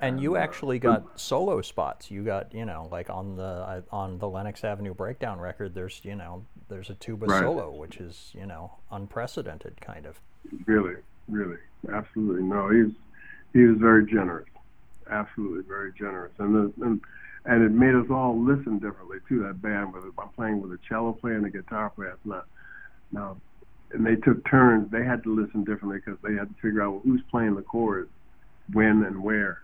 And 0.00 0.20
you 0.20 0.34
uh, 0.34 0.40
actually 0.40 0.80
got 0.80 1.18
solo 1.20 1.62
spots. 1.62 2.10
You 2.10 2.24
got, 2.24 2.52
you 2.52 2.64
know, 2.64 2.88
like 2.90 3.08
on 3.08 3.36
the 3.36 3.42
uh, 3.42 3.82
on 3.92 4.18
the 4.18 4.28
Lenox 4.28 4.64
Avenue 4.64 4.94
Breakdown 4.94 5.38
record. 5.38 5.74
There's, 5.74 6.00
you 6.04 6.16
know, 6.16 6.44
there's 6.68 6.90
a 6.90 6.94
tuba 6.94 7.26
Right. 7.26 7.40
solo, 7.40 7.70
which 7.70 7.98
is, 7.98 8.32
you 8.34 8.46
know, 8.46 8.72
unprecedented, 8.90 9.80
kind 9.80 10.06
of. 10.06 10.20
Really, 10.66 10.96
really, 11.28 11.58
absolutely. 11.92 12.42
No, 12.42 12.68
he's 12.68 12.92
he 13.52 13.60
was 13.60 13.78
very 13.78 14.04
generous, 14.06 14.48
absolutely 15.10 15.62
very 15.66 15.92
generous, 15.92 16.32
and 16.38 16.54
the, 16.54 16.84
and 16.84 17.00
and 17.44 17.62
it 17.62 17.72
made 17.72 17.94
us 17.94 18.06
all 18.10 18.38
listen 18.38 18.78
differently 18.78 19.18
too. 19.28 19.42
That 19.42 19.62
band, 19.62 19.92
with 19.92 20.04
I'm 20.18 20.28
playing 20.30 20.60
with 20.60 20.72
a 20.72 20.78
cello 20.88 21.12
player 21.12 21.36
and 21.36 21.46
a 21.46 21.50
guitar 21.50 21.90
player. 21.90 22.10
It's 22.10 22.26
not 22.26 22.46
now, 23.12 23.36
and 23.92 24.04
they 24.04 24.16
took 24.16 24.48
turns. 24.48 24.90
They 24.90 25.04
had 25.04 25.22
to 25.24 25.34
listen 25.34 25.64
differently 25.64 25.98
because 26.04 26.18
they 26.22 26.34
had 26.34 26.48
to 26.48 26.54
figure 26.60 26.82
out 26.82 27.00
who's 27.04 27.22
playing 27.30 27.54
the 27.54 27.62
chords, 27.62 28.10
when 28.72 29.04
and 29.04 29.22
where, 29.22 29.62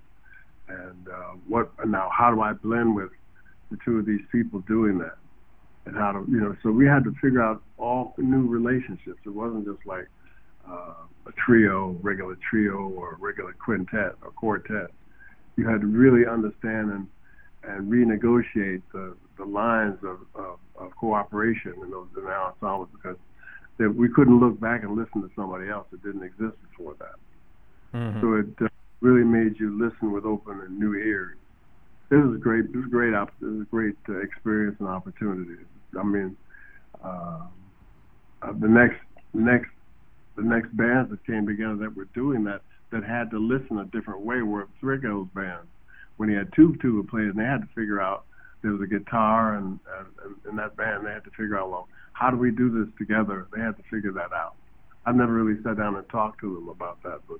and 0.69 1.09
uh, 1.09 1.33
what. 1.49 1.71
Now, 1.87 2.11
how 2.17 2.35
do 2.35 2.41
I 2.41 2.53
blend 2.53 2.95
with 2.95 3.11
the 3.71 3.79
two 3.85 3.99
of 3.99 4.07
these 4.07 4.23
people 4.33 4.61
doing 4.61 4.99
that? 4.99 5.17
And 5.87 5.95
how 5.95 6.13
to, 6.13 6.25
you 6.31 6.41
know, 6.41 6.57
so 6.63 6.71
we 6.71 6.87
had 6.87 7.05
to 7.05 7.13
figure 7.21 7.43
out 7.43 7.63
all 7.77 8.15
new 8.17 8.47
relationships. 8.47 9.19
It 9.27 9.35
wasn't 9.35 9.67
just 9.67 9.85
like 9.85 10.09
uh, 10.67 10.95
a 11.27 11.33
trio, 11.45 11.99
regular 12.03 12.39
trio, 12.49 12.89
or 12.89 13.19
regular 13.21 13.53
quintet 13.53 14.15
or 14.23 14.31
quartet. 14.35 14.91
You 15.57 15.69
had 15.69 15.81
to 15.81 15.87
really 15.87 16.27
understand 16.27 16.91
and 16.91 17.07
and 17.63 17.91
renegotiate 17.91 18.83
the 18.93 19.15
the 19.37 19.45
lines 19.45 19.99
of 20.03 20.19
of, 20.35 20.59
of 20.77 20.97
cooperation 20.97 21.75
in 21.83 21.91
those 21.91 22.09
in 22.17 22.25
our 22.25 22.53
ensembles 22.53 22.89
because 22.93 23.17
that 23.79 23.95
we 23.95 24.09
couldn't 24.09 24.39
look 24.39 24.59
back 24.61 24.83
and 24.83 24.97
listen 24.97 25.23
to 25.23 25.31
somebody 25.35 25.69
else 25.69 25.87
that 25.91 26.03
didn't 26.03 26.23
exist 26.23 26.55
before 26.71 26.95
that. 26.99 27.17
Mhm. 27.99 28.21
So 28.21 28.35
it 28.35 28.47
uh, 28.61 28.69
really 29.01 29.25
made 29.25 29.59
you 29.59 29.77
listen 29.77 30.13
with 30.13 30.25
open 30.25 30.61
and 30.61 30.79
new 30.79 30.95
ears. 30.95 31.37
This 32.09 32.23
was 32.25 32.41
great. 32.41 32.67
This 32.67 32.77
was 32.77 32.91
great. 32.91 33.15
Op- 33.15 33.33
this 33.41 33.63
a 33.63 33.65
great 33.65 33.97
uh, 34.09 34.19
experience 34.19 34.77
and 34.79 34.89
opportunity. 34.89 35.65
I 35.99 36.03
mean, 36.03 36.37
uh, 37.03 37.41
uh, 38.43 38.53
the 38.53 38.69
next 38.69 39.01
next 39.33 39.71
the 40.37 40.43
next 40.43 40.77
bands 40.77 41.11
that 41.11 41.25
came 41.27 41.47
together 41.47 41.77
that 41.77 41.97
were 41.97 42.09
doing 42.15 42.45
that 42.45 42.63
that 42.95 43.03
had 43.03 43.29
to 43.33 43.39
listen 43.39 43.79
a 43.79 43.85
different 43.87 44.21
way 44.21 44.41
were 44.43 44.69
Threadgill's 44.81 45.29
band. 45.35 45.67
When 46.17 46.29
he 46.29 46.37
had 46.37 46.53
two 46.55 46.77
tuba 46.81 47.09
players, 47.09 47.35
they 47.37 47.43
had 47.43 47.61
to 47.63 47.69
figure 47.75 48.01
out 48.01 48.25
there 48.63 48.71
was 48.71 48.81
a 48.81 48.87
guitar 48.87 49.57
and 49.57 49.81
in 50.49 50.57
that 50.57 50.77
band 50.77 51.05
they 51.05 51.11
had 51.11 51.25
to 51.25 51.31
figure 51.31 51.59
out 51.59 51.71
well 51.71 51.89
how 52.13 52.31
do 52.31 52.37
we 52.37 52.53
do 52.53 52.71
this 52.71 52.89
together? 52.97 53.49
They 53.53 53.61
had 53.61 53.77
to 53.77 53.83
figure 53.91 54.13
that 54.13 54.33
out. 54.33 54.55
I've 55.05 55.17
never 55.17 55.33
really 55.33 55.61
sat 55.65 55.77
down 55.77 55.97
and 55.97 56.09
talked 56.09 56.41
to 56.41 56.55
them 56.55 56.69
about 56.69 57.03
that, 57.03 57.21
but 57.29 57.39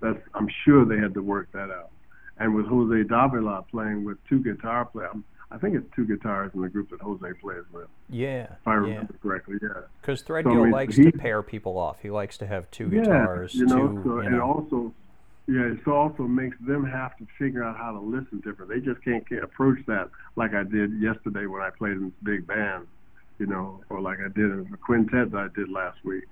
that's 0.00 0.18
I'm 0.34 0.48
sure 0.64 0.86
they 0.86 0.98
had 0.98 1.12
to 1.14 1.22
work 1.22 1.52
that 1.52 1.70
out. 1.70 1.90
And 2.38 2.54
with 2.54 2.66
Jose 2.66 3.02
Davila 3.04 3.66
playing 3.70 4.04
with 4.04 4.16
two 4.28 4.42
guitar 4.42 4.86
players, 4.86 5.16
I 5.50 5.58
think 5.58 5.76
it's 5.76 5.86
two 5.94 6.04
guitars 6.06 6.50
in 6.54 6.60
the 6.60 6.68
group 6.68 6.90
that 6.90 7.00
Jose 7.00 7.24
plays 7.40 7.62
with, 7.72 7.86
Yeah. 8.08 8.44
if 8.52 8.66
I 8.66 8.72
yeah. 8.72 8.76
remember 8.80 9.14
correctly. 9.22 9.58
Yeah. 9.62 9.68
Because 10.00 10.24
So, 10.24 10.34
I 10.34 10.42
Threadgill 10.42 10.62
mean, 10.64 10.70
likes 10.72 10.96
he- 10.96 11.10
to 11.10 11.12
pair 11.16 11.42
people 11.42 11.78
off. 11.78 12.00
He 12.02 12.10
likes 12.10 12.36
to 12.38 12.46
have 12.46 12.70
two 12.72 12.88
Yeah, 12.88 13.02
guitars, 13.02 13.54
you 13.54 13.66
know, 13.66 13.88
two, 13.88 14.02
so, 14.04 14.10
you 14.14 14.18
and 14.20 14.36
know. 14.36 14.42
also, 14.42 14.92
yeah, 15.46 15.66
it 15.72 15.86
also 15.86 16.24
makes 16.24 16.56
them 16.58 16.84
have 16.84 17.16
to 17.18 17.26
figure 17.38 17.62
out 17.62 17.76
how 17.76 17.92
to 17.92 18.00
listen 18.00 18.40
different. 18.40 18.70
They 18.70 18.80
just 18.80 19.02
can't, 19.04 19.26
can't 19.28 19.44
approach 19.44 19.78
that 19.86 20.10
like 20.34 20.52
I 20.52 20.64
did 20.64 20.92
yesterday 21.00 21.46
when 21.46 21.62
I 21.62 21.70
played 21.70 21.92
in 21.92 22.06
this 22.06 22.14
big 22.24 22.46
band, 22.46 22.88
you 23.38 23.46
know, 23.46 23.80
or 23.88 24.00
like 24.00 24.18
I 24.18 24.24
did 24.28 24.50
in 24.50 24.66
the 24.70 24.76
quintet 24.76 25.30
that 25.30 25.38
I 25.38 25.48
did 25.54 25.68
last 25.68 26.04
week. 26.04 26.24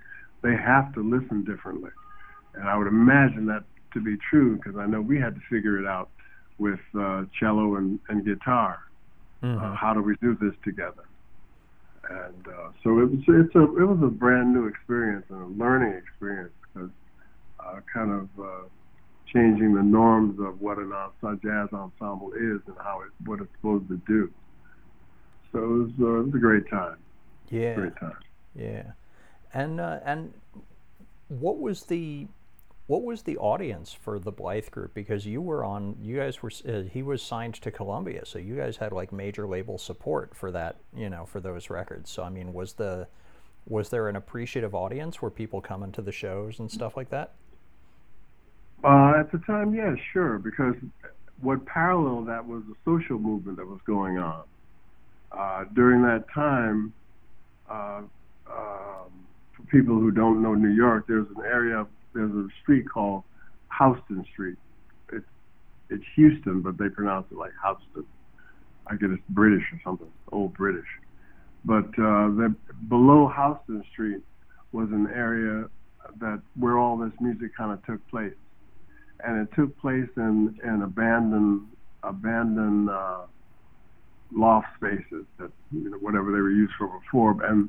They 0.43 0.57
have 0.57 0.93
to 0.95 1.01
listen 1.09 1.45
differently, 1.45 1.93
and 2.55 2.69
I 2.69 2.77
would 2.77 2.89
imagine 2.89 3.47
that 3.47 3.63
to 3.93 4.01
be 4.01 4.17
true 4.29 4.57
because 4.57 4.77
I 4.77 4.87
know 4.87 5.01
we 5.01 5.21
had 5.21 5.37
to 5.37 5.41
figure 5.49 5.79
it 5.79 5.87
out 5.87 6.11
with 6.59 6.81
uh, 6.99 7.25
cello 7.39 7.77
and, 7.77 8.01
and 8.09 8.25
guitar. 8.25 8.81
Mhm. 9.45 9.63
Uh, 9.63 9.75
how 9.75 9.93
do 9.93 10.01
we 10.01 10.17
do 10.23 10.35
this 10.41 10.55
together? 10.65 11.05
And 12.09 12.49
uh, 12.49 12.71
so 12.83 12.99
it 13.01 13.11
was 13.11 13.21
it's 13.29 13.55
a 13.55 13.63
it 13.63 13.87
was 13.87 13.99
a 14.03 14.09
brand 14.09 14.55
new 14.55 14.67
experience 14.67 15.27
and 15.29 15.41
a 15.43 15.63
learning 15.63 15.93
experience 15.93 16.53
because 16.63 16.91
uh, 17.61 17.81
kind 17.93 18.11
of 18.11 18.29
uh, 18.43 18.65
changing 19.27 19.75
the 19.75 19.83
norms 19.83 20.41
of 20.41 20.61
what 20.61 20.79
an 20.79 20.93
ensemble, 20.93 21.39
jazz 21.43 21.69
ensemble 21.73 22.33
is 22.33 22.61
and 22.67 22.77
how 22.79 23.03
it 23.03 23.11
what 23.27 23.41
it's 23.41 23.53
supposed 23.57 23.89
to 23.89 24.01
do. 24.07 24.31
So 25.53 25.59
it 25.59 25.67
was, 25.67 25.91
uh, 26.01 26.07
it 26.07 26.27
was 26.27 26.35
a 26.35 26.39
great 26.39 26.69
time, 26.71 26.97
yeah. 27.51 27.75
great 27.75 27.97
time. 27.97 28.17
Yeah, 28.55 28.93
and 29.53 29.81
uh, 29.81 30.01
and 30.05 30.33
what 31.29 31.59
was 31.59 31.85
the 31.85 32.29
what 32.87 33.03
was 33.03 33.23
the 33.23 33.39
audience 33.39 33.93
for 33.93 34.19
the 34.19 34.31
Blythe 34.33 34.71
group? 34.71 34.93
Because 34.93 35.25
you 35.25 35.41
were 35.41 35.65
on, 35.65 35.97
you 36.03 36.17
guys 36.19 36.43
were, 36.43 36.51
uh, 36.69 36.83
he 36.83 37.03
was 37.03 37.23
signed 37.23 37.55
to 37.55 37.71
Columbia, 37.71 38.27
so 38.27 38.39
you 38.39 38.57
guys 38.57 38.77
had 38.77 38.93
like 38.93 39.13
major 39.13 39.47
label 39.47 39.79
support 39.79 40.35
for 40.35 40.51
that, 40.51 40.77
you 40.95 41.09
know, 41.09 41.25
for 41.25 41.41
those 41.41 41.71
records. 41.71 42.11
So 42.11 42.23
I 42.23 42.29
mean, 42.29 42.53
was 42.53 42.75
the 42.75 43.09
was 43.67 43.89
there 43.89 44.09
an 44.09 44.17
appreciative 44.17 44.75
audience? 44.75 45.23
Were 45.23 45.31
people 45.31 45.63
coming 45.63 45.93
to 45.93 46.03
the 46.03 46.13
shows 46.13 46.59
and 46.59 46.71
stuff 46.71 46.97
like 46.97 47.09
that? 47.09 47.33
Uh, 48.83 49.15
at 49.19 49.33
the 49.33 49.39
time, 49.39 49.75
yeah, 49.75 49.95
sure, 50.13 50.39
because 50.39 50.75
what 51.41 51.65
paralleled 51.65 52.29
that 52.29 52.47
was 52.47 52.63
the 52.69 52.75
social 52.85 53.19
movement 53.19 53.57
that 53.57 53.67
was 53.67 53.81
going 53.87 54.19
on. 54.19 54.43
Uh, 55.33 55.65
during 55.75 56.03
that 56.03 56.27
time, 56.33 56.93
uh, 57.69 58.03
um, 58.47 59.11
for 59.53 59.63
people 59.71 59.99
who 59.99 60.11
don't 60.11 60.43
know 60.43 60.55
New 60.55 60.69
York, 60.69 61.07
there's 61.09 61.27
an 61.35 61.43
area, 61.45 61.87
there's 62.15 62.33
a 62.33 62.49
street 62.63 62.89
called 62.89 63.25
Houston 63.79 64.25
Street. 64.33 64.57
It's 65.13 65.27
it's 65.91 66.05
Houston, 66.17 66.61
but 66.63 66.79
they 66.79 66.89
pronounce 66.89 67.27
it 67.31 67.37
like 67.37 67.53
Houston. 67.65 68.07
I 68.87 68.97
guess 68.97 69.11
it's 69.13 69.23
British 69.31 69.65
or 69.73 69.81
something, 69.85 70.11
old 70.33 70.55
British. 70.55 70.87
But 71.65 71.87
uh, 71.99 72.29
the, 72.37 72.55
below 72.89 73.33
Houston 73.35 73.85
Street 73.93 74.23
was 74.73 74.89
an 74.91 75.09
area 75.15 75.69
that 76.21 76.43
where 76.59 76.79
all 76.79 76.97
this 76.97 77.13
music 77.21 77.57
kind 77.57 77.73
of 77.73 77.85
took 77.87 78.07
place, 78.09 78.35
and 79.21 79.41
it 79.41 79.55
took 79.55 79.77
place 79.79 80.09
in 80.17 80.59
in 80.63 80.83
abandoned 80.83 81.67
abandoned 82.03 82.91
uh, 82.91 83.23
loft 84.33 84.67
spaces 84.77 85.25
that 85.39 85.51
you 85.73 85.91
know 85.91 85.97
whatever 85.99 86.33
they 86.33 86.41
were 86.41 86.51
used 86.51 86.73
for 86.79 86.89
before, 87.01 87.43
and 87.45 87.69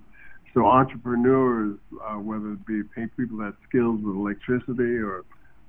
so 0.55 0.65
entrepreneurs, 0.65 1.77
uh, 2.01 2.15
whether 2.15 2.53
it 2.53 2.65
be 2.65 2.81
people 3.17 3.37
that 3.39 3.53
skills 3.67 3.99
with 4.01 4.15
electricity 4.15 4.95
or 4.95 5.25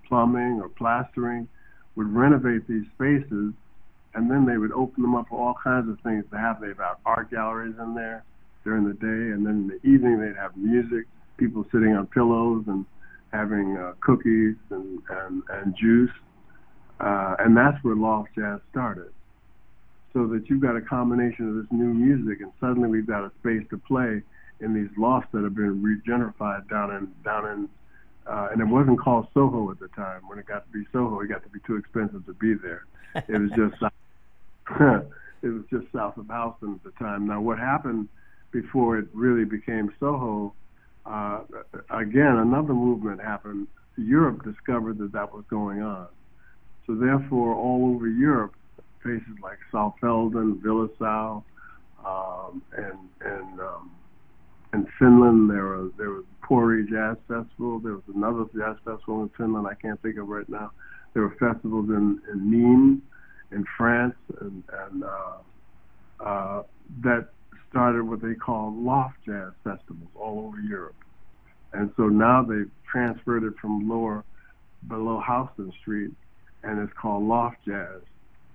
plumbing 0.09 0.61
or 0.63 0.69
plastering, 0.69 1.49
would 1.97 2.07
renovate 2.15 2.69
these 2.69 2.85
spaces, 2.95 3.53
and 4.15 4.31
then 4.31 4.47
they 4.47 4.57
would 4.57 4.71
open 4.71 5.03
them 5.03 5.17
up 5.17 5.27
for 5.29 5.41
all 5.41 5.55
kinds 5.63 5.91
of 5.91 5.99
things 6.05 6.25
to 6.31 6.39
happen. 6.39 6.69
They'd 6.69 6.81
have 6.81 6.99
art 7.05 7.33
galleries 7.33 7.75
in 7.83 7.95
there 7.97 8.23
during 8.63 8.87
the 8.87 8.95
day, 8.95 9.33
and 9.35 9.45
then 9.45 9.55
in 9.55 9.69
the 9.69 9.89
evening 9.89 10.21
they'd 10.21 10.41
have 10.41 10.57
music, 10.57 11.07
people 11.37 11.67
sitting 11.73 11.97
on 11.97 12.07
pillows 12.07 12.65
and 12.69 12.87
having 13.33 13.77
uh, 13.77 13.95
cookies 14.01 14.55
and, 14.71 15.01
and, 15.11 15.43
and 15.51 15.75
juice. 15.77 16.15
Uh, 17.01 17.35
and 17.41 17.57
that's 17.57 17.83
where 17.83 17.97
loft 17.97 18.29
jazz 18.37 18.61
started. 18.71 19.11
So 20.13 20.29
that 20.29 20.49
you've 20.49 20.63
got 20.63 20.77
a 20.77 20.81
combination 20.81 21.49
of 21.49 21.57
this 21.57 21.67
new 21.73 21.93
music, 21.93 22.41
and 22.41 22.53
suddenly 22.61 22.89
we've 22.89 23.07
got 23.07 23.25
a 23.25 23.33
space 23.41 23.67
to 23.71 23.79
play 23.79 24.23
in 24.61 24.75
these 24.75 24.91
lofts 24.97 25.29
that 25.33 25.43
have 25.43 25.55
been 25.55 25.83
regentrified 25.83 26.69
down 26.69 26.95
in 26.95 27.13
down 27.25 27.47
in 27.47 27.69
uh, 28.27 28.49
and 28.51 28.61
it 28.61 28.65
wasn't 28.65 28.99
called 28.99 29.29
Soho 29.33 29.71
at 29.71 29.79
the 29.79 29.89
time. 29.89 30.23
When 30.27 30.39
it 30.39 30.47
got 30.47 30.67
to 30.67 30.73
be 30.73 30.85
Soho, 30.93 31.21
it 31.21 31.29
got 31.29 31.43
to 31.45 31.49
be 31.49 31.61
too 31.67 31.77
expensive 31.77 32.27
to 32.27 32.33
be 32.35 32.55
there. 32.55 32.85
It 33.15 33.41
was 33.41 33.51
just 33.51 33.83
it 35.43 35.49
was 35.49 35.63
just 35.71 35.87
south 35.93 36.17
of 36.17 36.27
Houston 36.27 36.75
at 36.75 36.83
the 36.83 36.91
time. 36.99 37.27
Now, 37.27 37.41
what 37.41 37.59
happened 37.59 38.09
before 38.51 38.99
it 38.99 39.07
really 39.13 39.45
became 39.45 39.93
Soho? 40.01 40.55
Uh, 41.05 41.43
again, 41.91 42.37
another 42.37 42.75
movement 42.75 43.21
happened. 43.21 43.69
Europe 43.97 44.43
discovered 44.43 44.99
that 44.99 45.13
that 45.13 45.33
was 45.33 45.45
going 45.49 45.83
on. 45.83 46.09
So 46.87 46.95
therefore, 46.95 47.55
all 47.55 47.95
over 47.95 48.09
Europe, 48.09 48.55
places 49.03 49.39
like 49.43 49.59
Saalfelden, 49.73 50.61
Willisau, 50.63 51.43
um, 52.05 52.63
and 52.77 52.99
and 53.21 53.61
um, 53.61 53.91
in 54.77 54.87
Finland 54.99 55.51
there 55.51 55.65
was 55.65 55.91
there 55.97 56.11
was 56.11 56.25
Pori 56.43 56.89
Jazz 56.89 57.17
Festival. 57.27 57.81
There 57.81 57.95
was 57.95 58.09
another 58.15 58.45
jazz 58.55 58.77
festival 58.85 59.23
in 59.23 59.31
Finland 59.31 59.67
I 59.67 59.75
can't 59.75 60.01
think 60.03 60.19
of 60.19 60.29
right 60.29 60.49
now. 60.49 60.71
There 61.15 61.23
were 61.23 61.37
festivals 61.41 61.89
in 61.89 62.21
in 62.31 62.39
Nîmes, 62.53 63.01
in 63.57 63.65
France, 63.77 64.15
and, 64.41 64.63
and 64.83 65.05
uh, 65.05 66.25
uh, 66.25 66.63
that 67.03 67.29
started 67.71 68.03
what 68.05 68.21
they 68.21 68.35
call 68.35 68.73
loft 68.77 69.17
jazz 69.25 69.53
festivals 69.65 70.11
all 70.15 70.47
over 70.47 70.61
Europe. 70.61 70.95
And 71.73 71.91
so 71.97 72.05
now 72.05 72.43
they've 72.43 72.71
transferred 72.91 73.45
it 73.45 73.55
from 73.61 73.89
lower 73.89 74.25
below 74.89 75.23
Houston 75.27 75.73
Street, 75.81 76.13
and 76.63 76.79
it's 76.81 76.93
called 77.01 77.25
loft 77.25 77.57
jazz. 77.67 78.03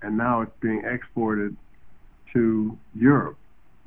And 0.04 0.18
now 0.18 0.42
it's 0.42 0.58
being 0.62 0.84
exported 0.86 1.56
to 2.34 2.78
Europe 2.96 3.38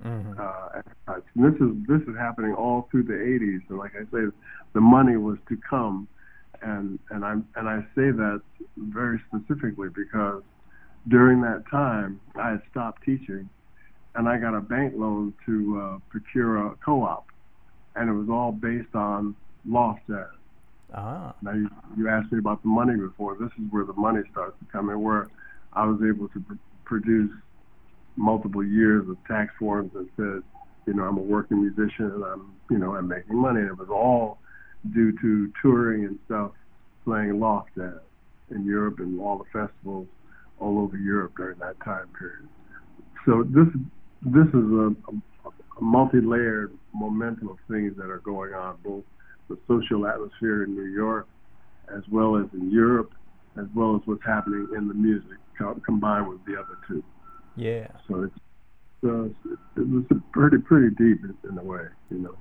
Mm-hmm. 0.04 0.33
Uh, 0.38 1.14
this 1.37 1.54
is 1.54 1.70
this 1.87 2.00
is 2.02 2.16
happening 2.18 2.54
all 2.54 2.88
through 2.90 3.04
the 3.04 3.12
80s, 3.12 3.68
and 3.68 3.78
like 3.78 3.92
I 3.94 4.04
say, 4.04 4.30
the 4.72 4.80
money 4.80 5.16
was 5.16 5.38
to 5.48 5.57
come, 5.68 6.09
and 6.62 6.98
and 7.11 7.24
I 7.24 7.33
and 7.33 7.68
I 7.68 7.80
say 7.94 8.11
that 8.11 8.42
very 8.76 9.20
specifically 9.28 9.88
because 9.88 10.42
during 11.09 11.40
that 11.42 11.64
time 11.70 12.20
I 12.35 12.50
had 12.50 12.62
stopped 12.70 13.04
teaching, 13.04 13.48
and 14.14 14.28
I 14.28 14.38
got 14.38 14.54
a 14.54 14.61
bank 14.61 14.94
loan 14.96 15.33
to 15.46 15.80
uh, 15.80 15.98
procure 16.11 16.66
a 16.66 16.76
co-op, 16.85 17.26
and 17.96 18.11
it 18.11 18.12
was 18.12 18.28
all 18.28 18.52
based 18.52 18.94
on 18.94 19.37
jazz. 20.07 20.26
Ah. 20.92 21.35
Now 21.42 21.52
you, 21.52 21.68
you 21.96 22.09
asked 22.09 22.33
me 22.33 22.38
about 22.38 22.62
the 22.62 22.68
money 22.68 22.96
before. 22.96 23.37
This 23.38 23.50
is 23.59 23.70
where 23.70 23.85
the 23.85 23.94
money 23.94 24.20
starts 24.30 24.57
to 24.61 24.64
come 24.70 24.90
in, 24.90 25.00
where 25.00 25.28
I 25.72 25.87
was 25.87 26.00
able 26.07 26.28
to 26.28 26.40
pr- 26.40 26.54
produce 26.85 27.30
multiple 28.16 28.64
years 28.64 29.09
of 29.09 29.16
tax 29.27 29.53
forms 29.59 29.92
that 29.92 30.09
said, 30.16 30.42
you 30.87 30.94
know, 30.94 31.05
I'm 31.05 31.18
a 31.18 31.22
working 31.22 31.62
musician 31.62 32.07
and 32.07 32.24
I'm, 32.24 32.53
you 32.70 32.79
know, 32.79 32.94
I'm 32.94 33.09
making 33.09 33.37
money. 33.37 33.61
And 33.61 33.70
it 33.70 33.79
was 33.79 33.88
all 33.90 34.38
due 34.92 35.12
to 35.20 35.53
touring 35.62 36.05
and 36.05 36.18
stuff, 36.27 36.53
playing 37.05 37.40
loft 37.40 37.70
jazz 37.77 38.00
in 38.50 38.64
Europe 38.64 38.98
and 38.98 39.20
all 39.20 39.38
the 39.38 39.44
festivals 39.44 40.07
all 40.61 40.79
over 40.79 40.96
Europe 40.96 41.33
during 41.37 41.59
that 41.59 41.81
time 41.85 42.09
period. 42.18 42.48
So 43.27 43.42
this 43.42 43.66
this 44.22 44.46
is 44.48 44.55
a, 44.55 44.94
a, 45.09 45.48
a 45.79 45.83
multi-layered 45.83 46.72
momentum 46.94 47.48
of 47.48 47.57
things 47.68 47.94
that 47.96 48.11
are 48.11 48.20
going 48.20 48.55
on, 48.55 48.77
both 48.85 49.05
the 49.48 49.59
social 49.68 50.07
atmosphere 50.07 50.64
in 50.64 50.74
New 50.74 50.87
York, 50.87 51.27
as 51.94 52.03
well 52.11 52.37
as 52.37 52.46
in 52.55 52.70
Europe, 52.70 53.12
as 53.59 53.66
well 53.74 53.96
as 53.96 54.03
what's 54.07 54.24
happening 54.24 54.68
in 54.77 54.88
the 54.88 54.94
music, 54.94 55.38
combined 55.85 56.29
with 56.29 56.44
the 56.46 56.53
other 56.53 56.79
two. 56.88 57.03
Yeah. 57.56 57.88
So 58.08 58.24
it's 58.24 58.34
uh, 59.04 59.24
it 59.76 59.88
was 59.88 60.04
pretty 60.32 60.58
pretty 60.58 60.94
deep 60.96 61.18
in, 61.48 61.58
a 61.58 61.62
way, 61.62 61.84
you 62.10 62.18
know. 62.18 62.36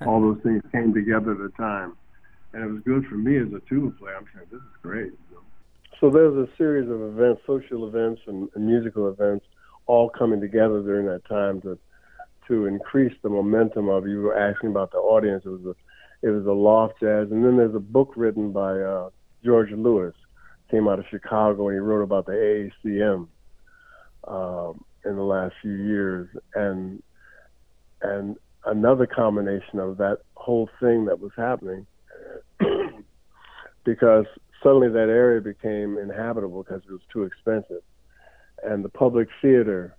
All 0.06 0.20
those 0.20 0.40
things 0.42 0.62
came 0.72 0.94
together 0.94 1.32
at 1.32 1.40
a 1.40 1.56
time, 1.56 1.96
and 2.52 2.62
it 2.62 2.66
was 2.66 2.80
good 2.84 3.06
for 3.06 3.16
me 3.16 3.36
as 3.38 3.48
a 3.52 3.60
tuba 3.68 3.90
player. 3.96 4.16
I'm 4.16 4.26
saying 4.34 4.46
this 4.50 4.60
is 4.60 4.76
great. 4.82 5.06
You 5.06 5.18
know? 5.32 5.42
So 6.00 6.10
there's 6.10 6.36
a 6.36 6.48
series 6.56 6.88
of 6.88 7.00
events, 7.02 7.42
social 7.46 7.88
events 7.88 8.22
and, 8.26 8.48
and 8.54 8.66
musical 8.66 9.08
events, 9.08 9.44
all 9.86 10.08
coming 10.08 10.40
together 10.40 10.80
during 10.82 11.06
that 11.06 11.24
time 11.26 11.60
to 11.62 11.78
to 12.48 12.66
increase 12.66 13.14
the 13.22 13.28
momentum 13.28 13.88
of. 13.88 14.06
You 14.06 14.22
were 14.22 14.38
asking 14.38 14.70
about 14.70 14.92
the 14.92 14.98
audience. 14.98 15.42
It 15.44 15.50
was 15.50 15.64
a 15.66 16.26
it 16.26 16.30
was 16.30 16.46
a 16.46 16.52
loft 16.52 17.00
jazz, 17.00 17.28
and 17.30 17.44
then 17.44 17.56
there's 17.56 17.74
a 17.74 17.80
book 17.80 18.12
written 18.16 18.52
by 18.52 18.78
uh, 18.78 19.10
George 19.44 19.70
Lewis, 19.72 20.14
came 20.70 20.88
out 20.88 20.98
of 20.98 21.04
Chicago, 21.10 21.68
and 21.68 21.76
he 21.76 21.80
wrote 21.80 22.02
about 22.02 22.26
the 22.26 22.70
AACM 22.84 23.28
um, 24.26 24.84
in 25.04 25.16
the 25.16 25.22
last 25.22 25.54
few 25.62 25.72
years, 25.72 26.28
and 26.54 27.02
and 28.02 28.36
another 28.64 29.06
combination 29.06 29.78
of 29.78 29.98
that 29.98 30.18
whole 30.34 30.68
thing 30.80 31.06
that 31.06 31.20
was 31.20 31.32
happening, 31.36 31.86
because 33.84 34.26
suddenly 34.62 34.88
that 34.88 35.08
area 35.08 35.40
became 35.40 35.98
inhabitable 35.98 36.62
because 36.62 36.82
it 36.88 36.92
was 36.92 37.00
too 37.12 37.24
expensive, 37.24 37.82
and 38.62 38.84
the 38.84 38.88
public 38.88 39.28
theater 39.40 39.96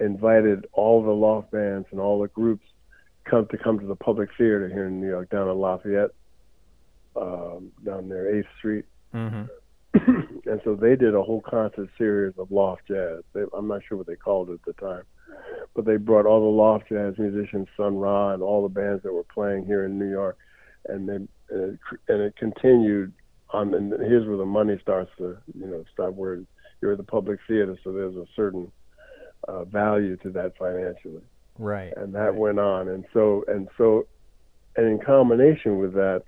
invited 0.00 0.66
all 0.72 1.02
the 1.02 1.10
loft 1.10 1.50
bands 1.50 1.86
and 1.90 2.00
all 2.00 2.20
the 2.20 2.28
groups 2.28 2.64
come 3.24 3.46
to 3.48 3.58
come 3.58 3.78
to 3.78 3.86
the 3.86 3.96
public 3.96 4.30
theater 4.38 4.68
here 4.68 4.86
in 4.86 5.00
New 5.00 5.08
York, 5.08 5.30
down 5.30 5.48
in 5.48 5.58
Lafayette, 5.58 6.10
um, 7.16 7.72
down 7.84 8.08
there 8.08 8.38
Eighth 8.38 8.46
Street. 8.58 8.84
Mm-hmm. 9.14 9.44
and 10.48 10.60
so 10.64 10.74
they 10.74 10.96
did 10.96 11.14
a 11.14 11.22
whole 11.22 11.40
concert 11.40 11.88
series 11.96 12.34
of 12.38 12.50
loft 12.50 12.82
jazz. 12.88 13.22
They, 13.32 13.42
I'm 13.56 13.68
not 13.68 13.82
sure 13.86 13.98
what 13.98 14.06
they 14.06 14.16
called 14.16 14.50
it 14.50 14.54
at 14.54 14.64
the 14.64 14.72
time, 14.74 15.04
but 15.74 15.84
they 15.84 15.96
brought 15.96 16.26
all 16.26 16.40
the 16.40 16.56
loft 16.56 16.88
jazz 16.88 17.14
musicians, 17.18 17.68
Sun 17.76 17.96
Ra, 17.96 18.32
and 18.32 18.42
all 18.42 18.62
the 18.62 18.68
bands 18.68 19.02
that 19.02 19.12
were 19.12 19.24
playing 19.24 19.66
here 19.66 19.84
in 19.84 19.98
New 19.98 20.10
York, 20.10 20.38
and 20.86 21.08
then 21.08 21.28
and 21.50 21.74
it, 21.74 21.80
and 22.08 22.20
it 22.22 22.36
continued 22.36 23.12
on. 23.50 23.74
And 23.74 23.92
here's 23.92 24.26
where 24.26 24.36
the 24.36 24.46
money 24.46 24.78
starts 24.82 25.10
to 25.18 25.36
you 25.58 25.66
know 25.66 25.84
stop 25.92 26.14
where 26.14 26.40
you're 26.80 26.92
at 26.92 26.98
the 26.98 27.04
public 27.04 27.40
theater, 27.46 27.76
so 27.84 27.92
there's 27.92 28.16
a 28.16 28.26
certain 28.34 28.70
uh, 29.46 29.64
value 29.64 30.16
to 30.18 30.30
that 30.30 30.56
financially. 30.58 31.22
Right. 31.58 31.92
And 31.96 32.14
that 32.14 32.20
right. 32.20 32.34
went 32.34 32.58
on, 32.58 32.88
and 32.88 33.04
so 33.12 33.44
and 33.48 33.68
so, 33.76 34.06
and 34.76 34.86
in 34.86 35.04
combination 35.04 35.78
with 35.78 35.92
that, 35.94 36.22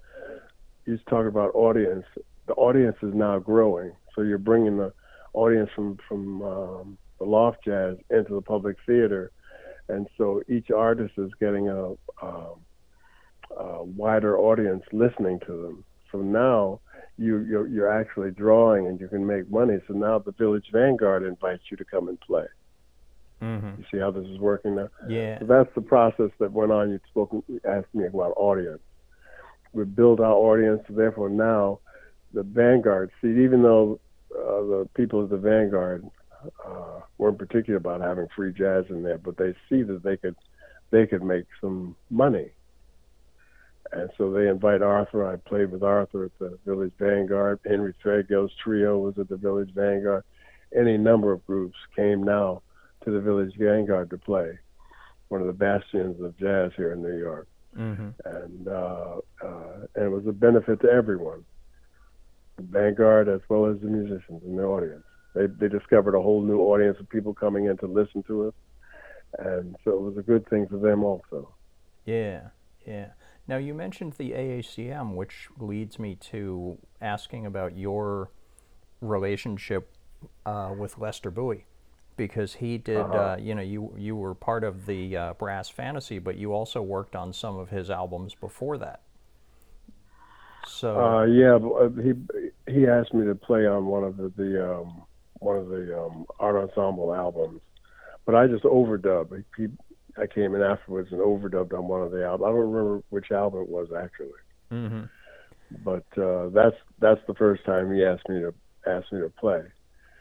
you 0.84 0.98
talk 1.08 1.26
about 1.26 1.54
audience 1.54 2.04
the 2.50 2.54
audience 2.54 2.96
is 3.00 3.14
now 3.14 3.38
growing. 3.38 3.92
So 4.14 4.22
you're 4.22 4.38
bringing 4.38 4.76
the 4.76 4.92
audience 5.32 5.70
from 5.74 5.98
from 6.08 6.42
um, 6.42 6.98
the 7.18 7.24
loft 7.24 7.64
jazz 7.64 7.96
into 8.10 8.34
the 8.34 8.42
public 8.42 8.76
theater, 8.86 9.30
and 9.88 10.06
so 10.16 10.42
each 10.48 10.70
artist 10.70 11.14
is 11.18 11.30
getting 11.38 11.68
a, 11.68 11.92
a, 12.22 12.54
a 13.56 13.84
wider 13.84 14.38
audience 14.38 14.82
listening 14.92 15.40
to 15.46 15.62
them. 15.62 15.84
So 16.10 16.18
now 16.18 16.80
you 17.18 17.40
you're, 17.40 17.68
you're, 17.68 17.92
actually 17.92 18.30
drawing 18.30 18.86
and 18.86 19.00
you 19.00 19.08
can 19.08 19.26
make 19.26 19.50
money. 19.50 19.78
So 19.86 19.94
now 19.94 20.18
the 20.18 20.32
Village 20.32 20.66
Vanguard 20.72 21.22
invites 21.22 21.62
you 21.70 21.76
to 21.76 21.84
come 21.84 22.08
and 22.08 22.18
play. 22.20 22.46
Mm-hmm. 23.42 23.80
You 23.80 23.84
see 23.90 23.98
how 23.98 24.10
this 24.10 24.26
is 24.26 24.38
working 24.38 24.76
now? 24.76 24.88
Yeah. 25.08 25.38
So 25.38 25.46
that's 25.46 25.74
the 25.74 25.80
process 25.80 26.30
that 26.40 26.52
went 26.52 26.72
on. 26.72 26.90
You 26.90 27.00
spoke, 27.08 27.44
asked 27.66 27.94
me 27.94 28.06
about 28.06 28.34
audience. 28.36 28.80
We 29.72 29.84
build 29.84 30.20
our 30.20 30.32
audience. 30.32 30.82
Therefore, 30.88 31.30
now 31.30 31.80
the 32.32 32.42
Vanguard 32.42 33.10
seat, 33.20 33.36
even 33.38 33.62
though 33.62 33.98
uh, 34.34 34.60
the 34.62 34.88
people 34.94 35.22
of 35.22 35.30
the 35.30 35.36
Vanguard 35.36 36.04
uh, 36.64 37.00
weren't 37.18 37.38
particular 37.38 37.76
about 37.78 38.00
having 38.00 38.28
free 38.34 38.52
jazz 38.52 38.84
in 38.88 39.02
there, 39.02 39.18
but 39.18 39.36
they 39.36 39.54
see 39.68 39.82
that 39.82 40.02
they 40.02 40.16
could 40.16 40.36
they 40.90 41.06
could 41.06 41.22
make 41.22 41.44
some 41.60 41.94
money. 42.10 42.50
And 43.92 44.08
so 44.16 44.30
they 44.30 44.48
invite 44.48 44.82
Arthur. 44.82 45.26
I 45.26 45.36
played 45.36 45.72
with 45.72 45.82
Arthur 45.82 46.24
at 46.26 46.38
the 46.38 46.58
Village 46.64 46.92
Vanguard. 46.98 47.58
Henry 47.66 47.92
Threadgill's 48.02 48.52
trio 48.62 48.98
was 48.98 49.18
at 49.18 49.28
the 49.28 49.36
Village 49.36 49.70
Vanguard. 49.74 50.22
Any 50.76 50.96
number 50.96 51.32
of 51.32 51.44
groups 51.46 51.76
came 51.96 52.22
now 52.22 52.62
to 53.04 53.10
the 53.10 53.20
Village 53.20 53.54
Vanguard 53.58 54.10
to 54.10 54.18
play. 54.18 54.58
one 55.28 55.40
of 55.40 55.46
the 55.48 55.52
bastions 55.52 56.20
of 56.22 56.36
jazz 56.38 56.70
here 56.76 56.92
in 56.92 57.02
New 57.02 57.16
York, 57.18 57.46
Mm-hmm. 57.78 58.08
and 58.24 58.66
uh, 58.68 59.16
uh, 59.44 59.86
and 59.94 60.04
it 60.04 60.08
was 60.08 60.26
a 60.26 60.32
benefit 60.32 60.80
to 60.80 60.88
everyone, 60.90 61.44
Vanguard 62.70 63.28
as 63.28 63.40
well 63.48 63.66
as 63.66 63.80
the 63.80 63.86
musicians 63.88 64.42
and 64.44 64.58
the 64.58 64.64
audience. 64.64 65.04
They 65.34 65.46
they 65.46 65.68
discovered 65.68 66.14
a 66.14 66.20
whole 66.22 66.42
new 66.42 66.58
audience 66.60 66.98
of 67.00 67.08
people 67.08 67.32
coming 67.34 67.66
in 67.66 67.76
to 67.78 67.86
listen 67.86 68.22
to 68.24 68.48
us, 68.48 68.54
and 69.38 69.76
so 69.84 69.92
it 69.92 70.00
was 70.00 70.16
a 70.18 70.22
good 70.22 70.48
thing 70.48 70.66
for 70.66 70.78
them 70.78 71.04
also. 71.04 71.54
Yeah, 72.04 72.48
yeah. 72.86 73.08
Now 73.46 73.56
you 73.56 73.74
mentioned 73.74 74.14
the 74.14 74.30
AACM, 74.32 75.14
which 75.14 75.48
leads 75.58 75.98
me 75.98 76.14
to 76.16 76.78
asking 77.00 77.46
about 77.46 77.76
your 77.76 78.30
relationship 79.00 79.92
uh, 80.46 80.74
with 80.76 80.98
Lester 80.98 81.30
Bowie, 81.30 81.64
because 82.16 82.54
he 82.54 82.78
did. 82.78 82.96
uh 82.98 83.04
Uh-huh. 83.04 83.36
you 83.40 83.54
know, 83.54 83.62
you 83.62 83.94
you 83.96 84.16
were 84.16 84.34
part 84.34 84.64
of 84.64 84.86
the 84.86 85.16
uh, 85.16 85.34
Brass 85.34 85.68
Fantasy, 85.68 86.18
but 86.18 86.36
you 86.36 86.52
also 86.52 86.82
worked 86.82 87.14
on 87.16 87.32
some 87.32 87.56
of 87.58 87.70
his 87.70 87.90
albums 87.90 88.34
before 88.34 88.78
that. 88.78 89.00
So 90.70 90.98
Uh, 90.98 91.24
yeah, 91.24 91.56
uh, 91.56 91.88
he 92.00 92.14
he 92.72 92.86
asked 92.86 93.12
me 93.12 93.26
to 93.26 93.34
play 93.34 93.66
on 93.66 93.86
one 93.86 94.04
of 94.04 94.16
the, 94.16 94.32
the 94.36 94.72
um, 94.72 95.02
one 95.40 95.56
of 95.56 95.68
the 95.68 95.98
um, 95.98 96.26
art 96.38 96.56
ensemble 96.56 97.14
albums, 97.14 97.60
but 98.24 98.34
I 98.34 98.46
just 98.46 98.64
overdubbed. 98.64 99.44
He, 99.56 99.62
he, 99.62 99.68
I 100.16 100.26
came 100.26 100.54
in 100.54 100.62
afterwards 100.62 101.10
and 101.12 101.20
overdubbed 101.20 101.76
on 101.76 101.88
one 101.88 102.02
of 102.02 102.12
the 102.12 102.24
albums. 102.24 102.46
I 102.46 102.50
don't 102.50 102.70
remember 102.70 103.02
which 103.10 103.30
album 103.30 103.62
it 103.62 103.68
was 103.68 103.88
actually, 103.92 104.28
mhm. 104.70 105.08
but 105.84 106.06
uh, 106.16 106.48
that's 106.50 106.76
that's 107.00 107.20
the 107.26 107.34
first 107.34 107.64
time 107.64 107.92
he 107.92 108.04
asked 108.04 108.28
me 108.28 108.40
to 108.40 108.54
asked 108.86 109.12
me 109.12 109.20
to 109.20 109.28
play, 109.28 109.62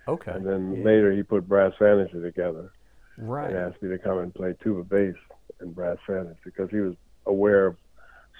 okay, 0.08 0.32
and 0.32 0.45
then 0.45 0.78
yeah. 0.78 0.84
later 0.84 1.12
he 1.12 1.22
put 1.22 1.47
Brass 1.47 1.74
Fantasy 1.78 2.22
together 2.22 2.72
right. 3.18 3.50
and 3.50 3.58
asked 3.58 3.82
me 3.84 3.89
to 3.89 4.00
come 4.00 4.18
and 4.18 4.34
play 4.34 4.56
tuba 4.64 4.84
bass 4.84 5.16
in 5.62 5.72
Brass 5.74 5.97
Fantasy 6.08 6.39
because 6.43 6.70
he 6.72 6.78
was 6.78 6.95
aware 7.28 7.68
of 7.68 7.78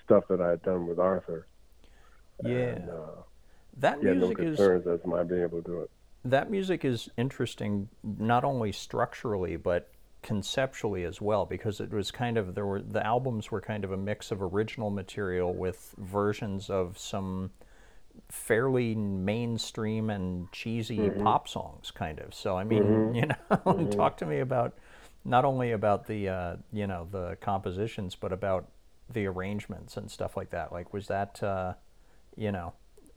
stuff 0.04 0.24
that 0.30 0.42
I 0.42 0.50
had 0.50 0.64
done 0.64 0.88
with 0.88 0.98
Arthur. 0.98 1.46
Yeah, 2.44 2.58
And, 2.58 2.90
uh, 2.90 2.96
that 3.78 4.00
he 4.02 4.08
had 4.08 4.18
no 4.18 4.28
music 4.28 4.40
is 4.46 4.60
as 4.60 5.06
my 5.06 5.24
being 5.24 5.42
able 5.44 5.62
to 5.62 5.72
do 5.72 5.82
it. 5.82 5.92
that 6.26 6.52
music 6.52 6.84
is 6.84 7.10
interesting 7.18 7.90
not 8.04 8.44
only 8.44 8.72
structurally 8.72 9.56
but 9.56 9.90
conceptually 10.22 11.06
as 11.06 11.22
well 11.22 11.46
because 11.46 11.80
it 11.80 11.92
was 11.92 12.12
kind 12.12 12.38
of 12.38 12.54
there 12.54 12.66
were 12.66 12.82
the 12.82 13.06
albums 13.06 13.52
were 13.52 13.62
kind 13.62 13.86
of 13.86 13.92
a 13.92 13.98
mix 13.98 14.32
of 14.32 14.42
original 14.42 14.90
material 14.90 15.54
with 15.54 15.96
versions 15.98 16.70
of 16.70 16.98
some 16.98 17.52
fairly 18.28 18.96
mainstream 18.96 20.10
and 20.10 20.52
cheesy 20.52 21.10
pop 21.10 21.48
songs 21.48 21.90
kind 21.92 22.20
of. 22.20 22.34
So 22.34 22.58
i 22.58 22.64
mean 22.66 23.14
you 23.16 23.28
know 23.28 23.88
talk 23.92 24.18
to 24.18 24.26
me 24.26 24.40
about 24.40 24.74
not 25.24 25.46
only 25.46 25.72
about 25.72 26.06
the 26.08 26.28
uh, 26.28 26.56
you 26.74 26.86
know 26.88 27.08
the 27.12 27.38
compositions 27.40 28.16
but 28.16 28.34
about 28.34 28.68
the 29.12 29.26
arrangements 29.26 29.98
and 29.98 30.10
stuff 30.12 30.36
like 30.38 30.50
that. 30.52 30.72
Like 30.72 30.94
was 30.94 31.08
that 31.08 31.42
uh, 31.42 31.74
you 32.40 32.52
know 32.52 32.74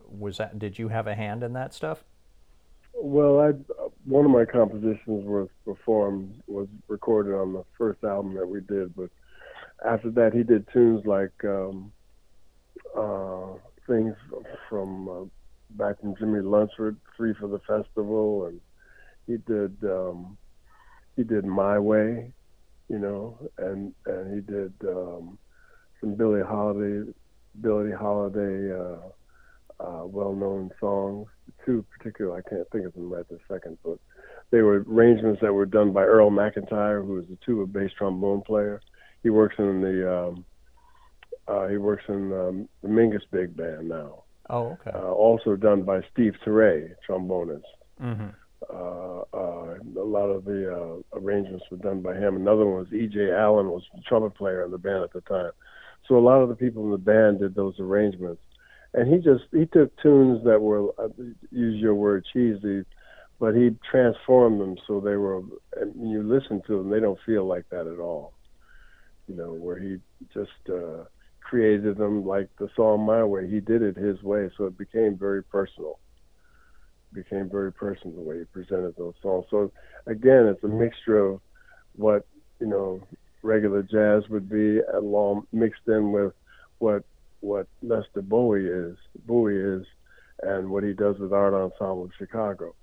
was 0.09 0.39
that 0.39 0.59
did 0.59 0.79
you 0.79 0.89
have 0.89 1.07
a 1.07 1.15
hand 1.15 1.43
in 1.43 1.53
that 1.55 1.73
stuff? 1.73 2.05
Well, 2.95 3.41
I 3.41 3.53
one 4.05 4.25
of 4.25 4.31
my 4.31 4.45
compositions 4.45 5.25
was 5.25 5.49
performed 5.65 6.43
was 6.47 6.69
recorded 6.89 7.35
on 7.35 7.53
the 7.53 7.65
first 7.79 8.05
album 8.05 8.35
that 8.35 8.47
we 8.47 8.61
did, 8.61 8.95
but 8.95 9.11
after 9.87 10.11
that 10.11 10.35
he 10.35 10.43
did 10.43 10.67
tunes 10.73 11.07
like 11.07 11.33
um, 11.45 11.93
uh, 12.97 13.55
things 13.87 14.15
from 14.69 15.09
uh, 15.09 15.25
back 15.71 16.01
from 16.01 16.15
Jimmie 16.17 16.41
Lunceford, 16.41 16.97
Three 17.17 17.33
for 17.35 17.49
the 17.49 17.61
Festival, 17.61 18.47
and 18.47 18.61
he 19.27 19.39
did 19.51 19.77
um, 19.85 20.37
he 21.17 21.23
did 21.23 21.47
My 21.47 21.79
Way, 21.79 22.33
you 22.89 22.99
know, 22.99 23.39
and 23.59 23.95
and 24.05 24.35
he 24.35 24.41
did 24.41 24.75
um, 24.87 25.39
some 26.01 26.15
Billie 26.15 26.43
Holiday 26.43 27.11
Billie 27.61 27.93
Holiday 27.93 28.73
uh, 28.73 29.83
uh, 29.83 30.07
well-known 30.07 30.71
songs. 30.81 31.29
Two 31.65 31.85
particular, 31.97 32.37
I 32.37 32.49
can't 32.49 32.69
think 32.71 32.87
of 32.87 32.93
them 32.95 33.13
right 33.13 33.29
this 33.29 33.41
second, 33.49 33.79
but 33.85 33.99
they 34.51 34.63
were 34.63 34.85
arrangements 34.89 35.41
that 35.43 35.53
were 35.53 35.67
done 35.67 35.93
by 35.93 36.03
Earl 36.03 36.31
McIntyre, 36.31 37.05
who 37.05 37.19
is 37.19 37.27
a 37.33 37.45
tuba 37.45 37.67
bass 37.67 37.91
trombone 37.97 38.43
player. 38.43 38.81
He 39.23 39.31
works 39.31 39.55
in 39.59 39.81
the 39.81 40.13
um, 40.13 40.45
uh, 41.49 41.69
he 41.69 41.77
works 41.77 42.05
in 42.09 42.33
um, 42.33 42.69
the 42.83 42.89
Mingus 42.89 43.23
Big 43.31 43.57
Band 43.57 43.89
now. 43.89 44.25
Oh, 44.51 44.77
okay. 44.81 44.91
Uh, 44.95 45.11
also 45.11 45.57
done 45.57 45.83
by 45.83 46.01
Steve 46.13 46.35
Turre, 46.45 46.95
trombonist. 47.09 47.63
mm-hmm. 48.01 48.29
Uh, 48.71 49.23
uh, 49.35 49.75
a 50.01 50.05
lot 50.05 50.27
of 50.27 50.45
the 50.45 50.73
uh, 50.73 51.19
arrangements 51.19 51.65
were 51.71 51.79
done 51.79 52.01
by 52.01 52.15
him. 52.15 52.37
Another 52.37 52.65
one 52.65 52.85
was 52.85 52.93
E.J. 52.93 53.33
Allen, 53.33 53.71
was 53.71 53.83
the 53.95 54.01
trumpet 54.03 54.37
player 54.37 54.65
in 54.65 54.71
the 54.71 54.79
band 54.79 55.03
at 55.03 55.13
the 55.13 55.21
time. 55.23 55.51
So 56.13 56.19
a 56.19 56.21
lot 56.21 56.43
of 56.43 56.51
the 56.51 56.57
people 56.57 56.85
in 56.85 56.91
the 56.91 56.99
band 56.99 57.41
did 57.41 57.55
those 57.55 57.81
arrangements, 57.81 58.43
and 58.93 59.11
he 59.11 59.17
just 59.19 59.45
he 59.51 59.65
took 59.65 59.97
tunes 60.03 60.45
that 60.45 60.61
were 60.61 60.91
uh, 61.03 61.09
use 61.51 61.81
your 61.81 61.95
word 61.95 62.27
cheesy, 62.31 62.85
but 63.41 63.55
he 63.55 63.71
transformed 63.91 64.61
them 64.61 64.77
so 64.87 65.01
they 65.01 65.17
were. 65.17 65.41
You 65.99 66.23
listen 66.23 66.61
to 66.67 66.77
them, 66.77 66.91
they 66.91 67.01
don't 67.01 67.19
feel 67.25 67.47
like 67.47 67.65
that 67.71 67.87
at 67.87 67.99
all. 67.99 68.35
You 69.27 69.37
know, 69.37 69.55
where 69.55 69.79
he 69.79 69.97
just 70.35 70.51
uh, 70.69 71.05
created 71.41 71.97
them 71.97 72.27
like 72.27 72.51
the 72.59 72.69
song 72.77 73.07
"My 73.07 73.25
Way." 73.25 73.49
He 73.49 73.61
did 73.61 73.81
it 73.81 73.97
his 73.97 74.23
way, 74.23 74.51
so 74.59 74.67
it 74.67 74.77
became 74.77 75.17
very 75.19 75.43
personal 75.43 75.99
became 77.15 77.49
very 77.51 77.73
personal 77.73 78.17
the 78.17 78.23
way 78.23 78.39
he 78.39 78.45
presented 78.45 78.95
those 78.97 79.15
songs. 79.23 79.45
So 79.51 79.73
again, 80.07 80.47
it's 80.47 80.65
a 80.65 80.69
mixture 80.69 81.19
of 81.19 81.41
what 81.95 82.27
you 82.61 82.67
know 82.67 83.01
regular 83.43 83.83
jazz 83.83 84.29
would 84.31 84.49
be, 84.49 84.81
along 84.95 85.47
mixed 85.53 85.87
in 85.87 86.13
with 86.13 86.33
what 86.79 87.05
what 87.41 87.67
Lester 87.83 88.23
Bowie 88.23 88.67
is, 88.69 88.97
Bowie 89.27 89.57
is, 89.57 89.85
and 90.43 90.71
what 90.71 90.85
he 90.85 90.93
does 90.93 91.19
with 91.19 91.33
Art 91.33 91.55
Ensemble 91.55 92.05
of 92.05 92.13
Chicago. 92.17 92.75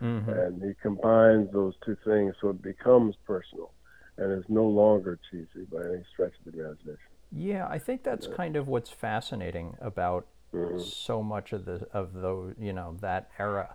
Mm-hmm. 0.00 0.30
And 0.30 0.62
he 0.62 0.72
combines 0.80 1.52
those 1.52 1.74
two 1.84 1.96
things 2.04 2.34
so 2.40 2.48
it 2.50 2.62
becomes 2.62 3.14
personal, 3.26 3.72
and 4.16 4.32
it's 4.32 4.48
no 4.48 4.64
longer 4.64 5.18
cheesy 5.30 5.66
by 5.70 5.80
any 5.80 6.02
stretch 6.12 6.32
of 6.46 6.52
the 6.52 6.60
imagination. 6.60 6.98
Yeah, 7.30 7.66
I 7.68 7.78
think 7.78 8.02
that's 8.04 8.26
kind 8.26 8.56
of 8.56 8.68
what's 8.68 8.90
fascinating 8.90 9.76
about 9.80 10.26
Mhm. 10.52 10.80
so 10.80 11.22
much 11.22 11.52
of 11.52 11.64
the 11.64 11.86
of 11.92 12.12
those 12.14 12.54
you 12.58 12.72
know 12.72 12.96
that 13.00 13.28
era 13.38 13.74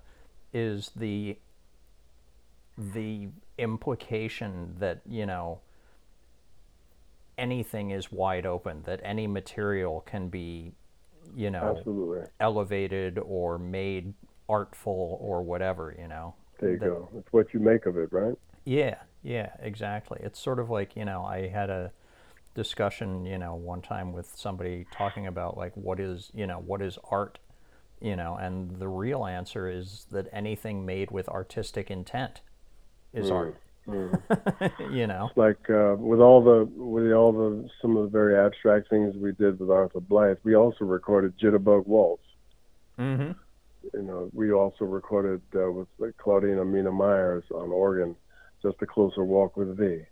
is 0.53 0.89
the 0.95 1.37
the 2.77 3.29
implication 3.57 4.75
that 4.79 5.01
you 5.05 5.25
know 5.25 5.59
anything 7.41 7.91
is 7.91 8.11
wide 8.11 8.45
open 8.45 8.83
that 8.83 8.99
any 9.03 9.27
material 9.27 10.01
can 10.01 10.29
be 10.29 10.71
you 11.35 11.49
know 11.49 11.75
Absolutely. 11.77 12.27
elevated 12.39 13.17
or 13.19 13.57
made 13.57 14.13
artful 14.47 15.17
or 15.21 15.41
whatever 15.41 15.95
you 15.99 16.07
know 16.07 16.35
There 16.59 16.71
you 16.71 16.79
that- 16.79 16.85
go. 16.85 17.09
It's 17.17 17.31
what 17.33 17.53
you 17.53 17.59
make 17.59 17.85
of 17.85 17.97
it, 17.97 18.09
right? 18.11 18.35
yeah, 18.65 18.95
yeah, 19.23 19.49
exactly. 19.59 20.19
It's 20.21 20.39
sort 20.39 20.59
of 20.59 20.69
like, 20.69 20.95
you 20.95 21.05
know, 21.05 21.23
I 21.23 21.47
had 21.47 21.69
a 21.69 21.91
discussion, 22.55 23.25
you 23.25 23.37
know, 23.37 23.55
one 23.55 23.81
time 23.81 24.13
with 24.13 24.31
somebody 24.35 24.85
talking 24.91 25.27
about 25.27 25.57
like 25.57 25.75
what 25.75 25.99
is, 25.99 26.31
you 26.33 26.47
know, 26.47 26.59
what 26.59 26.81
is 26.81 26.97
art, 27.09 27.39
you 28.01 28.15
know, 28.15 28.35
and 28.35 28.77
the 28.79 28.87
real 28.87 29.25
answer 29.25 29.69
is 29.69 30.05
that 30.11 30.27
anything 30.31 30.85
made 30.85 31.11
with 31.11 31.27
artistic 31.29 31.89
intent 31.91 32.41
is 33.13 33.27
hmm. 33.29 33.33
art. 33.33 33.57
you 34.91 35.07
know. 35.07 35.29
like 35.35 35.69
uh, 35.69 35.95
with 35.97 36.19
all 36.19 36.43
the 36.43 36.65
with 36.75 37.11
all 37.11 37.31
the 37.31 37.69
some 37.81 37.97
of 37.97 38.03
the 38.03 38.09
very 38.09 38.37
abstract 38.37 38.89
things 38.89 39.15
we 39.17 39.31
did 39.33 39.59
with 39.59 39.69
Arthur 39.69 39.99
Blythe, 39.99 40.37
we 40.43 40.55
also 40.55 40.85
recorded 40.85 41.37
Jitterbug 41.39 41.87
Waltz. 41.87 42.23
Mhm. 42.99 43.35
You 43.93 44.01
know, 44.03 44.29
we 44.33 44.51
also 44.51 44.85
recorded 44.85 45.41
uh, 45.55 45.71
with 45.71 45.87
Claudina 46.17 46.65
Mina 46.65 46.91
Myers 46.91 47.43
on 47.53 47.71
organ, 47.71 48.15
just 48.61 48.77
a 48.81 48.85
closer 48.85 49.23
walk 49.23 49.57
with 49.57 49.77
thee. 49.77 50.05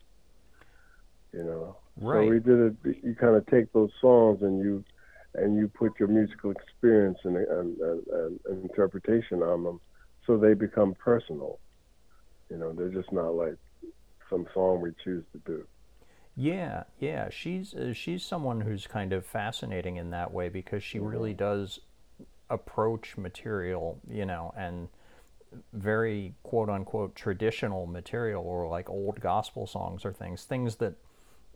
You 1.31 1.43
know, 1.43 1.75
so 2.01 2.25
we 2.25 2.39
did 2.39 2.59
it. 2.59 2.97
You 3.03 3.15
kind 3.15 3.35
of 3.35 3.45
take 3.45 3.71
those 3.71 3.91
songs 4.01 4.41
and 4.41 4.59
you 4.59 4.83
and 5.35 5.55
you 5.55 5.67
put 5.67 5.99
your 5.99 6.07
musical 6.07 6.49
experience 6.51 7.19
and, 7.23 7.37
and, 7.37 7.77
and, 7.77 8.39
and 8.45 8.63
interpretation 8.63 9.43
on 9.43 9.63
them, 9.63 9.79
so 10.25 10.37
they 10.37 10.55
become 10.55 10.95
personal. 10.95 11.59
You 12.49 12.57
know, 12.57 12.73
they're 12.73 12.89
just 12.89 13.11
not 13.11 13.29
like 13.35 13.55
some 14.29 14.45
song 14.53 14.81
we 14.81 14.91
choose 15.03 15.23
to 15.33 15.39
do. 15.45 15.65
Yeah, 16.35 16.83
yeah, 16.99 17.29
she's 17.29 17.73
uh, 17.73 17.93
she's 17.93 18.23
someone 18.23 18.61
who's 18.61 18.87
kind 18.87 19.11
of 19.13 19.25
fascinating 19.25 19.97
in 19.97 20.11
that 20.11 20.31
way 20.33 20.49
because 20.49 20.83
she 20.83 20.99
really 20.99 21.33
does 21.33 21.79
approach 22.49 23.17
material, 23.17 23.99
you 24.09 24.25
know, 24.25 24.53
and 24.57 24.87
very 25.73 26.33
quote 26.43 26.69
unquote 26.69 27.15
traditional 27.15 27.85
material 27.87 28.43
or 28.45 28.67
like 28.67 28.89
old 28.89 29.19
gospel 29.19 29.67
songs 29.67 30.05
or 30.05 30.13
things, 30.13 30.43
things 30.43 30.75
that 30.77 30.93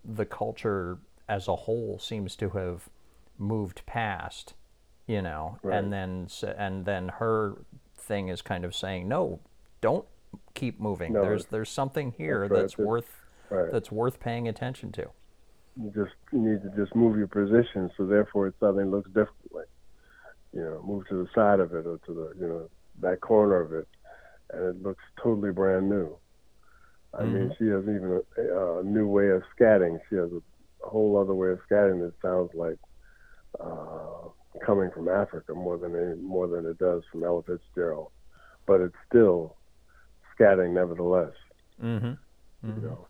the 0.04 0.26
culture 0.26 0.98
as 1.30 1.48
a 1.48 1.56
whole 1.56 1.98
seems 2.00 2.36
to 2.36 2.50
have 2.50 2.90
moved 3.38 3.86
past, 3.86 4.54
you 5.08 5.22
know, 5.22 5.58
Right. 5.64 5.78
and 5.78 5.94
then 5.94 6.28
and 6.58 6.86
then 6.86 7.08
her 7.10 7.58
thing 7.96 8.28
is 8.28 8.42
kind 8.42 8.66
of 8.66 8.76
saying, 8.76 9.08
no, 9.08 9.40
don't 9.80 10.06
keep 10.54 10.80
moving. 10.80 11.14
No, 11.14 11.22
there's 11.22 11.46
there's 11.48 11.70
something 11.70 12.12
here 12.18 12.48
that's 12.48 12.52
right. 12.52 12.62
that's 12.62 12.78
worth 12.78 13.20
Right. 13.50 13.72
that's 13.72 13.92
worth 13.92 14.20
paying 14.20 14.48
attention 14.48 14.92
to. 14.94 15.10
You 15.80 15.92
just 15.94 16.14
you 16.32 16.40
need 16.40 16.62
to 16.64 16.70
just 16.76 16.96
move 16.96 17.18
your 17.18 17.28
position, 17.28 17.92
so 17.98 18.06
therefore 18.06 18.48
it 18.48 18.56
suddenly 18.60 18.86
looks 18.86 19.08
differently. 19.10 19.66
You 20.54 20.62
know, 20.62 20.82
move 20.86 21.08
to 21.10 21.16
the 21.24 21.30
side 21.36 21.60
of 21.60 21.74
it 21.74 21.86
or 21.86 22.00
to 22.06 22.14
the 22.14 22.34
you 22.40 22.48
know 22.48 22.70
that 23.02 23.22
corner 23.22 23.60
of 23.60 23.74
it, 23.74 23.88
and 24.52 24.64
it 24.76 24.82
looks 24.84 25.04
totally 25.22 25.52
brand 25.52 25.90
new. 25.90 26.16
I 27.18 27.26
mean, 27.26 27.54
she 27.60 27.68
has 27.68 27.84
even 27.84 28.22
a, 28.38 28.80
a 28.80 28.84
new 28.84 29.08
way 29.08 29.30
of 29.30 29.44
scatting. 29.56 30.00
She 30.10 30.16
has 30.16 30.32
a, 30.32 30.42
a 30.86 30.90
whole 30.90 31.16
other 31.18 31.36
way 31.36 31.50
of 31.50 31.60
scatting 31.70 32.00
that 32.00 32.14
sounds 32.24 32.50
like 32.56 32.78
uh, 33.60 34.30
coming 34.66 34.90
from 34.92 35.10
Africa 35.10 35.54
more 35.54 35.78
than 35.78 35.96
any, 35.96 36.16
more 36.20 36.48
than 36.48 36.66
it 36.66 36.80
does 36.80 37.04
from 37.12 37.24
Ella 37.24 37.44
Fitzgerald, 37.44 38.10
but 38.66 38.82
it's 38.82 38.96
still 39.08 39.58
scatting 40.38 40.74
nevertheless. 40.74 41.34
Mm-hmm. 41.82 42.14
You 42.68 42.82
know. 42.82 43.08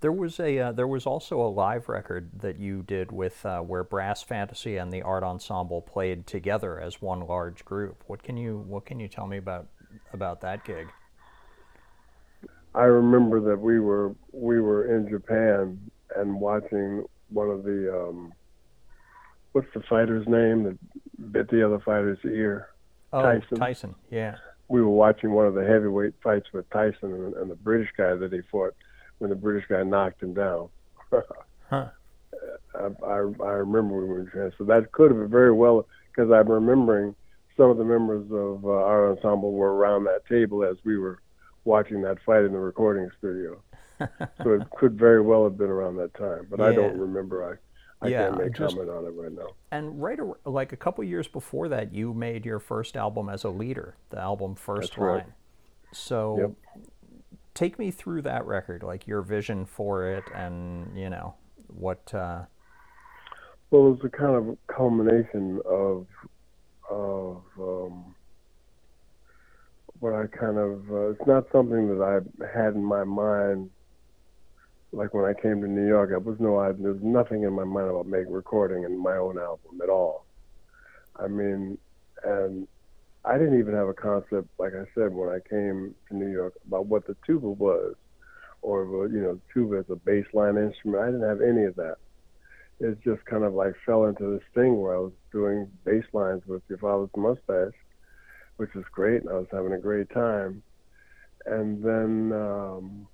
There 0.00 0.12
was 0.12 0.40
a 0.40 0.58
uh, 0.58 0.72
there 0.72 0.88
was 0.88 1.06
also 1.06 1.40
a 1.40 1.46
live 1.46 1.88
record 1.88 2.30
that 2.40 2.58
you 2.58 2.82
did 2.82 3.12
with 3.12 3.46
uh, 3.46 3.60
where 3.60 3.84
Brass 3.84 4.22
Fantasy 4.22 4.76
and 4.76 4.92
the 4.92 5.02
Art 5.02 5.22
Ensemble 5.22 5.80
played 5.80 6.26
together 6.26 6.80
as 6.80 7.00
one 7.00 7.20
large 7.20 7.64
group. 7.64 8.02
What 8.08 8.22
can 8.22 8.36
you 8.36 8.64
what 8.66 8.84
can 8.84 8.98
you 8.98 9.06
tell 9.06 9.26
me 9.26 9.36
about 9.36 9.68
about 10.12 10.40
that 10.40 10.64
gig? 10.64 10.88
I 12.74 12.84
remember 12.84 13.40
that 13.40 13.60
we 13.60 13.78
were 13.78 14.14
we 14.32 14.60
were 14.60 14.96
in 14.96 15.08
Japan 15.08 15.78
and 16.16 16.40
watching 16.40 17.04
one 17.28 17.50
of 17.50 17.62
the 17.62 17.94
um, 17.94 18.32
what's 19.52 19.68
the 19.74 19.82
fighter's 19.88 20.26
name 20.26 20.64
that 20.64 21.32
bit 21.32 21.48
the 21.50 21.64
other 21.64 21.78
fighter's 21.78 22.18
ear? 22.24 22.70
Oh, 23.12 23.22
Tyson. 23.22 23.58
Tyson. 23.58 23.94
Yeah. 24.10 24.36
We 24.72 24.80
were 24.80 24.88
watching 24.88 25.32
one 25.32 25.44
of 25.44 25.52
the 25.52 25.66
heavyweight 25.66 26.14
fights 26.22 26.46
with 26.54 26.68
Tyson 26.70 27.12
and, 27.12 27.34
and 27.34 27.50
the 27.50 27.56
British 27.56 27.90
guy 27.94 28.14
that 28.14 28.32
he 28.32 28.40
fought 28.50 28.74
when 29.18 29.28
the 29.28 29.36
British 29.36 29.68
guy 29.68 29.82
knocked 29.82 30.22
him 30.22 30.34
down. 30.34 30.68
Huh. 31.70 31.88
I, 32.74 33.06
I, 33.06 33.14
I 33.14 33.52
remember 33.64 33.96
we 33.96 34.04
were 34.04 34.20
in 34.20 34.52
so 34.58 34.64
that 34.64 34.92
could 34.92 35.10
have 35.10 35.18
been 35.18 35.30
very 35.30 35.52
well 35.52 35.86
because 36.10 36.30
I'm 36.30 36.50
remembering 36.50 37.14
some 37.56 37.70
of 37.70 37.78
the 37.78 37.84
members 37.84 38.26
of 38.30 38.66
uh, 38.66 38.68
our 38.68 39.10
ensemble 39.10 39.52
were 39.52 39.74
around 39.74 40.04
that 40.04 40.26
table 40.28 40.64
as 40.64 40.76
we 40.84 40.98
were 40.98 41.22
watching 41.64 42.02
that 42.02 42.18
fight 42.26 42.44
in 42.44 42.52
the 42.52 42.58
recording 42.58 43.08
studio. 43.18 43.62
so 44.42 44.50
it 44.52 44.68
could 44.76 44.98
very 44.98 45.22
well 45.22 45.44
have 45.44 45.56
been 45.56 45.70
around 45.70 45.96
that 45.96 46.12
time, 46.14 46.46
but 46.50 46.60
I 46.60 46.74
don't 46.74 46.98
remember. 46.98 47.52
I 47.52 47.56
I 48.02 48.08
Yeah, 48.08 48.28
can't 48.28 48.38
make 48.38 48.52
just- 48.52 48.74
comment 48.74 48.90
on 48.90 49.04
it 49.06 49.10
right 49.10 49.32
now. 49.32 49.46
And 49.70 50.02
right 50.02 50.18
like 50.44 50.72
a 50.72 50.76
couple 50.76 51.04
years 51.04 51.28
before 51.28 51.68
that, 51.68 51.92
you 51.94 52.12
made 52.12 52.44
your 52.44 52.58
first 52.58 52.96
album 52.96 53.28
as 53.28 53.44
a 53.44 53.48
leader, 53.50 53.94
the 54.10 54.18
album 54.18 54.54
First 54.56 54.90
That's 54.92 54.98
right. 54.98 55.26
So 55.92 56.38
Yep. 56.38 56.84
take 57.54 57.78
me 57.78 57.90
through 57.90 58.22
that 58.22 58.44
record, 58.46 58.82
like 58.82 59.06
your 59.06 59.22
vision 59.22 59.64
for 59.66 60.06
it, 60.06 60.24
and 60.34 60.96
you 60.98 61.08
know 61.10 61.34
what. 61.68 62.12
Uh, 62.12 62.46
Well, 63.70 63.86
it 63.86 63.90
was 63.90 64.04
a 64.04 64.10
kind 64.10 64.34
of 64.34 64.58
culmination 64.66 65.60
of 65.64 66.06
of 66.90 67.42
um, 67.58 68.14
what 70.00 70.12
I 70.14 70.26
kind 70.26 70.58
of. 70.58 70.90
Uh, 70.90 71.10
it's 71.10 71.26
not 71.26 71.46
something 71.52 71.86
that 71.96 72.02
I 72.02 72.46
had 72.58 72.74
in 72.74 72.82
my 72.84 73.04
mind. 73.04 73.70
Like 74.92 75.14
when 75.14 75.24
I 75.24 75.32
came 75.40 75.60
to 75.62 75.68
New 75.68 75.86
York, 75.86 76.10
I 76.14 76.18
was 76.18 76.36
no. 76.38 76.58
I, 76.58 76.72
there 76.72 76.92
was 76.92 77.02
nothing 77.02 77.44
in 77.44 77.52
my 77.52 77.64
mind 77.64 77.88
about 77.88 78.06
making 78.06 78.32
recording 78.32 78.84
in 78.84 79.02
my 79.02 79.16
own 79.16 79.38
album 79.38 79.80
at 79.82 79.88
all. 79.88 80.26
I 81.16 81.28
mean, 81.28 81.78
and 82.24 82.68
I 83.24 83.38
didn't 83.38 83.58
even 83.58 83.74
have 83.74 83.88
a 83.88 83.94
concept, 83.94 84.48
like 84.58 84.72
I 84.74 84.84
said, 84.94 85.14
when 85.14 85.28
I 85.28 85.38
came 85.48 85.94
to 86.08 86.16
New 86.16 86.30
York 86.30 86.54
about 86.66 86.86
what 86.86 87.06
the 87.06 87.16
tuba 87.26 87.48
was, 87.48 87.94
or 88.60 89.08
you 89.08 89.20
know, 89.20 89.40
tuba 89.52 89.78
as 89.78 89.90
a 89.90 89.96
bass 89.96 90.26
line 90.34 90.56
instrument. 90.56 91.02
I 91.02 91.06
didn't 91.06 91.28
have 91.28 91.40
any 91.40 91.64
of 91.64 91.76
that 91.76 91.96
it 92.82 92.98
just 93.02 93.24
kind 93.26 93.44
of 93.44 93.54
like 93.54 93.74
fell 93.86 94.04
into 94.06 94.32
this 94.32 94.46
thing 94.54 94.80
where 94.80 94.96
I 94.96 94.98
was 94.98 95.12
doing 95.30 95.70
bass 95.84 96.04
lines 96.12 96.42
with 96.46 96.62
your 96.68 96.78
father's 96.78 97.10
mustache, 97.16 97.78
which 98.56 98.74
was 98.74 98.84
great, 98.90 99.22
and 99.22 99.30
I 99.30 99.34
was 99.34 99.46
having 99.52 99.72
a 99.72 99.78
great 99.78 100.10
time. 100.10 100.62
And 101.46 101.82
then 101.82 102.32
um, 102.32 103.06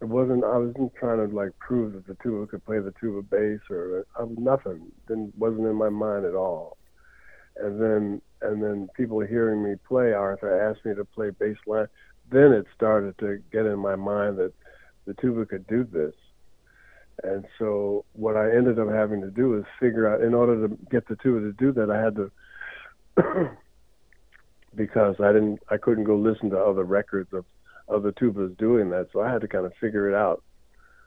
it 0.00 0.04
wasn't. 0.04 0.44
I 0.44 0.56
wasn't 0.56 0.94
trying 0.94 1.28
to 1.28 1.34
like 1.34 1.58
prove 1.58 1.94
that 1.94 2.06
the 2.06 2.16
tuba 2.22 2.46
could 2.46 2.64
play 2.64 2.78
the 2.78 2.94
tuba 3.00 3.22
bass 3.22 3.60
or 3.70 4.06
I 4.18 4.22
was 4.22 4.38
nothing. 4.38 4.92
Didn't 5.08 5.36
wasn't 5.36 5.66
in 5.66 5.74
my 5.74 5.88
mind 5.88 6.24
at 6.24 6.34
all. 6.34 6.76
And 7.56 7.80
then 7.80 8.22
and 8.40 8.62
then 8.62 8.88
people 8.96 9.20
hearing 9.20 9.62
me 9.62 9.74
play 9.86 10.12
Arthur 10.12 10.70
asked 10.70 10.84
me 10.84 10.94
to 10.94 11.04
play 11.04 11.30
bass 11.30 11.56
line. 11.66 11.88
Then 12.30 12.52
it 12.52 12.66
started 12.76 13.18
to 13.18 13.42
get 13.50 13.66
in 13.66 13.78
my 13.78 13.96
mind 13.96 14.38
that 14.38 14.52
the 15.06 15.14
tuba 15.14 15.46
could 15.46 15.66
do 15.66 15.82
this. 15.84 16.14
And 17.24 17.44
so 17.58 18.04
what 18.12 18.36
I 18.36 18.54
ended 18.54 18.78
up 18.78 18.88
having 18.88 19.20
to 19.22 19.30
do 19.30 19.58
is 19.58 19.64
figure 19.80 20.06
out 20.06 20.22
in 20.22 20.34
order 20.34 20.68
to 20.68 20.78
get 20.90 21.08
the 21.08 21.16
tuba 21.16 21.40
to 21.40 21.52
do 21.52 21.72
that 21.72 21.90
I 21.90 22.00
had 22.00 22.14
to 22.14 22.30
because 24.76 25.16
I 25.18 25.32
didn't 25.32 25.60
I 25.68 25.76
couldn't 25.78 26.04
go 26.04 26.16
listen 26.16 26.50
to 26.50 26.58
other 26.58 26.84
records 26.84 27.32
of 27.32 27.44
other 27.90 28.12
tubas 28.12 28.56
doing 28.58 28.90
that. 28.90 29.08
So 29.12 29.20
I 29.20 29.30
had 29.32 29.40
to 29.42 29.48
kind 29.48 29.66
of 29.66 29.72
figure 29.80 30.08
it 30.08 30.14
out 30.14 30.42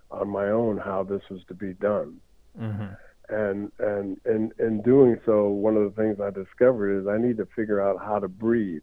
on 0.10 0.30
my 0.30 0.50
own 0.50 0.78
how 0.78 1.04
this 1.04 1.22
was 1.30 1.42
to 1.48 1.54
be 1.54 1.74
done. 1.74 2.20
mhm. 2.60 2.98
And 3.30 3.72
and 3.80 4.20
in 4.26 4.52
in 4.60 4.82
doing 4.82 5.18
so, 5.26 5.48
one 5.48 5.78
of 5.78 5.84
the 5.84 6.02
things 6.02 6.20
I 6.20 6.32
discovered 6.32 7.00
is 7.00 7.08
I 7.08 7.18
need 7.18 7.38
to 7.38 7.46
figure 7.56 7.80
out 7.80 8.04
how 8.04 8.20
to 8.20 8.28
breathe 8.28 8.82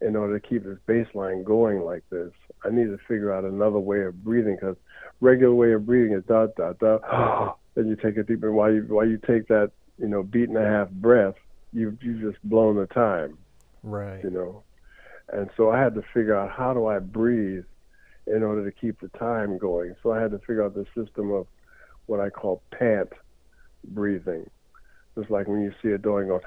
in 0.00 0.14
order 0.14 0.38
to 0.38 0.48
keep 0.48 0.62
this 0.62 0.78
baseline 0.86 1.42
going 1.44 1.80
like 1.80 2.04
this. 2.10 2.30
I 2.64 2.70
need 2.70 2.84
to 2.86 2.98
figure 3.08 3.32
out 3.32 3.42
another 3.44 3.80
way 3.80 4.02
of 4.02 4.22
breathing 4.22 4.54
because 4.54 4.76
regular 5.20 5.54
way 5.54 5.72
of 5.72 5.84
breathing 5.86 6.12
is 6.16 6.24
da 6.26 6.46
da 6.56 6.74
da. 6.74 7.54
then 7.74 7.88
you 7.88 7.96
take 7.96 8.16
a 8.16 8.22
deep 8.22 8.40
breath. 8.40 8.52
While 8.54 8.72
you 8.72 8.82
while 8.82 9.06
you 9.08 9.18
take 9.26 9.48
that 9.48 9.72
you 9.98 10.06
know 10.06 10.22
beat 10.22 10.48
and 10.48 10.56
a 10.58 10.64
half 10.64 10.88
breath, 10.90 11.34
you 11.72 11.98
you 12.00 12.20
just 12.20 12.40
blown 12.44 12.76
the 12.76 12.86
time 12.86 13.36
Right. 13.82 14.22
you 14.22 14.30
know. 14.30 14.62
And 15.32 15.50
so 15.56 15.70
I 15.70 15.78
had 15.80 15.94
to 15.94 16.02
figure 16.14 16.36
out 16.36 16.50
how 16.50 16.72
do 16.72 16.86
I 16.86 16.98
breathe 16.98 17.64
in 18.26 18.42
order 18.42 18.68
to 18.68 18.76
keep 18.76 19.00
the 19.00 19.08
time 19.18 19.58
going. 19.58 19.94
So 20.02 20.12
I 20.12 20.20
had 20.20 20.30
to 20.32 20.38
figure 20.38 20.64
out 20.64 20.74
the 20.74 20.86
system 20.94 21.30
of 21.32 21.46
what 22.06 22.20
I 22.20 22.30
call 22.30 22.62
pant 22.70 23.10
breathing. 23.84 24.48
It's 25.16 25.30
like 25.30 25.48
when 25.48 25.60
you 25.62 25.72
see 25.82 25.90
a 25.90 25.98
dog 25.98 26.28
go. 26.28 26.40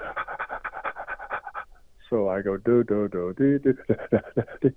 So 2.08 2.28
I 2.28 2.42
go 2.42 2.56
do 2.56 2.84
do 2.84 3.08
do 3.08 3.34
do 3.36 3.58
do 3.58 3.74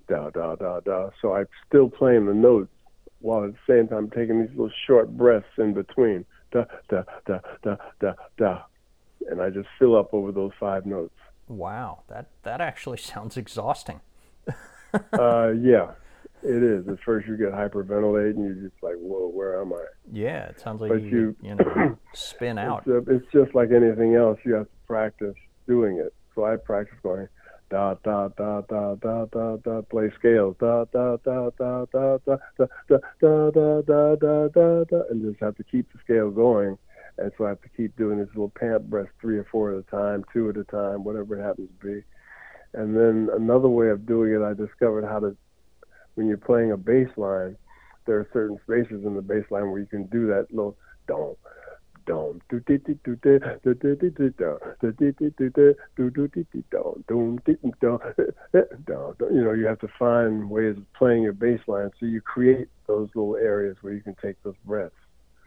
da 0.07 0.29
da 0.29 0.55
da 0.55 0.79
da. 0.79 1.09
So 1.21 1.35
I'm 1.35 1.47
still 1.67 1.89
playing 1.89 2.25
the 2.27 2.33
notes 2.33 2.71
while 3.19 3.43
at 3.43 3.51
the 3.51 3.57
same 3.67 3.87
time 3.87 4.09
taking 4.09 4.41
these 4.41 4.51
little 4.51 4.71
short 4.87 5.17
breaths 5.17 5.47
in 5.57 5.73
between. 5.73 6.25
Da 6.51 6.65
da 6.89 7.03
da 7.25 7.39
da 7.63 7.75
da 7.99 8.13
da. 8.37 8.61
And 9.29 9.41
I 9.41 9.49
just 9.49 9.67
fill 9.79 9.97
up 9.97 10.13
over 10.13 10.31
those 10.31 10.51
five 10.59 10.85
notes. 10.85 11.15
Wow. 11.47 12.03
That 12.07 12.29
that 12.43 12.61
actually 12.61 12.97
sounds 12.97 13.37
exhausting. 13.37 14.01
uh, 15.13 15.51
yeah, 15.59 15.91
it 16.43 16.63
is. 16.63 16.87
At 16.87 16.99
first, 17.01 17.27
you 17.27 17.37
get 17.37 17.51
hyperventilating. 17.51 18.37
You're 18.37 18.69
just 18.69 18.81
like, 18.81 18.95
"Whoa, 18.95 19.27
where 19.27 19.61
am 19.61 19.73
I?" 19.73 19.85
Yeah. 20.11 20.45
It 20.45 20.59
sounds 20.59 20.81
like 20.81 20.91
But 20.91 21.01
you 21.03 21.35
you 21.41 21.55
know 21.55 21.97
spin 22.13 22.57
out. 22.57 22.83
It's, 22.85 23.07
uh, 23.07 23.13
it's 23.13 23.31
just 23.31 23.55
like 23.55 23.71
anything 23.71 24.15
else. 24.15 24.39
You 24.43 24.53
have 24.53 24.65
to 24.65 24.71
practice 24.87 25.35
doing 25.67 25.97
it. 25.97 26.13
So 26.33 26.45
I 26.45 26.57
practice 26.57 26.97
going 27.01 27.27
da 27.69 27.95
da 28.03 28.27
da 28.29 28.61
da 28.61 28.95
da 28.95 29.25
da 29.25 29.57
da. 29.57 29.81
Play 29.81 30.11
scales 30.17 30.55
da 30.59 30.85
da 30.85 31.17
da 31.17 31.49
da 31.57 31.85
da 31.87 32.17
da 32.27 32.37
da 32.57 32.67
da 32.87 32.99
da 33.19 33.51
da 33.51 33.81
da 33.81 34.15
da 34.15 34.47
da 34.47 34.83
da, 34.83 35.01
and 35.09 35.21
just 35.21 35.41
have 35.41 35.55
to 35.55 35.63
keep 35.63 35.91
the 35.91 35.99
scale 36.03 36.29
going. 36.29 36.77
And 37.17 37.31
so 37.37 37.45
I 37.45 37.49
have 37.49 37.61
to 37.61 37.69
keep 37.69 37.95
doing 37.95 38.19
this 38.19 38.27
little 38.29 38.49
pant 38.49 38.89
breath 38.89 39.07
three 39.21 39.37
or 39.37 39.45
four 39.51 39.71
at 39.71 39.79
a 39.79 39.83
time, 39.83 40.25
two 40.33 40.49
at 40.49 40.57
a 40.57 40.63
time, 40.65 41.03
whatever 41.03 41.39
it 41.39 41.43
happens 41.43 41.69
to 41.79 41.85
be. 41.85 42.03
And 42.73 42.95
then 42.95 43.29
another 43.33 43.69
way 43.69 43.89
of 43.89 44.05
doing 44.05 44.33
it, 44.33 44.43
I 44.43 44.53
discovered 44.53 45.05
how 45.05 45.19
to, 45.19 45.37
when 46.15 46.27
you're 46.27 46.37
playing 46.37 46.71
a 46.71 46.77
bass 46.77 47.07
line, 47.15 47.55
there 48.05 48.17
are 48.17 48.27
certain 48.33 48.59
spaces 48.63 49.05
in 49.05 49.15
the 49.15 49.21
bass 49.21 49.45
line 49.49 49.71
where 49.71 49.79
you 49.79 49.85
can 49.85 50.05
do 50.07 50.27
that 50.27 50.47
little 50.51 50.77
don't 51.07 51.37
dom 52.05 52.39
do 52.49 52.59
doo 52.61 52.77
doo 52.77 52.95
do 53.03 53.15
doo 53.15 53.39
do 53.63 53.73
di 53.73 53.95
di 53.95 54.09
di 54.09 54.29
do 54.37 54.57
do 54.79 54.91
di 54.91 55.11
do 55.11 55.29
do 55.97 56.09
do 56.27 56.45
do 56.51 56.63
dom 56.71 57.03
do 57.07 57.57
do 59.19 59.25
you 59.33 59.43
know 59.43 59.53
you 59.53 59.65
have 59.65 59.79
to 59.79 59.87
find 59.97 60.49
ways 60.49 60.77
of 60.77 60.93
playing 60.93 61.23
your 61.23 61.33
bass 61.33 61.59
line 61.67 61.89
so 61.99 62.05
you 62.05 62.21
create 62.21 62.67
those 62.87 63.09
little 63.15 63.35
areas 63.35 63.75
where 63.81 63.93
you 63.93 64.01
can 64.01 64.15
take 64.21 64.41
those 64.43 64.55
breaths 64.65 64.93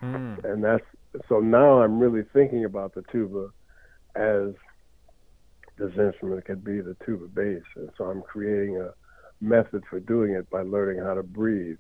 mm. 0.03 0.45
and 0.45 0.63
that's 0.65 0.85
so 1.29 1.41
now 1.41 1.83
I'm 1.83 1.99
really 1.99 2.25
thinking 2.33 2.65
about 2.65 2.95
the 2.95 3.03
tuba 3.11 3.49
as 4.15 4.55
this 5.79 5.97
instrument 5.97 6.45
could 6.45 6.65
be 6.65 6.81
the 6.81 6.97
tuba 7.05 7.27
bass, 7.29 7.63
and 7.77 7.91
so 7.97 8.05
I'm 8.05 8.23
creating 8.23 8.81
a 8.81 8.91
method 9.41 9.85
for 9.89 10.01
doing 10.01 10.33
it 10.33 10.51
by 10.51 10.63
learning 10.63 11.03
how 11.03 11.15
to 11.15 11.23
breathe. 11.23 11.79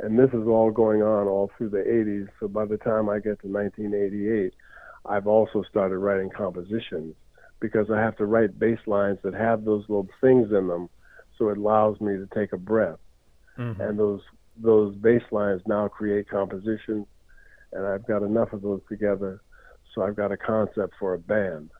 And 0.00 0.18
this 0.18 0.30
is 0.30 0.46
all 0.46 0.70
going 0.70 1.02
on 1.02 1.28
all 1.28 1.50
through 1.56 1.68
the 1.70 1.86
80s. 1.86 2.28
So 2.40 2.48
by 2.48 2.64
the 2.64 2.78
time 2.78 3.08
I 3.08 3.16
get 3.16 3.40
to 3.42 3.48
1988, 3.48 4.54
I've 5.04 5.26
also 5.26 5.62
started 5.62 5.98
writing 5.98 6.30
compositions 6.30 7.14
because 7.60 7.90
I 7.90 8.00
have 8.00 8.16
to 8.16 8.24
write 8.24 8.58
bass 8.58 8.78
lines 8.86 9.18
that 9.22 9.34
have 9.34 9.64
those 9.64 9.84
little 9.88 10.08
things 10.20 10.50
in 10.52 10.66
them, 10.68 10.88
so 11.38 11.50
it 11.50 11.58
allows 11.58 12.00
me 12.00 12.16
to 12.16 12.26
take 12.34 12.52
a 12.52 12.58
breath 12.58 12.98
Mhm. 13.58 13.80
and 13.80 13.98
those 13.98 14.22
those 14.56 14.94
bass 14.96 15.22
lines 15.30 15.62
now 15.66 15.88
create 15.88 16.28
compositions, 16.28 17.06
and 17.72 17.86
I've 17.86 18.06
got 18.06 18.22
enough 18.22 18.52
of 18.52 18.62
those 18.62 18.80
together, 18.88 19.40
so 19.94 20.02
I've 20.02 20.16
got 20.16 20.32
a 20.32 20.36
concept 20.36 20.94
for 20.98 21.14
a 21.14 21.18
band. 21.18 21.70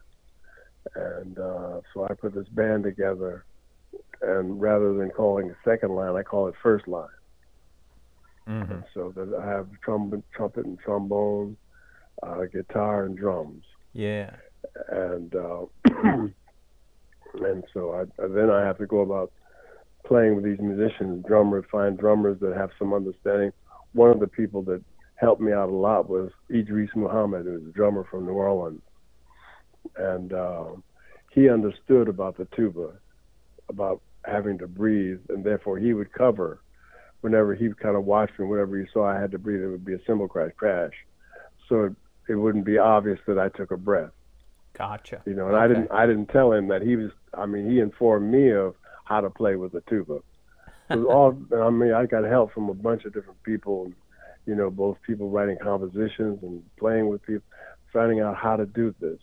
And 0.95 1.39
uh, 1.39 1.81
so 1.93 2.07
I 2.09 2.13
put 2.13 2.35
this 2.35 2.47
band 2.49 2.83
together, 2.83 3.45
and 4.21 4.59
rather 4.59 4.93
than 4.93 5.09
calling 5.11 5.47
it 5.47 5.55
second 5.63 5.91
line, 5.91 6.15
I 6.15 6.23
call 6.23 6.47
it 6.47 6.55
first 6.61 6.87
line. 6.87 7.07
Mm-hmm. 8.47 8.79
So 8.93 9.13
that 9.15 9.33
I 9.41 9.47
have 9.47 9.67
trumpet, 9.83 10.23
trumpet 10.35 10.65
and 10.65 10.77
trombone, 10.79 11.55
uh, 12.21 12.41
guitar 12.51 13.05
and 13.05 13.17
drums. 13.17 13.63
Yeah. 13.93 14.31
And 14.89 15.33
uh, 15.33 15.65
and 17.35 17.63
so 17.73 17.93
I, 17.93 18.27
then 18.27 18.49
I 18.49 18.65
have 18.65 18.77
to 18.79 18.85
go 18.85 18.99
about 18.99 19.31
playing 20.05 20.35
with 20.35 20.43
these 20.43 20.59
musicians, 20.59 21.25
drummers, 21.25 21.63
find 21.71 21.97
drummers 21.97 22.39
that 22.41 22.55
have 22.55 22.71
some 22.77 22.93
understanding. 22.93 23.51
One 23.93 24.09
of 24.09 24.19
the 24.19 24.27
people 24.27 24.61
that 24.63 24.81
helped 25.23 25.41
me 25.41 25.53
out 25.53 25.69
a 25.69 25.71
lot 25.71 26.09
was 26.09 26.31
Idris 26.51 26.89
Muhammad, 26.95 27.45
who 27.45 27.53
was 27.53 27.63
a 27.63 27.71
drummer 27.71 28.05
from 28.09 28.25
New 28.25 28.33
Orleans, 28.33 28.81
and 29.95 30.33
uh, 30.33 30.65
he 31.31 31.49
understood 31.49 32.07
about 32.07 32.37
the 32.37 32.47
tuba, 32.55 32.91
about 33.69 34.01
having 34.25 34.57
to 34.59 34.67
breathe, 34.67 35.19
and 35.29 35.43
therefore 35.43 35.77
he 35.77 35.93
would 35.93 36.11
cover. 36.13 36.59
Whenever 37.21 37.55
he 37.55 37.69
kind 37.81 37.95
of 37.95 38.03
watched 38.03 38.37
me, 38.37 38.45
whenever 38.45 38.77
he 38.77 38.85
saw 38.91 39.07
I 39.07 39.17
had 39.17 39.31
to 39.31 39.39
breathe, 39.39 39.63
it 39.63 39.67
would 39.67 39.85
be 39.85 39.93
a 39.93 39.99
cymbal 40.05 40.27
crash 40.27 40.51
crash, 40.57 40.93
so 41.69 41.85
it, 41.85 41.93
it 42.27 42.35
wouldn't 42.35 42.65
be 42.65 42.77
obvious 42.77 43.19
that 43.27 43.39
I 43.39 43.47
took 43.47 43.71
a 43.71 43.77
breath. 43.77 44.11
Gotcha. 44.77 45.21
You 45.25 45.33
know, 45.33 45.47
and 45.47 45.55
okay. 45.55 45.63
I 45.63 45.67
didn't 45.67 45.91
I 45.91 46.05
didn't 46.05 46.27
tell 46.27 46.51
him 46.51 46.67
that 46.67 46.81
he 46.81 46.97
was. 46.97 47.11
I 47.33 47.45
mean, 47.45 47.69
he 47.69 47.79
informed 47.79 48.29
me 48.31 48.51
of 48.51 48.75
how 49.05 49.21
to 49.21 49.29
play 49.29 49.55
with 49.55 49.71
the 49.71 49.81
tuba. 49.81 50.19
It 50.89 50.97
was 50.97 51.05
all. 51.05 51.61
I 51.61 51.69
mean, 51.69 51.93
I 51.93 52.05
got 52.05 52.23
help 52.25 52.53
from 52.53 52.69
a 52.69 52.73
bunch 52.73 53.05
of 53.05 53.13
different 53.13 53.41
people. 53.43 53.91
You 54.45 54.55
know, 54.55 54.69
both 54.69 54.97
people 55.05 55.29
writing 55.29 55.57
compositions 55.61 56.39
and 56.41 56.63
playing 56.77 57.07
with 57.07 57.25
people, 57.25 57.47
finding 57.91 58.19
out 58.19 58.35
how 58.35 58.55
to 58.57 58.65
do 58.65 58.93
this, 58.99 59.19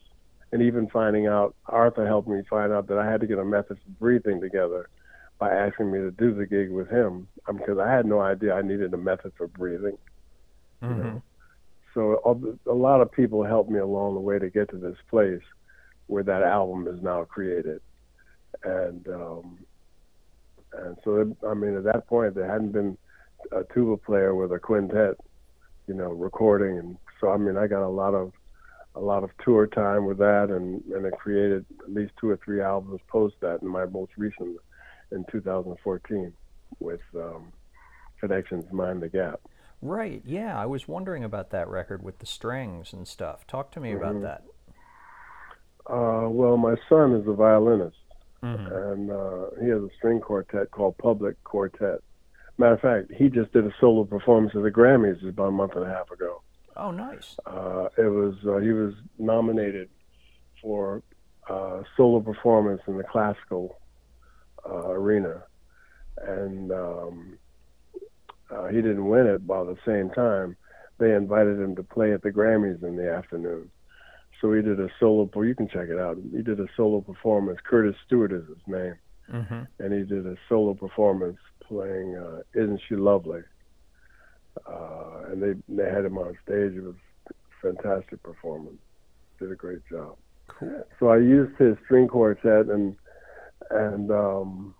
and 0.52 0.62
even 0.62 0.88
finding 0.88 1.26
out. 1.26 1.54
Arthur 1.66 2.06
helped 2.06 2.28
me 2.28 2.42
find 2.48 2.72
out 2.72 2.88
that 2.88 2.98
I 2.98 3.10
had 3.10 3.20
to 3.20 3.26
get 3.26 3.38
a 3.38 3.44
method 3.44 3.78
for 3.78 3.90
breathing 3.98 4.40
together 4.40 4.88
by 5.38 5.50
asking 5.50 5.90
me 5.90 5.98
to 5.98 6.10
do 6.10 6.34
the 6.34 6.46
gig 6.46 6.70
with 6.70 6.88
him 6.88 7.26
because 7.46 7.78
I 7.78 7.90
had 7.90 8.06
no 8.06 8.20
idea 8.20 8.54
I 8.54 8.62
needed 8.62 8.92
a 8.92 8.98
method 8.98 9.32
for 9.36 9.48
breathing. 9.48 9.96
Mm-hmm. 10.82 10.96
You 10.96 11.04
know? 11.04 11.22
So 11.94 12.58
a 12.66 12.72
lot 12.72 13.00
of 13.00 13.10
people 13.10 13.42
helped 13.44 13.70
me 13.70 13.80
along 13.80 14.14
the 14.14 14.20
way 14.20 14.38
to 14.38 14.48
get 14.48 14.70
to 14.70 14.76
this 14.76 14.96
place 15.08 15.42
where 16.06 16.22
that 16.22 16.42
album 16.42 16.86
is 16.86 17.02
now 17.02 17.24
created, 17.24 17.80
and 18.62 19.06
um, 19.08 19.58
and 20.72 20.96
so 21.04 21.36
I 21.48 21.54
mean 21.54 21.76
at 21.76 21.84
that 21.84 22.06
point 22.06 22.34
there 22.34 22.50
hadn't 22.50 22.72
been 22.72 22.96
a 23.52 23.62
tuba 23.72 23.96
player 23.96 24.34
with 24.34 24.52
a 24.52 24.58
quintet, 24.58 25.16
you 25.86 25.94
know, 25.94 26.10
recording, 26.10 26.78
and 26.78 26.96
so 27.20 27.30
I 27.30 27.36
mean 27.36 27.56
I 27.56 27.66
got 27.66 27.84
a 27.84 27.88
lot 27.88 28.14
of 28.14 28.32
a 28.96 29.00
lot 29.00 29.22
of 29.22 29.30
tour 29.44 29.66
time 29.66 30.04
with 30.06 30.18
that, 30.18 30.50
and 30.50 30.82
and 30.92 31.06
it 31.06 31.14
created 31.18 31.64
at 31.82 31.92
least 31.92 32.12
two 32.20 32.30
or 32.30 32.38
three 32.44 32.60
albums 32.60 33.00
post 33.08 33.36
that, 33.40 33.62
and 33.62 33.70
my 33.70 33.86
most 33.86 34.12
recent 34.16 34.56
in 35.12 35.24
2014 35.30 36.32
with 36.78 37.00
um, 37.16 37.52
Connections 38.20 38.64
Mind 38.72 39.02
the 39.02 39.08
Gap. 39.08 39.40
Right. 39.82 40.22
Yeah, 40.24 40.60
I 40.60 40.66
was 40.66 40.86
wondering 40.86 41.24
about 41.24 41.50
that 41.50 41.68
record 41.68 42.02
with 42.02 42.18
the 42.18 42.26
strings 42.26 42.92
and 42.92 43.08
stuff. 43.08 43.46
Talk 43.46 43.72
to 43.72 43.80
me 43.80 43.92
mm-hmm. 43.92 44.04
about 44.04 44.22
that. 44.22 44.44
Uh, 45.90 46.28
well, 46.28 46.56
my 46.56 46.76
son 46.88 47.14
is 47.14 47.26
a 47.26 47.32
violinist, 47.32 47.96
mm-hmm. 48.42 48.66
and 48.66 49.10
uh, 49.10 49.46
he 49.60 49.68
has 49.70 49.82
a 49.82 49.88
string 49.96 50.20
quartet 50.20 50.70
called 50.70 50.96
PUBLIQuartet. 50.98 52.00
Matter 52.60 52.74
of 52.74 52.80
fact, 52.80 53.12
he 53.18 53.30
just 53.30 53.54
did 53.54 53.64
a 53.64 53.72
solo 53.80 54.04
performance 54.04 54.54
at 54.54 54.62
the 54.62 54.70
Grammys 54.70 55.26
about 55.26 55.48
a 55.48 55.50
month 55.50 55.76
and 55.76 55.84
a 55.86 55.88
half 55.88 56.10
ago. 56.10 56.42
Oh, 56.76 56.90
nice. 56.90 57.34
Uh, 57.46 57.88
it 57.96 58.10
was 58.10 58.34
uh, 58.46 58.58
he 58.58 58.72
was 58.72 58.92
nominated 59.18 59.88
for 60.60 61.02
uh, 61.48 61.80
solo 61.96 62.20
performance 62.20 62.82
in 62.86 62.98
the 62.98 63.02
classical 63.02 63.78
uh, 64.68 64.90
arena, 64.90 65.42
and 66.18 66.70
um, 66.70 67.38
uh, 68.50 68.66
he 68.66 68.76
didn't 68.76 69.08
win 69.08 69.26
it, 69.26 69.46
but 69.46 69.62
at 69.62 69.76
the 69.76 69.80
same 69.86 70.10
time, 70.10 70.54
they 70.98 71.14
invited 71.14 71.58
him 71.58 71.74
to 71.76 71.82
play 71.82 72.12
at 72.12 72.20
the 72.20 72.30
Grammys 72.30 72.82
in 72.82 72.94
the 72.94 73.10
afternoon. 73.10 73.70
So 74.42 74.52
he 74.52 74.60
did 74.60 74.78
a 74.78 74.90
solo. 75.00 75.30
You 75.34 75.54
can 75.54 75.66
check 75.66 75.88
it 75.88 75.98
out. 75.98 76.18
He 76.30 76.42
did 76.42 76.60
a 76.60 76.66
solo 76.76 77.00
performance. 77.00 77.58
Curtis 77.64 77.96
Stewart 78.04 78.34
is 78.34 78.46
his 78.48 78.66
name, 78.66 78.96
mm-hmm. 79.32 79.62
and 79.78 79.94
he 79.94 80.04
did 80.04 80.26
a 80.26 80.36
solo 80.46 80.74
performance 80.74 81.38
playing 81.70 82.16
uh, 82.16 82.42
"Isn't 82.54 82.80
She 82.88 82.96
Lovely." 82.96 83.40
Uh, 84.66 85.30
and 85.30 85.42
they 85.42 85.54
they 85.68 85.88
had 85.88 86.04
him 86.04 86.18
on 86.18 86.36
stage. 86.44 86.72
It 86.74 86.82
was 86.82 86.96
a 87.30 87.32
fantastic 87.62 88.22
performance. 88.22 88.80
Did 89.38 89.52
a 89.52 89.56
great 89.56 89.80
job. 89.90 90.16
Cool. 90.48 90.84
So 90.98 91.08
I 91.08 91.16
used 91.16 91.56
his 91.56 91.76
string 91.86 92.08
quartet 92.08 92.66
and 92.66 92.96
and 93.70 94.10
um, 94.10 94.74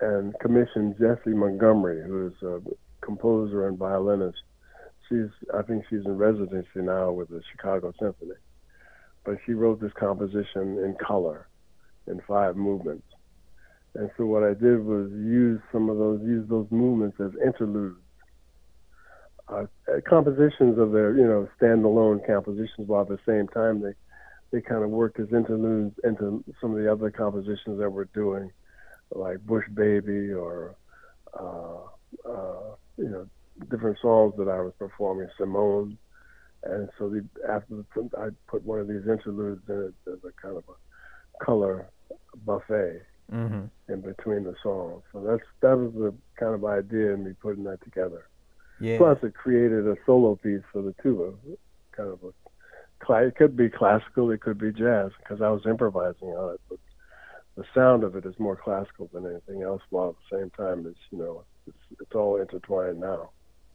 and 0.00 0.34
commissioned 0.40 0.96
Jessie 0.98 1.36
Montgomery, 1.36 2.02
who 2.06 2.26
is 2.26 2.42
a 2.42 2.60
composer 3.00 3.68
and 3.68 3.78
violinist. 3.78 4.38
She's, 5.08 5.28
I 5.52 5.62
think 5.62 5.84
she's 5.88 6.04
in 6.04 6.16
residency 6.16 6.68
now 6.76 7.12
with 7.12 7.28
the 7.28 7.42
Chicago 7.52 7.92
Symphony. 8.00 8.38
But 9.24 9.36
she 9.44 9.52
wrote 9.52 9.80
this 9.80 9.92
composition 9.98 10.78
in 10.78 10.96
color, 11.04 11.48
in 12.06 12.20
five 12.26 12.56
movements. 12.56 13.06
And 13.94 14.10
so 14.16 14.26
what 14.26 14.42
I 14.42 14.54
did 14.54 14.84
was 14.84 15.10
use 15.12 15.60
some 15.70 15.88
of 15.88 15.98
those, 15.98 16.20
use 16.22 16.48
those 16.48 16.66
movements 16.70 17.18
as 17.20 17.30
interludes. 17.44 17.98
Uh, 19.46 19.66
compositions 20.08 20.78
of 20.78 20.92
their, 20.92 21.16
you 21.16 21.24
know, 21.24 21.48
standalone 21.60 22.26
compositions, 22.26 22.88
while 22.88 23.02
at 23.02 23.08
the 23.08 23.18
same 23.26 23.46
time 23.48 23.80
they, 23.80 23.92
they 24.50 24.60
kind 24.60 24.82
of 24.82 24.90
worked 24.90 25.20
as 25.20 25.28
interludes 25.32 25.94
into 26.02 26.42
some 26.60 26.72
of 26.74 26.82
the 26.82 26.90
other 26.90 27.10
compositions 27.10 27.78
that 27.78 27.90
we're 27.90 28.06
doing 28.06 28.50
like 29.14 29.40
Bush 29.40 29.64
Baby 29.72 30.32
or 30.32 30.76
uh, 31.38 32.28
uh, 32.28 32.74
you 32.96 33.08
know 33.08 33.26
different 33.70 33.98
songs 34.00 34.34
that 34.38 34.48
I 34.48 34.60
was 34.60 34.72
performing, 34.78 35.28
Simone, 35.38 35.96
and 36.64 36.88
so 36.98 37.08
the, 37.08 37.24
after 37.48 37.76
the, 37.94 38.10
I 38.18 38.28
put 38.48 38.64
one 38.64 38.80
of 38.80 38.88
these 38.88 39.06
interludes 39.06 39.62
in 39.68 39.92
it 40.06 40.10
as 40.10 40.18
a 40.24 40.32
kind 40.40 40.56
of 40.56 40.64
a 40.68 41.44
color 41.44 41.86
buffet 42.44 43.02
mm-hmm. 43.32 43.92
in 43.92 44.00
between 44.00 44.44
the 44.44 44.54
songs. 44.62 45.02
So 45.12 45.20
that's 45.20 45.42
that 45.60 45.76
was 45.76 45.92
the 45.94 46.14
kind 46.38 46.54
of 46.54 46.64
idea 46.64 47.14
in 47.14 47.24
me 47.24 47.32
putting 47.40 47.64
that 47.64 47.82
together. 47.82 48.26
Yeah. 48.80 48.98
Plus, 48.98 49.18
it 49.22 49.34
created 49.34 49.86
a 49.86 49.96
solo 50.04 50.34
piece 50.36 50.62
for 50.72 50.82
the 50.82 50.94
tuba, 51.02 51.32
kind 51.92 52.10
of 52.10 52.20
a. 52.22 52.32
It 53.06 53.36
could 53.36 53.54
be 53.54 53.68
classical, 53.68 54.30
it 54.30 54.40
could 54.40 54.58
be 54.58 54.72
jazz, 54.72 55.10
because 55.18 55.42
I 55.42 55.50
was 55.50 55.66
improvising 55.66 56.28
on 56.28 56.54
it. 56.54 56.60
But 56.70 56.78
the 57.54 57.64
sound 57.74 58.02
of 58.02 58.16
it 58.16 58.24
is 58.24 58.34
more 58.38 58.56
classical 58.56 59.10
than 59.12 59.26
anything 59.26 59.62
else. 59.62 59.82
While 59.90 60.10
at 60.10 60.14
the 60.30 60.38
same 60.38 60.50
time, 60.50 60.86
it's 60.86 60.98
you 61.10 61.18
know 61.18 61.44
it's 61.66 62.00
it's 62.00 62.14
all 62.14 62.40
intertwined 62.40 63.00
now. 63.00 63.30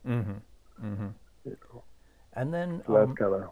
Mm-hmm. 0.07 0.85
Mm-hmm. 0.85 1.07
You 1.45 1.57
know. 1.73 1.83
And 2.33 2.53
then 2.53 2.81
so 2.87 2.93
that's 2.93 3.09
um, 3.09 3.15
kind 3.15 3.33
of 3.35 3.49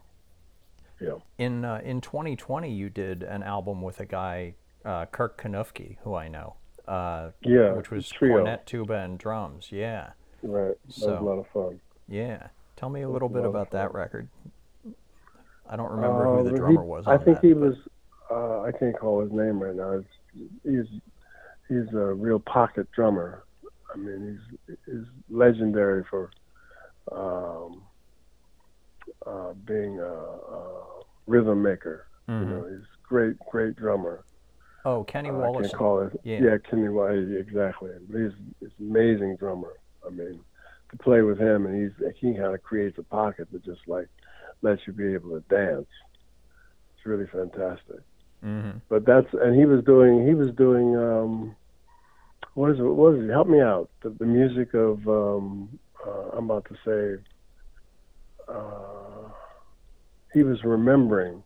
yeah. 0.99 1.17
In 1.37 1.63
uh, 1.63 1.81
in 1.83 2.01
2020, 2.01 2.71
you 2.71 2.89
did 2.89 3.23
an 3.23 3.43
album 3.43 3.81
with 3.81 3.99
a 3.99 4.05
guy, 4.05 4.55
uh, 4.88 5.05
Kirk 5.07 5.41
Knuffke, 5.41 5.97
who 6.03 6.15
I 6.15 6.27
know. 6.27 6.55
Uh, 6.88 7.31
yeah, 7.41 7.73
which 7.73 7.91
was 7.91 8.07
trio. 8.07 8.35
cornet, 8.35 8.65
tuba, 8.65 8.93
and 8.93 9.19
drums. 9.19 9.69
Yeah. 9.71 10.11
Right. 10.41 10.75
That 10.85 10.93
so, 10.93 11.11
was 11.11 11.19
a 11.19 11.23
lot 11.23 11.39
of 11.39 11.47
fun. 11.47 11.79
Yeah. 12.07 12.47
Tell 12.77 12.89
me 12.89 13.01
a 13.01 13.09
little 13.09 13.27
bit 13.27 13.43
about 13.43 13.71
that 13.71 13.93
record. 13.93 14.29
I 15.69 15.75
don't 15.75 15.91
remember 15.91 16.38
who 16.38 16.43
the 16.43 16.53
Uh, 16.53 16.57
drummer 16.57 16.81
he, 16.83 16.88
was. 16.88 17.07
I 17.07 17.17
think 17.17 17.41
that, 17.41 17.47
he 17.47 17.53
was. 17.53 17.75
Uh, 18.31 18.61
I 18.61 18.71
can't 18.71 18.97
call 18.97 19.21
his 19.21 19.31
name 19.31 19.59
right 19.59 19.75
now. 19.75 19.91
It's, 19.93 20.51
he's 20.63 21.01
he's 21.67 21.93
a 21.93 22.13
real 22.13 22.39
pocket 22.39 22.89
drummer. 22.91 23.43
I 23.93 23.97
mean, 23.97 24.39
he's 24.67 24.77
he's 24.85 25.05
legendary 25.29 26.05
for 26.09 26.31
um, 27.11 27.81
uh, 29.25 29.53
being 29.65 29.99
a, 29.99 30.03
a 30.05 30.83
rhythm 31.25 31.61
maker. 31.61 32.07
Mhm. 32.29 32.39
You 32.41 32.45
know, 32.45 32.67
he's 32.69 32.83
a 32.83 33.07
great, 33.07 33.35
great 33.51 33.75
drummer. 33.75 34.23
Oh, 34.86 35.03
Kenny 35.03 35.30
Uh, 35.30 35.34
Wallace. 35.34 35.71
call 35.73 36.01
it. 36.01 36.19
Yeah. 36.23 36.57
Kenny 36.69 36.88
Wallace, 36.89 37.30
exactly. 37.38 37.91
He's, 38.11 38.32
he's 38.59 38.69
an 38.80 38.89
amazing 38.89 39.36
drummer. 39.38 39.73
I 40.05 40.09
mean, 40.09 40.39
to 40.91 40.97
play 40.97 41.21
with 41.21 41.38
him, 41.39 41.65
and 41.65 41.75
he's 41.82 42.15
he 42.17 42.34
kind 42.34 42.53
of 42.53 42.63
creates 42.63 42.97
a 42.97 43.03
pocket 43.03 43.49
that 43.51 43.65
just 43.65 43.82
like 43.88 44.07
lets 44.61 44.82
you 44.88 44.93
be 44.93 45.13
able 45.13 45.32
to 45.32 45.41
dance. 45.49 45.88
It's 46.95 47.05
really 47.05 47.28
fantastic. 47.28 47.99
Mm-hmm. 48.45 48.78
But 48.88 49.05
that's 49.05 49.28
and 49.34 49.55
he 49.55 49.65
was 49.65 49.84
doing 49.84 50.25
he 50.25 50.34
was 50.34 50.51
doing 50.55 50.95
um, 50.95 51.55
what 52.53 52.71
is 52.71 52.80
it? 52.80 52.84
What 52.84 53.15
is 53.15 53.25
it? 53.28 53.32
Help 53.32 53.47
me 53.49 53.59
out. 53.59 53.89
The, 54.01 54.09
the 54.11 54.25
music 54.25 54.73
of 54.73 55.05
um, 55.09 55.78
uh, 56.05 56.30
I'm 56.38 56.45
about 56.49 56.65
to 56.69 56.75
say. 56.86 57.23
Uh, 58.47 59.30
he 60.34 60.43
was 60.43 60.63
remembering 60.63 61.43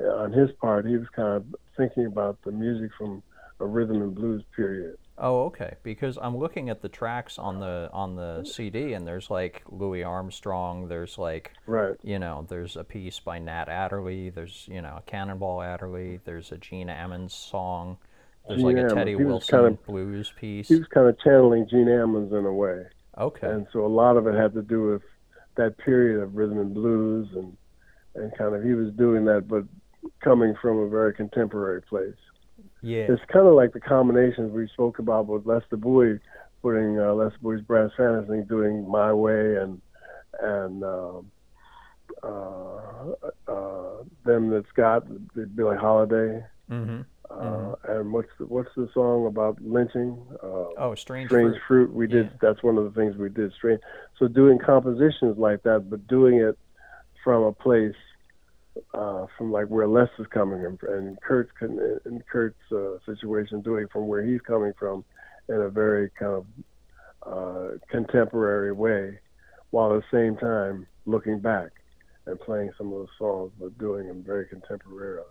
uh, 0.00 0.04
on 0.16 0.32
his 0.32 0.50
part. 0.60 0.84
He 0.86 0.96
was 0.96 1.08
kind 1.14 1.28
of 1.36 1.44
thinking 1.78 2.04
about 2.06 2.36
the 2.44 2.52
music 2.52 2.90
from 2.98 3.22
a 3.60 3.66
rhythm 3.66 4.02
and 4.02 4.14
blues 4.14 4.42
period 4.54 4.96
Oh, 5.20 5.46
okay. 5.46 5.74
Because 5.82 6.16
I'm 6.22 6.36
looking 6.36 6.70
at 6.70 6.80
the 6.80 6.88
tracks 6.88 7.40
on 7.40 7.58
the 7.58 7.90
on 7.92 8.14
the 8.14 8.44
CD, 8.44 8.92
and 8.92 9.04
there's 9.04 9.30
like 9.30 9.64
Louis 9.68 10.04
Armstrong. 10.04 10.86
There's 10.86 11.18
like, 11.18 11.50
Right. 11.66 11.96
you 12.04 12.20
know, 12.20 12.46
there's 12.48 12.76
a 12.76 12.84
piece 12.84 13.18
by 13.18 13.40
Nat 13.40 13.68
Adderley. 13.68 14.30
There's 14.30 14.68
you 14.70 14.80
know 14.80 14.94
a 14.98 15.02
Cannonball 15.10 15.60
Adderley. 15.60 16.20
There's 16.24 16.52
a 16.52 16.56
Gene 16.56 16.86
Ammons 16.86 17.32
song. 17.32 17.98
There's 18.48 18.62
like 18.62 18.76
Gene 18.76 18.84
a 18.86 18.94
Teddy 18.94 19.16
Wilson 19.16 19.58
kind 19.58 19.66
of- 19.74 19.84
blues 19.86 20.32
piece. 20.38 20.68
He 20.68 20.76
was 20.76 20.86
kind 20.86 21.08
of 21.08 21.18
channeling 21.18 21.66
Gene 21.68 21.86
Ammons 21.88 22.30
in 22.38 22.46
a 22.46 22.52
way. 22.52 22.84
Okay. 23.18 23.48
and 23.50 23.66
so 23.72 23.84
a 23.84 23.88
lot 23.88 24.16
of 24.16 24.28
it 24.28 24.36
had 24.36 24.54
to 24.54 24.62
do 24.62 24.92
with 24.92 25.02
that 25.56 25.76
period 25.78 26.22
of 26.22 26.36
rhythm 26.36 26.60
and 26.60 26.72
blues 26.72 27.26
and 27.34 27.56
and 28.14 28.32
kind 28.38 28.54
of 28.54 28.62
he 28.62 28.72
was 28.74 28.92
doing 28.92 29.24
that 29.24 29.48
but 29.48 29.64
coming 30.22 30.54
from 30.60 30.78
a 30.78 30.88
very 30.88 31.12
contemporary 31.14 31.82
place 31.82 32.14
yeah. 32.82 33.06
it's 33.08 33.22
kind 33.32 33.46
of 33.46 33.54
like 33.54 33.72
the 33.72 33.80
combinations 33.80 34.52
we 34.52 34.68
spoke 34.68 34.98
about 34.98 35.26
with 35.26 35.46
Lester 35.46 35.76
Bowie 35.76 36.18
putting 36.62 36.98
uh, 36.98 37.12
Lester 37.14 37.38
Bowie's 37.42 37.62
brass 37.62 37.90
fantasy 37.96 38.42
doing 38.48 38.88
my 38.88 39.12
way 39.12 39.56
and 39.56 39.80
and 40.40 40.84
um, 40.84 41.30
uh, 42.22 43.12
uh, 43.48 44.02
them 44.24 44.50
that's 44.50 44.70
got 44.74 45.06
Billie 45.56 45.76
Holiday 45.76 46.44
Mm-hmm. 46.70 47.00
uh, 47.30 47.74
and 47.94 48.12
what's 48.12 48.28
the, 48.38 48.44
what's 48.44 48.68
the 48.76 48.90
song 48.92 49.26
about 49.26 49.58
lynching 49.62 50.18
uh, 50.42 50.66
Oh, 50.76 50.94
strange. 50.94 51.30
strange 51.30 51.56
Fruit. 51.66 51.86
fruit. 51.86 51.94
We 51.94 52.06
did. 52.06 52.26
Yeah. 52.26 52.32
That's 52.42 52.62
one 52.62 52.76
of 52.76 52.84
the 52.84 52.90
things 52.90 53.16
we 53.16 53.30
did. 53.30 53.54
Strange. 53.54 53.80
So 54.18 54.28
doing 54.28 54.58
compositions 54.58 55.38
like 55.38 55.62
that, 55.62 55.88
but 55.88 56.06
doing 56.08 56.34
it 56.40 56.58
from 57.24 57.42
a 57.44 57.52
place, 57.52 57.94
uh, 58.94 59.26
from 59.36 59.52
like 59.52 59.66
where 59.66 59.86
Les 59.86 60.08
is 60.18 60.26
coming 60.28 60.62
from, 60.62 60.92
and 60.92 61.20
Kurt's 61.20 61.50
in 61.60 62.22
Kurt's 62.30 62.56
uh, 62.72 62.98
situation, 63.06 63.60
doing 63.60 63.86
from 63.92 64.06
where 64.06 64.22
he's 64.22 64.40
coming 64.40 64.72
from, 64.78 65.04
in 65.48 65.56
a 65.56 65.68
very 65.68 66.10
kind 66.18 66.32
of 66.32 66.46
uh, 67.26 67.78
contemporary 67.90 68.72
way, 68.72 69.18
while 69.70 69.94
at 69.94 70.02
the 70.02 70.16
same 70.16 70.36
time 70.36 70.86
looking 71.06 71.40
back 71.40 71.70
and 72.26 72.38
playing 72.40 72.70
some 72.76 72.88
of 72.88 72.92
those 72.92 73.08
songs, 73.18 73.52
but 73.58 73.76
doing 73.78 74.06
them 74.06 74.22
very 74.22 74.46
contemporarily 74.46 75.24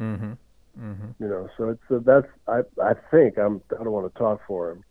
Mm-hmm. 0.00 0.32
Mm-hmm. 0.80 1.22
you 1.22 1.28
know 1.28 1.48
so 1.58 1.68
it's 1.70 1.82
so 1.88 1.98
that's 1.98 2.26
i 2.46 2.60
i 2.82 2.94
think 3.10 3.36
i'm 3.36 3.60
i 3.72 3.82
don't 3.82 3.92
want 3.92 4.10
to 4.10 4.18
talk 4.18 4.40
for 4.46 4.70
him 4.70 4.84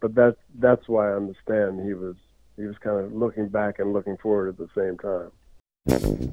but 0.00 0.14
that's 0.14 0.36
that's 0.60 0.86
why 0.86 1.10
i 1.10 1.14
understand 1.14 1.84
he 1.84 1.94
was 1.94 2.14
he 2.56 2.64
was 2.64 2.76
kind 2.84 3.00
of 3.00 3.12
looking 3.12 3.48
back 3.48 3.78
and 3.78 3.92
looking 3.92 4.18
forward 4.18 4.50
at 4.50 4.58
the 4.58 4.68
same 4.76 4.98
time 4.98 5.30
I 5.86 5.98
just 5.98 6.24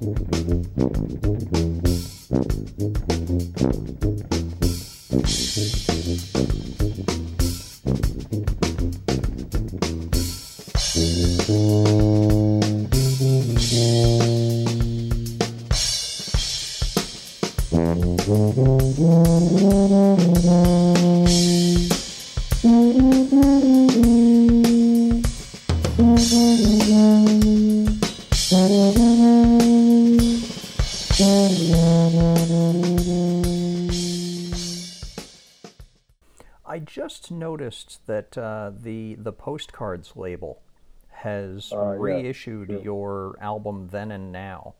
noticed 37.72 38.05
that 38.07 38.38
uh, 38.38 38.72
the 38.82 39.15
the 39.15 39.32
postcards 39.32 40.15
label 40.15 40.61
has 41.09 41.72
Uh, 41.72 41.91
yeah, 41.93 41.97
reissued 41.99 42.69
your 42.84 43.38
album 43.39 43.88
Then 43.91 44.11
and 44.11 44.32
Now. 44.32 44.74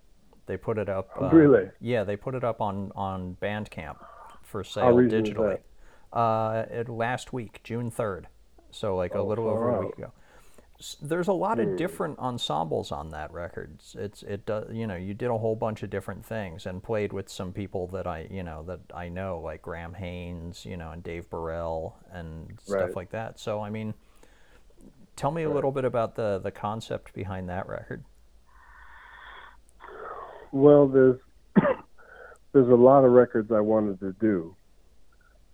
They 0.47 0.57
put 0.57 0.77
it 0.77 0.89
up. 0.89 1.09
Uh, 1.21 1.29
Really? 1.29 1.69
Yeah, 1.79 2.03
they 2.03 2.17
put 2.17 2.35
it 2.35 2.43
up 2.43 2.59
on 2.61 2.91
on 2.95 3.37
Bandcamp 3.41 3.97
for 4.43 4.63
sale 4.63 4.95
digitally. 4.97 5.59
Uh, 6.11 6.65
it, 6.69 6.89
last 6.89 7.31
week, 7.31 7.61
June 7.63 7.89
third, 7.89 8.27
so 8.69 8.97
like 8.97 9.15
a 9.15 9.19
Oh, 9.19 9.25
little 9.25 9.45
far 9.45 9.69
over 9.69 9.75
a 9.77 9.85
week 9.85 9.97
ago. 9.97 10.11
There's 11.01 11.27
a 11.27 11.34
lot 11.34 11.57
Hmm. 11.57 11.71
of 11.71 11.77
different 11.77 12.19
ensembles 12.19 12.91
on 12.91 13.09
that 13.09 13.32
record. 13.32 13.71
It's, 13.75 13.95
it's 13.95 14.23
it 14.23 14.45
does 14.45 14.73
you 14.73 14.88
know 14.88 14.95
you 14.95 15.13
did 15.13 15.29
a 15.29 15.38
whole 15.38 15.55
bunch 15.55 15.84
of 15.84 15.89
different 15.89 16.25
things 16.25 16.65
and 16.65 16.82
played 16.84 17.13
with 17.13 17.29
some 17.29 17.53
people 17.53 17.88
that 17.88 18.07
I 18.07 18.27
you 18.32 18.43
know 18.43 18.63
that 18.63 18.79
I 18.93 19.09
know 19.09 19.39
like 19.39 19.61
Graham 19.61 19.93
Haynes 19.95 20.65
you 20.65 20.77
know 20.77 20.91
and 20.91 21.03
Dave 21.03 21.29
Burrell 21.29 21.95
and 22.11 22.59
stuff 22.63 22.73
Right. 22.82 22.95
like 22.95 23.09
that. 23.11 23.39
So 23.39 23.61
I 23.61 23.69
mean, 23.69 23.93
tell 25.15 25.32
me 25.32 25.43
a 25.43 25.49
little 25.49 25.71
bit 25.71 25.86
about 25.86 26.15
the 26.15 26.39
the 26.39 26.51
concept 26.51 27.13
behind 27.13 27.49
that 27.49 27.67
record. 27.67 28.03
well 30.51 30.88
there's 30.88 31.19
there's 32.53 32.69
a 32.69 32.75
lot 32.75 33.05
of 33.05 33.11
records 33.11 33.51
i 33.51 33.59
wanted 33.59 33.99
to 33.99 34.11
do 34.19 34.53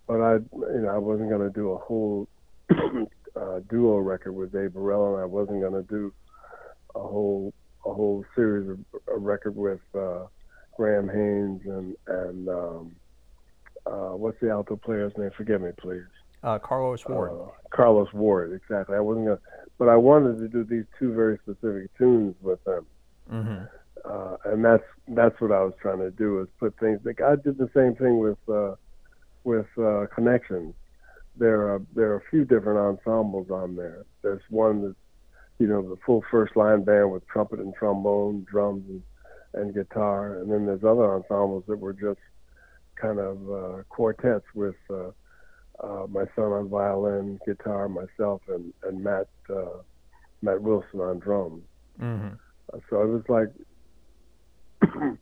but 0.07 0.19
i 0.21 0.33
you 0.35 0.81
know 0.81 0.89
i 0.89 0.97
wasn't 0.97 1.29
going 1.29 1.41
to 1.41 1.49
do 1.51 1.71
a 1.71 1.77
whole 1.77 2.27
uh, 3.37 3.59
duo 3.69 3.97
record 3.97 4.33
with 4.33 4.51
dave 4.51 4.73
burrell 4.73 5.13
and 5.13 5.21
i 5.21 5.25
wasn't 5.25 5.59
going 5.61 5.73
to 5.73 5.83
do 5.83 6.13
a 6.95 6.99
whole 6.99 7.53
a 7.85 7.93
whole 7.93 8.23
series 8.35 8.69
of 8.69 8.79
a 9.13 9.17
record 9.17 9.55
with 9.55 9.79
uh, 9.95 10.25
graham 10.75 11.07
haynes 11.07 11.61
and 11.65 11.95
and 12.07 12.49
um, 12.49 12.95
uh, 13.85 14.15
what's 14.15 14.39
the 14.41 14.49
alto 14.49 14.75
player's 14.75 15.13
name 15.17 15.29
forgive 15.37 15.61
me 15.61 15.71
please 15.79 16.11
Uh, 16.43 16.59
Carlos 16.59 17.03
Ward. 17.07 17.31
uh, 17.31 17.49
Carlos 17.75 18.11
Ward, 18.13 18.53
exactly. 18.53 18.95
I 18.95 18.99
wasn't 18.99 19.25
gonna, 19.27 19.39
but 19.79 19.89
I 19.89 19.95
wanted 19.95 20.37
to 20.39 20.47
do 20.47 20.63
these 20.63 20.85
two 20.99 21.13
very 21.13 21.37
specific 21.43 21.89
tunes 21.97 22.35
with 22.41 22.61
them, 22.63 22.85
hmm 23.29 23.63
uh, 24.05 24.35
and 24.49 24.63
that's 24.63 24.87
that's 25.19 25.37
what 25.41 25.51
I 25.51 25.61
was 25.67 25.73
trying 25.81 25.99
to 25.99 26.11
do 26.11 26.29
is 26.41 26.47
put 26.59 26.73
things. 26.79 26.99
Like 27.03 27.21
I 27.21 27.35
did 27.35 27.57
the 27.57 27.69
same 27.75 27.93
thing 27.95 28.19
with 28.19 28.37
uh, 28.47 28.75
with 29.43 29.67
uh, 29.77 30.05
Connections. 30.13 30.73
There 31.39 31.73
are 31.73 31.81
there 31.95 32.11
are 32.11 32.17
a 32.17 32.29
few 32.29 32.45
different 32.45 32.79
ensembles 32.79 33.49
on 33.49 33.75
there. 33.75 34.05
There's 34.21 34.41
one 34.49 34.81
that's 34.83 34.95
you 35.59 35.67
know 35.67 35.81
the 35.81 35.97
full 36.05 36.23
first 36.31 36.55
line 36.55 36.83
band 36.83 37.11
with 37.11 37.27
trumpet 37.27 37.59
and 37.59 37.73
trombone, 37.75 38.45
drums 38.49 38.83
and, 38.89 39.03
and 39.53 39.73
guitar, 39.73 40.39
and 40.39 40.51
then 40.51 40.65
there's 40.65 40.83
other 40.83 41.13
ensembles 41.15 41.63
that 41.67 41.77
were 41.77 41.93
just 41.93 42.19
kind 42.95 43.19
of 43.19 43.37
uh, 43.51 43.83
quartets 43.89 44.45
with 44.55 44.75
uh, 44.89 45.11
uh, 45.83 46.07
my 46.09 46.25
son 46.35 46.45
on 46.45 46.69
violin, 46.69 47.39
guitar, 47.45 47.87
myself, 47.87 48.41
and 48.47 48.73
and 48.83 49.03
Matt 49.03 49.27
uh, 49.49 49.81
Matt 50.41 50.61
Wilson 50.61 50.99
on 51.01 51.19
drums. 51.19 51.63
hmm 51.99 52.29
Uh, 52.73 52.79
So 52.89 53.01
it 53.01 53.07
was 53.07 53.23
like 53.29 53.51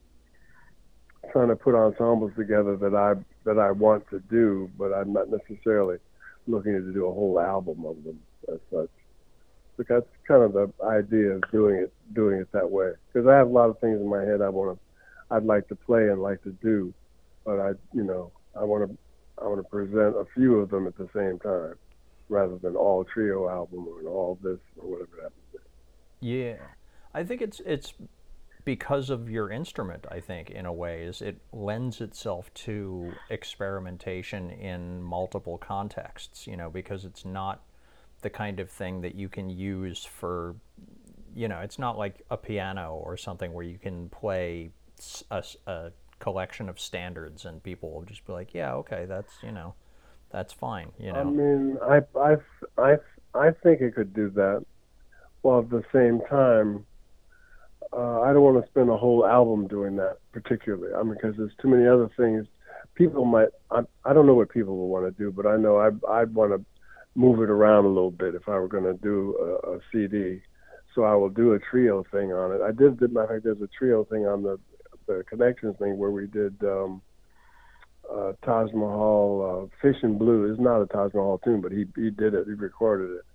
trying 1.32 1.48
to 1.50 1.56
put 1.56 1.76
ensembles 1.76 2.32
together 2.38 2.78
that 2.78 2.94
I 2.96 3.16
that 3.46 3.58
I 3.60 3.72
want 3.72 4.10
to 4.10 4.20
do, 4.20 4.70
but 4.78 4.92
I'm 4.94 5.14
not 5.14 5.30
necessarily 5.30 5.98
looking 6.48 6.74
to 6.74 6.94
do 6.94 7.06
a 7.08 7.14
whole 7.14 7.40
album 7.40 7.86
of 7.86 8.04
them 8.04 8.20
as 8.52 8.60
such. 8.72 8.90
But 9.78 9.88
that's 9.88 10.08
kind 10.28 10.44
of 10.44 10.54
the 10.54 10.72
idea 10.84 11.32
of 11.32 11.44
doing 11.52 11.76
it 11.76 11.94
doing 12.14 12.40
it 12.40 12.52
that 12.52 12.70
way. 12.70 12.92
Because 13.12 13.28
I 13.28 13.36
have 13.36 13.48
a 13.48 13.52
lot 13.52 13.70
of 13.70 13.80
things 13.80 14.00
in 14.00 14.10
my 14.10 14.24
head 14.24 14.42
I 14.42 14.50
want 14.50 14.78
to 14.78 15.36
I'd 15.36 15.44
like 15.44 15.68
to 15.70 15.76
play 15.76 16.10
and 16.10 16.22
like 16.22 16.44
to 16.44 16.52
do, 16.62 16.94
but 17.46 17.60
I 17.60 17.70
you 17.94 18.04
know 18.04 18.32
I 18.60 18.64
want 18.64 18.90
to 18.90 18.98
I 19.42 19.48
want 19.48 19.60
to 19.60 19.70
present 19.70 20.16
a 20.16 20.26
few 20.34 20.60
of 20.60 20.70
them 20.70 20.88
at 20.88 20.98
the 20.98 21.10
same 21.14 21.40
time, 21.40 21.76
rather 22.30 22.58
than 22.58 22.76
all 22.76 23.04
trio 23.04 23.50
album 23.50 23.88
or 23.88 24.10
all 24.10 24.40
this 24.42 24.60
or 24.78 24.92
whatever 24.92 25.10
that. 25.24 25.32
Yeah, 26.22 26.58
I 27.14 27.24
think 27.24 27.42
it's 27.42 27.62
it's 27.66 27.94
because 28.66 29.10
of 29.10 29.30
your 29.30 29.50
instrument. 29.50 30.06
I 30.12 30.20
think 30.20 30.50
in 30.50 30.66
a 30.66 30.74
way 30.74 31.04
is 31.04 31.22
it 31.22 31.38
lends 31.54 32.02
itself 32.02 32.54
to 32.56 33.14
experimentation 33.30 34.50
in 34.50 35.02
multiple 35.02 35.58
contexts. 35.58 36.48
You 36.48 36.58
know, 36.58 36.70
because 36.70 37.06
it's 37.06 37.24
not 37.24 37.62
the 38.22 38.30
kind 38.30 38.60
of 38.60 38.70
thing 38.70 39.02
that 39.02 39.16
you 39.16 39.30
can 39.30 39.50
use 39.50 40.04
for. 40.04 40.56
You 41.34 41.48
know, 41.48 41.60
it's 41.60 41.80
not 41.80 41.98
like 41.98 42.26
a 42.30 42.38
piano 42.38 42.96
or 42.96 43.18
something 43.18 43.54
where 43.54 43.66
you 43.66 43.78
can 43.78 44.10
play 44.10 44.72
a 45.30 45.92
collection 46.20 46.70
of 46.70 46.80
standards 46.80 47.46
and 47.46 47.62
people 47.62 47.92
will 47.92 48.04
just 48.04 48.26
be 48.26 48.34
like, 48.34 48.54
yeah, 48.54 48.74
okay, 48.74 49.06
that's 49.06 49.34
you 49.44 49.52
know, 49.52 49.74
that's 50.32 50.54
fine. 50.54 50.92
You 51.00 51.14
know. 51.14 51.20
I 51.20 51.24
mean, 51.24 51.78
I, 51.84 52.02
I, 52.18 52.36
I, 52.78 52.98
I 53.34 53.52
think 53.52 53.82
it 53.82 53.96
could 53.96 54.14
do 54.14 54.30
that. 54.32 54.66
While 55.42 55.60
at 55.60 55.70
the 55.70 55.84
same 55.94 56.22
time, 56.28 56.86
uh, 57.96 58.22
I 58.22 58.34
don't 58.34 58.44
want 58.44 58.64
to 58.64 58.70
spend 58.70 58.90
a 58.90 58.98
whole 58.98 59.26
album 59.26 59.68
doing 59.68 59.96
that 59.98 60.18
particularly. 60.32 60.94
I 60.94 61.04
mean, 61.04 61.14
because 61.14 61.36
there's 61.38 61.56
too 61.62 61.70
many 61.70 61.88
other 61.88 62.10
things. 62.18 62.46
People 62.96 63.26
might. 63.26 63.50
I, 63.72 63.82
I 64.04 64.14
don't 64.14 64.28
know 64.28 64.34
what 64.34 64.50
people 64.50 64.78
will 64.78 64.90
want 64.90 65.06
to 65.06 65.24
do, 65.24 65.32
but 65.32 65.46
I 65.46 65.58
know 65.58 65.78
I, 65.78 65.90
I'd 66.12 66.34
want 66.34 66.52
to 66.52 66.66
move 67.16 67.42
it 67.42 67.50
around 67.50 67.86
a 67.86 67.90
little 67.90 68.12
bit 68.12 68.36
if 68.36 68.48
I 68.48 68.58
were 68.60 68.68
going 68.68 68.84
to 68.84 68.94
do 68.94 69.36
a, 69.40 69.76
a 69.76 69.80
CD. 69.92 70.42
So 70.94 71.04
I 71.04 71.16
will 71.16 71.30
do 71.30 71.54
a 71.54 71.60
trio 71.60 72.06
thing 72.12 72.32
on 72.32 72.54
it. 72.54 72.62
I 72.62 72.72
did. 72.72 73.00
did 73.00 73.16
of 73.16 73.30
fact, 73.30 73.44
there's 73.44 73.62
a 73.62 73.70
trio 73.78 74.04
thing 74.06 74.26
on 74.26 74.44
the 74.44 74.60
the 75.08 75.24
connections 75.30 75.76
thing 75.80 75.98
where 75.98 76.12
we 76.12 76.28
did. 76.28 76.56
Um, 76.64 77.02
uh, 78.12 78.34
Taj 78.46 78.72
Mahal, 78.72 79.70
uh, 79.72 79.76
Fish 79.82 79.98
and 80.04 80.20
Blue. 80.20 80.52
It's 80.52 80.62
not 80.62 80.80
a 80.80 80.86
Taj 80.86 81.14
Mahal 81.14 81.40
tune, 81.40 81.62
but 81.62 81.72
he 81.72 81.86
he 81.96 82.12
did 82.12 82.34
it. 82.34 82.46
He 82.46 82.54
recorded 82.54 83.10
it. 83.16 83.26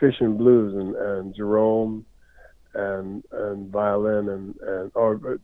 Fishin' 0.00 0.36
Blues 0.36 0.74
and, 0.74 0.94
and 0.94 1.34
Jerome 1.34 2.04
and 2.76 3.24
and 3.32 3.70
violin 3.70 4.28
and 4.28 4.54
and 4.60 4.92
or 4.94 5.38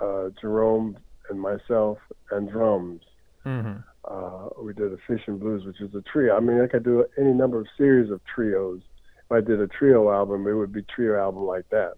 uh, 0.00 0.30
Jerome 0.40 0.98
and 1.28 1.40
myself 1.40 1.98
and 2.30 2.50
drums. 2.50 3.02
Mm-hmm. 3.44 3.80
Uh, 4.04 4.48
we 4.62 4.72
did 4.72 4.92
a 4.92 4.96
Fishin' 5.06 5.38
Blues, 5.38 5.64
which 5.64 5.80
is 5.80 5.94
a 5.94 6.02
trio. 6.02 6.36
I 6.36 6.40
mean, 6.40 6.60
I 6.60 6.66
could 6.66 6.84
do 6.84 7.04
any 7.18 7.32
number 7.32 7.60
of 7.60 7.66
series 7.76 8.10
of 8.10 8.20
trios. 8.34 8.80
If 9.24 9.32
I 9.32 9.40
did 9.40 9.60
a 9.60 9.66
trio 9.66 10.10
album, 10.10 10.46
it 10.46 10.54
would 10.54 10.72
be 10.72 10.82
trio 10.82 11.20
album 11.20 11.44
like 11.44 11.68
that, 11.70 11.94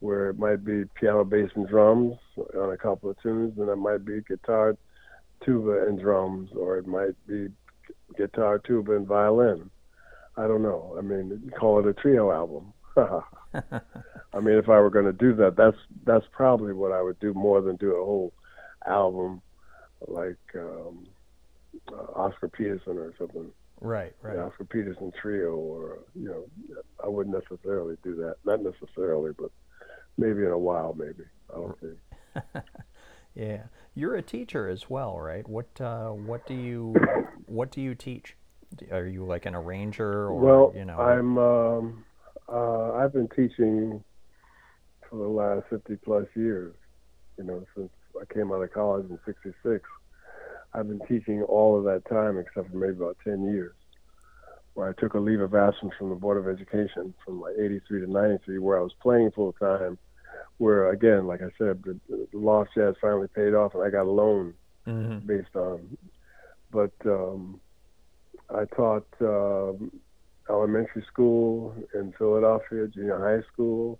where 0.00 0.28
it 0.28 0.38
might 0.38 0.64
be 0.64 0.84
piano, 0.98 1.24
bass, 1.24 1.50
and 1.54 1.66
drums 1.66 2.16
on 2.58 2.72
a 2.72 2.76
couple 2.76 3.08
of 3.10 3.20
tunes, 3.22 3.58
and 3.58 3.68
it 3.68 3.76
might 3.76 4.04
be 4.04 4.20
guitar, 4.28 4.76
tuba, 5.44 5.86
and 5.86 5.98
drums, 5.98 6.50
or 6.54 6.76
it 6.76 6.86
might 6.86 7.14
be 7.26 7.48
guitar, 8.16 8.58
tuba, 8.58 8.96
and 8.96 9.06
violin. 9.06 9.70
I 10.36 10.46
don't 10.46 10.62
know. 10.62 10.94
I 10.98 11.00
mean, 11.00 11.50
call 11.58 11.80
it 11.80 11.86
a 11.86 11.94
trio 11.94 12.30
album. 12.30 12.72
I 12.96 14.40
mean, 14.40 14.56
if 14.56 14.68
I 14.68 14.78
were 14.80 14.90
going 14.90 15.06
to 15.06 15.12
do 15.12 15.34
that, 15.36 15.56
that's 15.56 15.76
that's 16.04 16.26
probably 16.32 16.72
what 16.72 16.92
I 16.92 17.02
would 17.02 17.18
do 17.20 17.34
more 17.34 17.60
than 17.60 17.76
do 17.76 17.92
a 17.92 18.04
whole 18.04 18.32
album 18.86 19.42
like 20.06 20.38
um, 20.54 21.06
uh, 21.92 22.12
Oscar 22.14 22.48
Peterson 22.48 22.98
or 22.98 23.12
something. 23.18 23.50
Right, 23.80 24.14
right. 24.22 24.36
The 24.36 24.42
Oscar 24.42 24.64
Peterson 24.64 25.12
trio, 25.20 25.54
or 25.54 26.00
you 26.14 26.28
know, 26.28 26.82
I 27.02 27.08
wouldn't 27.08 27.34
necessarily 27.34 27.96
do 28.02 28.14
that. 28.16 28.36
Not 28.44 28.62
necessarily, 28.62 29.32
but 29.38 29.50
maybe 30.18 30.40
in 30.40 30.50
a 30.50 30.58
while, 30.58 30.94
maybe. 30.98 31.24
I 31.52 31.56
don't 31.56 31.78
see. 31.80 32.60
yeah, 33.34 33.62
you're 33.94 34.16
a 34.16 34.22
teacher 34.22 34.68
as 34.68 34.90
well, 34.90 35.18
right? 35.18 35.48
What 35.48 35.80
uh, 35.80 36.10
what 36.10 36.46
do 36.46 36.54
you 36.54 36.94
what 37.46 37.70
do 37.70 37.80
you 37.80 37.94
teach? 37.94 38.36
Are 38.92 39.06
you 39.06 39.24
like 39.24 39.46
an 39.46 39.54
arranger, 39.54 40.26
or 40.28 40.34
well, 40.34 40.72
you 40.76 40.84
know? 40.84 40.98
I'm. 40.98 41.38
Um, 41.38 42.04
uh, 42.52 42.92
I've 42.94 43.12
been 43.12 43.28
teaching 43.28 44.02
for 45.08 45.16
the 45.16 45.28
last 45.28 45.66
50 45.70 45.96
plus 46.04 46.26
years. 46.34 46.74
You 47.38 47.44
know, 47.44 47.64
since 47.74 47.90
I 48.20 48.32
came 48.32 48.52
out 48.52 48.62
of 48.62 48.72
college 48.72 49.08
in 49.08 49.18
'66. 49.24 49.82
I've 50.72 50.88
been 50.88 51.00
teaching 51.08 51.42
all 51.42 51.76
of 51.76 51.84
that 51.84 52.08
time 52.08 52.38
except 52.38 52.70
for 52.70 52.76
maybe 52.76 52.92
about 52.92 53.16
10 53.24 53.50
years, 53.50 53.74
where 54.74 54.88
I 54.88 54.92
took 55.00 55.14
a 55.14 55.18
leave 55.18 55.40
of 55.40 55.54
absence 55.54 55.92
from 55.98 56.10
the 56.10 56.14
Board 56.14 56.38
of 56.38 56.48
Education 56.48 57.12
from 57.24 57.40
like 57.40 57.54
83 57.58 58.02
to 58.02 58.10
93, 58.10 58.58
where 58.58 58.78
I 58.78 58.82
was 58.82 58.94
playing 59.00 59.32
full 59.32 59.52
time. 59.54 59.98
Where 60.58 60.90
again, 60.90 61.26
like 61.26 61.40
I 61.40 61.48
said, 61.58 61.82
the, 61.82 61.98
the 62.08 62.28
loft 62.34 62.70
jazz 62.76 62.94
finally 63.00 63.28
paid 63.28 63.54
off, 63.54 63.74
and 63.74 63.82
I 63.82 63.90
got 63.90 64.04
a 64.04 64.10
loan 64.10 64.54
mm-hmm. 64.86 65.26
based 65.26 65.56
on. 65.56 65.96
But 66.70 66.92
um, 67.06 67.60
I 68.50 68.64
taught 68.76 69.06
um, 69.22 69.90
elementary 70.50 71.04
school 71.10 71.74
in 71.94 72.12
Philadelphia, 72.18 72.88
junior 72.88 73.18
high 73.18 73.46
school. 73.52 73.98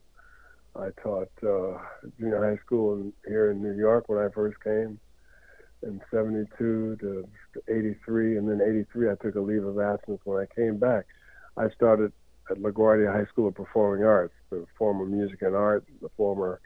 I 0.77 0.89
taught 1.03 1.31
uh, 1.43 1.79
junior 2.19 2.45
high 2.45 2.61
school 2.65 2.95
in, 2.95 3.13
here 3.27 3.51
in 3.51 3.63
New 3.63 3.77
York 3.77 4.09
when 4.09 4.19
I 4.19 4.29
first 4.35 4.63
came 4.63 4.99
in 5.83 6.01
72 6.11 6.99
to 7.01 7.29
83, 7.69 8.37
and 8.37 8.49
then 8.49 8.61
83 8.61 9.11
I 9.11 9.15
took 9.15 9.35
a 9.35 9.41
leave 9.41 9.65
of 9.65 9.79
absence. 9.79 10.21
When 10.25 10.41
I 10.41 10.55
came 10.55 10.79
back, 10.79 11.07
I 11.57 11.71
started 11.71 12.13
at 12.51 12.59
LaGuardia 12.59 13.13
High 13.13 13.27
School 13.31 13.49
of 13.49 13.55
Performing 13.55 14.05
Arts, 14.05 14.35
the 14.51 14.67
former 14.77 15.07
Music 15.07 15.43
and 15.43 15.55
Art, 15.55 15.85
the 16.03 16.11
former 16.17 16.61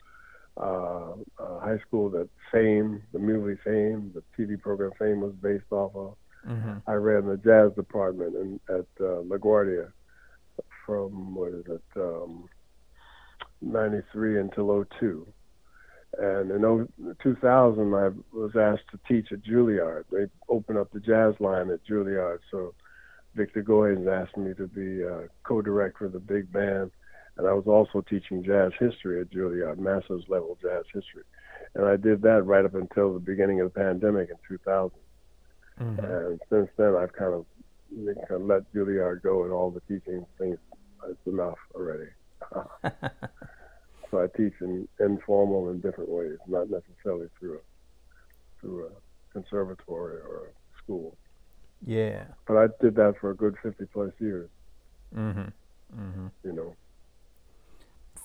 uh, 0.56 1.12
uh, 1.38 1.60
high 1.60 1.78
school 1.86 2.10
that 2.10 2.28
Fame, 2.52 3.02
the 3.12 3.18
movie 3.18 3.60
Fame, 3.64 4.12
the 4.14 4.22
TV 4.36 4.60
program 4.60 4.92
Fame 4.98 5.20
was 5.20 5.32
based 5.42 5.70
off 5.70 5.94
of. 5.94 6.16
Mm-hmm. 6.48 6.90
I 6.90 6.92
ran 6.94 7.26
the 7.26 7.36
jazz 7.38 7.72
department 7.74 8.34
in, 8.34 8.60
at 8.68 8.86
uh, 9.00 9.22
LaGuardia 9.22 9.92
from 10.86 11.34
what 11.34 11.52
is 11.52 11.64
it, 11.66 11.82
um, 11.96 12.48
93 13.62 14.40
until 14.40 14.84
02. 14.98 15.26
And 16.18 16.50
in 16.50 17.16
2000, 17.22 17.94
I 17.94 18.10
was 18.36 18.52
asked 18.56 18.88
to 18.92 19.00
teach 19.08 19.32
at 19.32 19.42
Juilliard. 19.42 20.04
They 20.12 20.26
opened 20.48 20.78
up 20.78 20.92
the 20.92 21.00
jazz 21.00 21.34
line 21.40 21.70
at 21.70 21.84
Juilliard, 21.86 22.38
so 22.50 22.74
Victor 23.34 23.64
Goines 23.64 24.06
asked 24.06 24.36
me 24.36 24.54
to 24.54 24.68
be 24.68 25.04
uh, 25.04 25.26
co-director 25.42 26.06
of 26.06 26.12
the 26.12 26.20
big 26.20 26.52
band, 26.52 26.92
and 27.36 27.48
I 27.48 27.52
was 27.52 27.66
also 27.66 28.00
teaching 28.08 28.44
jazz 28.44 28.70
history 28.78 29.20
at 29.20 29.30
Juilliard, 29.30 29.78
master's 29.78 30.24
level 30.28 30.56
jazz 30.62 30.84
history, 30.92 31.24
and 31.74 31.84
I 31.84 31.96
did 31.96 32.22
that 32.22 32.44
right 32.44 32.64
up 32.64 32.74
until 32.74 33.14
the 33.14 33.18
beginning 33.18 33.60
of 33.60 33.72
the 33.72 33.80
pandemic 33.80 34.30
in 34.30 34.36
2000. 34.46 34.92
Mm-hmm. 35.80 36.04
And 36.04 36.40
since 36.50 36.68
then, 36.76 36.94
I've 36.96 37.12
kind 37.12 37.34
of, 37.34 37.46
kind 38.28 38.42
of 38.42 38.42
let 38.42 38.72
Juilliard 38.72 39.22
go 39.22 39.44
and 39.44 39.52
all 39.52 39.70
the 39.70 39.80
teaching 39.80 40.24
things. 40.38 40.58
It's 41.08 41.26
enough 41.26 41.58
already. 41.74 42.10
so 44.10 44.22
I 44.22 44.26
teach 44.36 44.54
in 44.60 44.88
informal 45.00 45.70
in 45.70 45.80
different 45.80 46.10
ways, 46.10 46.38
not 46.46 46.70
necessarily 46.70 47.28
through 47.38 47.56
a 47.56 47.60
through 48.60 48.86
a 48.86 48.90
conservatory 49.32 50.16
or 50.16 50.48
a 50.48 50.82
school. 50.82 51.16
Yeah. 51.84 52.24
But 52.46 52.56
I 52.56 52.66
did 52.80 52.94
that 52.96 53.16
for 53.20 53.30
a 53.30 53.36
good 53.36 53.56
fifty 53.62 53.84
plus 53.86 54.12
years. 54.18 54.48
Mm-hmm. 55.14 56.00
Mm-hmm. 56.00 56.26
You 56.44 56.52
know. 56.52 56.76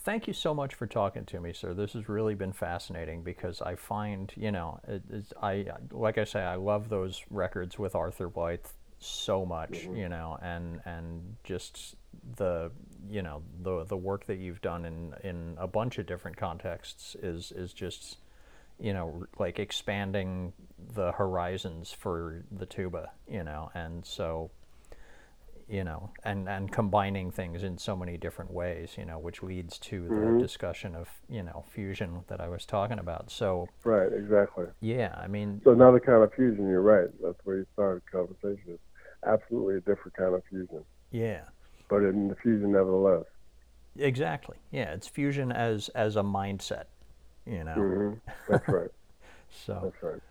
Thank 0.01 0.27
you 0.27 0.33
so 0.33 0.53
much 0.53 0.73
for 0.75 0.87
talking 0.87 1.25
to 1.25 1.39
me, 1.41 1.51
sir. 1.53 1.73
This 1.73 1.93
has 1.93 2.07
really 2.07 2.33
been 2.33 2.53
fascinating 2.53 3.21
because 3.21 3.61
I 3.61 3.75
find, 3.75 4.31
you 4.35 4.51
know, 4.51 4.79
it, 4.87 5.03
I 5.41 5.65
like 5.91 6.17
I 6.17 6.23
say, 6.23 6.41
I 6.41 6.55
love 6.55 6.89
those 6.89 7.21
records 7.29 7.77
with 7.77 7.95
Arthur 7.95 8.29
Blythe 8.29 8.65
so 8.99 9.45
much, 9.45 9.71
Mhm. 9.87 9.97
you 9.97 10.09
know, 10.09 10.37
and 10.41 10.81
and 10.85 11.35
just 11.43 11.95
the 12.37 12.71
you 13.09 13.21
know 13.21 13.43
the 13.61 13.83
the 13.83 13.97
work 13.97 14.25
that 14.27 14.37
you've 14.37 14.61
done 14.61 14.85
in 14.85 15.13
in 15.23 15.55
a 15.59 15.67
bunch 15.67 15.97
of 15.97 16.05
different 16.05 16.37
contexts 16.37 17.15
is 17.15 17.51
is 17.51 17.73
just 17.73 18.17
you 18.79 18.93
know 18.93 19.25
like 19.37 19.59
expanding 19.59 20.53
the 20.93 21.11
horizons 21.11 21.91
for 21.91 22.43
the 22.51 22.65
tuba, 22.65 23.11
you 23.27 23.43
know, 23.43 23.69
and 23.73 24.05
so 24.05 24.49
you 25.69 25.83
know, 25.83 26.11
and, 26.23 26.49
and 26.49 26.71
combining 26.71 27.31
things 27.31 27.63
in 27.63 27.77
so 27.77 27.95
many 27.95 28.17
different 28.17 28.51
ways, 28.51 28.95
you 28.97 29.05
know, 29.05 29.19
which 29.19 29.43
leads 29.43 29.77
to 29.79 30.09
the 30.09 30.33
Mhm. 30.33 30.39
discussion 30.39 30.95
of, 30.95 31.09
you 31.29 31.43
know, 31.43 31.63
fusion 31.69 32.23
that 32.27 32.41
I 32.41 32.49
was 32.49 32.65
talking 32.65 32.99
about. 32.99 33.31
So, 33.31 33.69
Right. 33.83 34.11
Exactly. 34.13 34.67
yeah, 34.81 35.13
I 35.17 35.27
mean, 35.27 35.61
So 35.63 35.71
another 35.71 35.99
kind 35.99 36.23
of 36.23 36.33
fusion. 36.33 36.67
You're 36.69 36.81
right. 36.81 37.09
That's 37.21 37.39
where 37.45 37.57
you 37.59 37.65
started 37.73 38.03
the 38.11 38.17
conversation. 38.17 38.73
It's 38.73 38.83
absolutely 39.25 39.77
a 39.77 39.81
different 39.81 40.15
kind 40.15 40.35
of 40.35 40.43
fusion, 40.49 40.85
yeah, 41.11 41.41
but 41.89 42.03
in 42.03 42.29
the 42.29 42.35
fusion 42.37 42.71
nevertheless. 42.71 43.25
exactly. 43.97 44.57
Yeah, 44.71 44.93
it's 44.93 45.07
fusion 45.07 45.51
as 45.51 45.89
as 45.89 46.15
a 46.15 46.21
mindset, 46.23 46.85
you 47.45 47.63
know. 47.63 47.85
hmm 47.85 48.13
That's 48.47 48.69
right. 48.71 48.89
So, 49.65 49.75
That's 49.81 49.95
right. 50.03 50.21